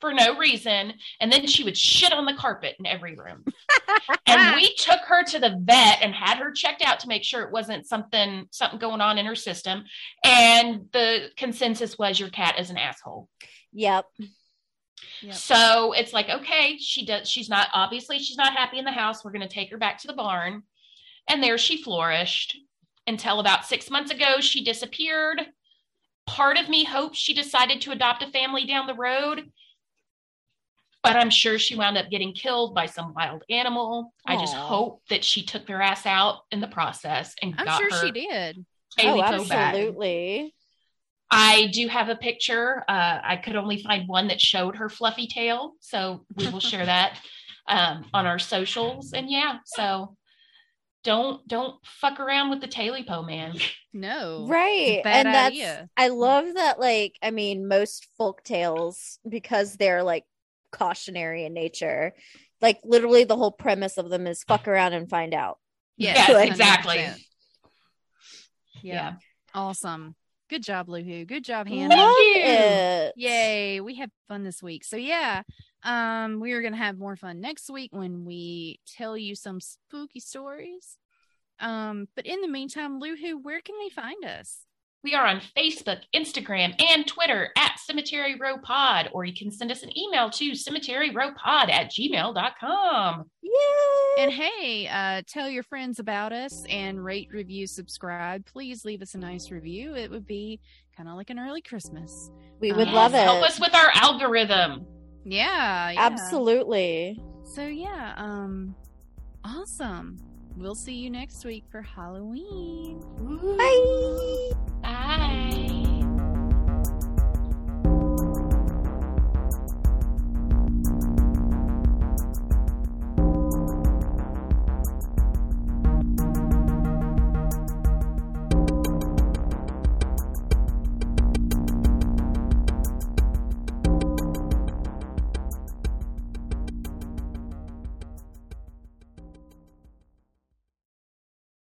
for 0.00 0.12
no 0.12 0.36
reason 0.36 0.92
and 1.20 1.32
then 1.32 1.46
she 1.46 1.64
would 1.64 1.76
shit 1.76 2.12
on 2.12 2.26
the 2.26 2.34
carpet 2.34 2.76
in 2.78 2.86
every 2.86 3.14
room 3.14 3.44
and 4.26 4.54
we 4.56 4.74
took 4.74 5.00
her 5.06 5.24
to 5.24 5.38
the 5.38 5.56
vet 5.62 5.98
and 6.02 6.14
had 6.14 6.38
her 6.38 6.52
checked 6.52 6.82
out 6.84 7.00
to 7.00 7.08
make 7.08 7.24
sure 7.24 7.42
it 7.42 7.52
wasn't 7.52 7.86
something 7.86 8.46
something 8.50 8.78
going 8.78 9.00
on 9.00 9.16
in 9.16 9.26
her 9.26 9.36
system 9.36 9.84
and 10.24 10.86
the 10.92 11.28
consensus 11.36 11.98
was 11.98 12.20
your 12.20 12.28
cat 12.30 12.58
is 12.58 12.70
an 12.70 12.76
asshole 12.76 13.28
yep 13.72 14.04
Yep. 15.22 15.34
So 15.34 15.92
it's 15.92 16.12
like, 16.12 16.28
okay, 16.28 16.78
she 16.78 17.04
does, 17.04 17.28
she's 17.28 17.48
not, 17.48 17.68
obviously, 17.72 18.18
she's 18.18 18.36
not 18.36 18.56
happy 18.56 18.78
in 18.78 18.84
the 18.84 18.92
house. 18.92 19.24
We're 19.24 19.32
going 19.32 19.46
to 19.46 19.52
take 19.52 19.70
her 19.70 19.78
back 19.78 19.98
to 19.98 20.06
the 20.06 20.12
barn. 20.12 20.62
And 21.28 21.42
there 21.42 21.58
she 21.58 21.82
flourished 21.82 22.56
until 23.06 23.40
about 23.40 23.66
six 23.66 23.90
months 23.90 24.10
ago, 24.10 24.40
she 24.40 24.64
disappeared 24.64 25.40
part 26.26 26.56
of 26.56 26.68
me 26.68 26.84
hopes 26.84 27.18
she 27.18 27.34
decided 27.34 27.80
to 27.80 27.90
adopt 27.90 28.22
a 28.22 28.30
family 28.30 28.64
down 28.64 28.86
the 28.86 28.94
road 28.94 29.44
but 31.02 31.16
I'm 31.16 31.30
sure 31.30 31.58
she 31.58 31.74
wound 31.74 31.98
up 31.98 32.10
getting 32.10 32.32
killed 32.32 32.74
by 32.74 32.86
some 32.86 33.12
wild 33.14 33.42
animal. 33.50 34.12
Aww. 34.28 34.34
I 34.34 34.40
just 34.40 34.54
hope 34.54 35.02
that 35.10 35.24
she 35.24 35.42
took 35.44 35.66
their 35.66 35.82
ass 35.82 36.06
out 36.06 36.42
in 36.50 36.60
the 36.60 36.68
process 36.68 37.34
and 37.42 37.56
got 37.56 37.66
it. 37.66 37.70
I'm 37.70 37.88
got 37.88 37.98
sure 37.98 38.06
she 38.06 38.12
did. 38.12 38.64
Oh, 39.00 39.22
absolutely. 39.22 40.54
I 41.30 41.68
do 41.72 41.88
have 41.88 42.08
a 42.08 42.14
picture. 42.14 42.84
Uh, 42.86 43.18
I 43.22 43.40
could 43.42 43.56
only 43.56 43.82
find 43.82 44.06
one 44.06 44.28
that 44.28 44.40
showed 44.40 44.76
her 44.76 44.88
fluffy 44.88 45.26
tail, 45.26 45.72
so 45.80 46.24
we 46.36 46.48
will 46.50 46.60
share 46.60 46.84
that 46.84 47.18
um, 47.68 48.04
on 48.12 48.26
our 48.26 48.38
socials. 48.38 49.12
And 49.14 49.30
yeah, 49.30 49.56
so 49.64 50.14
don't 51.04 51.46
don't 51.48 51.74
fuck 51.84 52.20
around 52.20 52.50
with 52.50 52.60
the 52.60 52.68
Taily 52.68 53.06
Po 53.06 53.22
man. 53.22 53.54
No. 53.94 54.46
Right. 54.48 55.02
and 55.04 55.26
that's 55.26 55.48
idea. 55.48 55.90
I 55.98 56.08
love 56.08 56.54
that 56.54 56.80
like 56.80 57.18
I 57.22 57.30
mean 57.30 57.68
most 57.68 58.08
folk 58.16 58.42
tales 58.42 59.18
because 59.28 59.76
they're 59.76 60.02
like 60.02 60.24
cautionary 60.70 61.44
in 61.44 61.52
nature. 61.52 62.14
Like 62.62 62.80
literally 62.84 63.24
the 63.24 63.36
whole 63.36 63.52
premise 63.52 63.98
of 63.98 64.08
them 64.08 64.26
is 64.26 64.44
fuck 64.44 64.66
around 64.66 64.94
and 64.94 65.10
find 65.10 65.34
out. 65.34 65.58
Yes, 65.98 66.30
like, 66.32 66.48
exactly. 66.48 67.00
Yeah. 67.00 67.14
yeah. 68.82 69.12
Awesome. 69.54 70.14
Good 70.48 70.62
job, 70.62 70.88
Luhu. 70.88 71.26
Good 71.26 71.44
job, 71.44 71.68
Hannah. 71.68 71.94
Love 71.94 72.14
it. 72.18 73.12
Yay. 73.16 73.80
We 73.82 73.94
had 73.96 74.10
fun 74.26 74.42
this 74.42 74.62
week. 74.62 74.84
So 74.84 74.96
yeah, 74.96 75.42
um, 75.82 76.40
we 76.40 76.52
are 76.52 76.62
gonna 76.62 76.76
have 76.76 76.98
more 76.98 77.16
fun 77.16 77.40
next 77.40 77.70
week 77.70 77.90
when 77.92 78.24
we 78.24 78.80
tell 78.86 79.16
you 79.16 79.34
some 79.34 79.60
spooky 79.60 80.20
stories. 80.20 80.98
Um, 81.60 82.08
but 82.16 82.26
in 82.26 82.40
the 82.40 82.48
meantime, 82.48 83.00
Luhu, 83.00 83.42
where 83.42 83.60
can 83.60 83.76
they 83.78 83.88
find 83.88 84.24
us? 84.24 84.66
We 85.04 85.14
are 85.16 85.26
on 85.26 85.42
Facebook, 85.56 85.98
Instagram, 86.14 86.80
and 86.80 87.04
Twitter 87.04 87.50
at 87.58 87.80
Cemetery 87.80 88.36
Row 88.38 88.58
Pod, 88.58 89.10
or 89.12 89.24
you 89.24 89.34
can 89.34 89.50
send 89.50 89.72
us 89.72 89.82
an 89.82 89.90
email 89.98 90.30
to 90.30 90.52
cemeteryrowpod 90.52 91.70
at 91.70 91.90
gmail.com. 91.90 93.24
Yay! 93.42 94.22
And 94.22 94.30
hey, 94.30 94.86
uh, 94.86 95.22
tell 95.26 95.48
your 95.48 95.64
friends 95.64 95.98
about 95.98 96.32
us 96.32 96.64
and 96.68 97.04
rate, 97.04 97.30
review, 97.32 97.66
subscribe. 97.66 98.46
Please 98.46 98.84
leave 98.84 99.02
us 99.02 99.16
a 99.16 99.18
nice 99.18 99.50
review. 99.50 99.96
It 99.96 100.08
would 100.08 100.26
be 100.26 100.60
kind 100.96 101.08
of 101.08 101.16
like 101.16 101.30
an 101.30 101.38
early 101.40 101.62
Christmas. 101.62 102.30
We 102.60 102.70
would 102.70 102.86
um, 102.86 102.94
love 102.94 103.14
it. 103.14 103.24
Help 103.24 103.42
us 103.42 103.58
with 103.58 103.74
our 103.74 103.90
algorithm. 103.94 104.86
Yeah, 105.24 105.90
yeah. 105.90 106.06
Absolutely. 106.06 107.20
So 107.44 107.62
yeah, 107.66 108.14
um 108.16 108.74
awesome. 109.44 110.18
We'll 110.56 110.74
see 110.74 110.94
you 110.94 111.10
next 111.10 111.44
week 111.44 111.64
for 111.70 111.80
Halloween. 111.80 113.00
Bye. 113.56 114.52
Bye. 114.82 115.61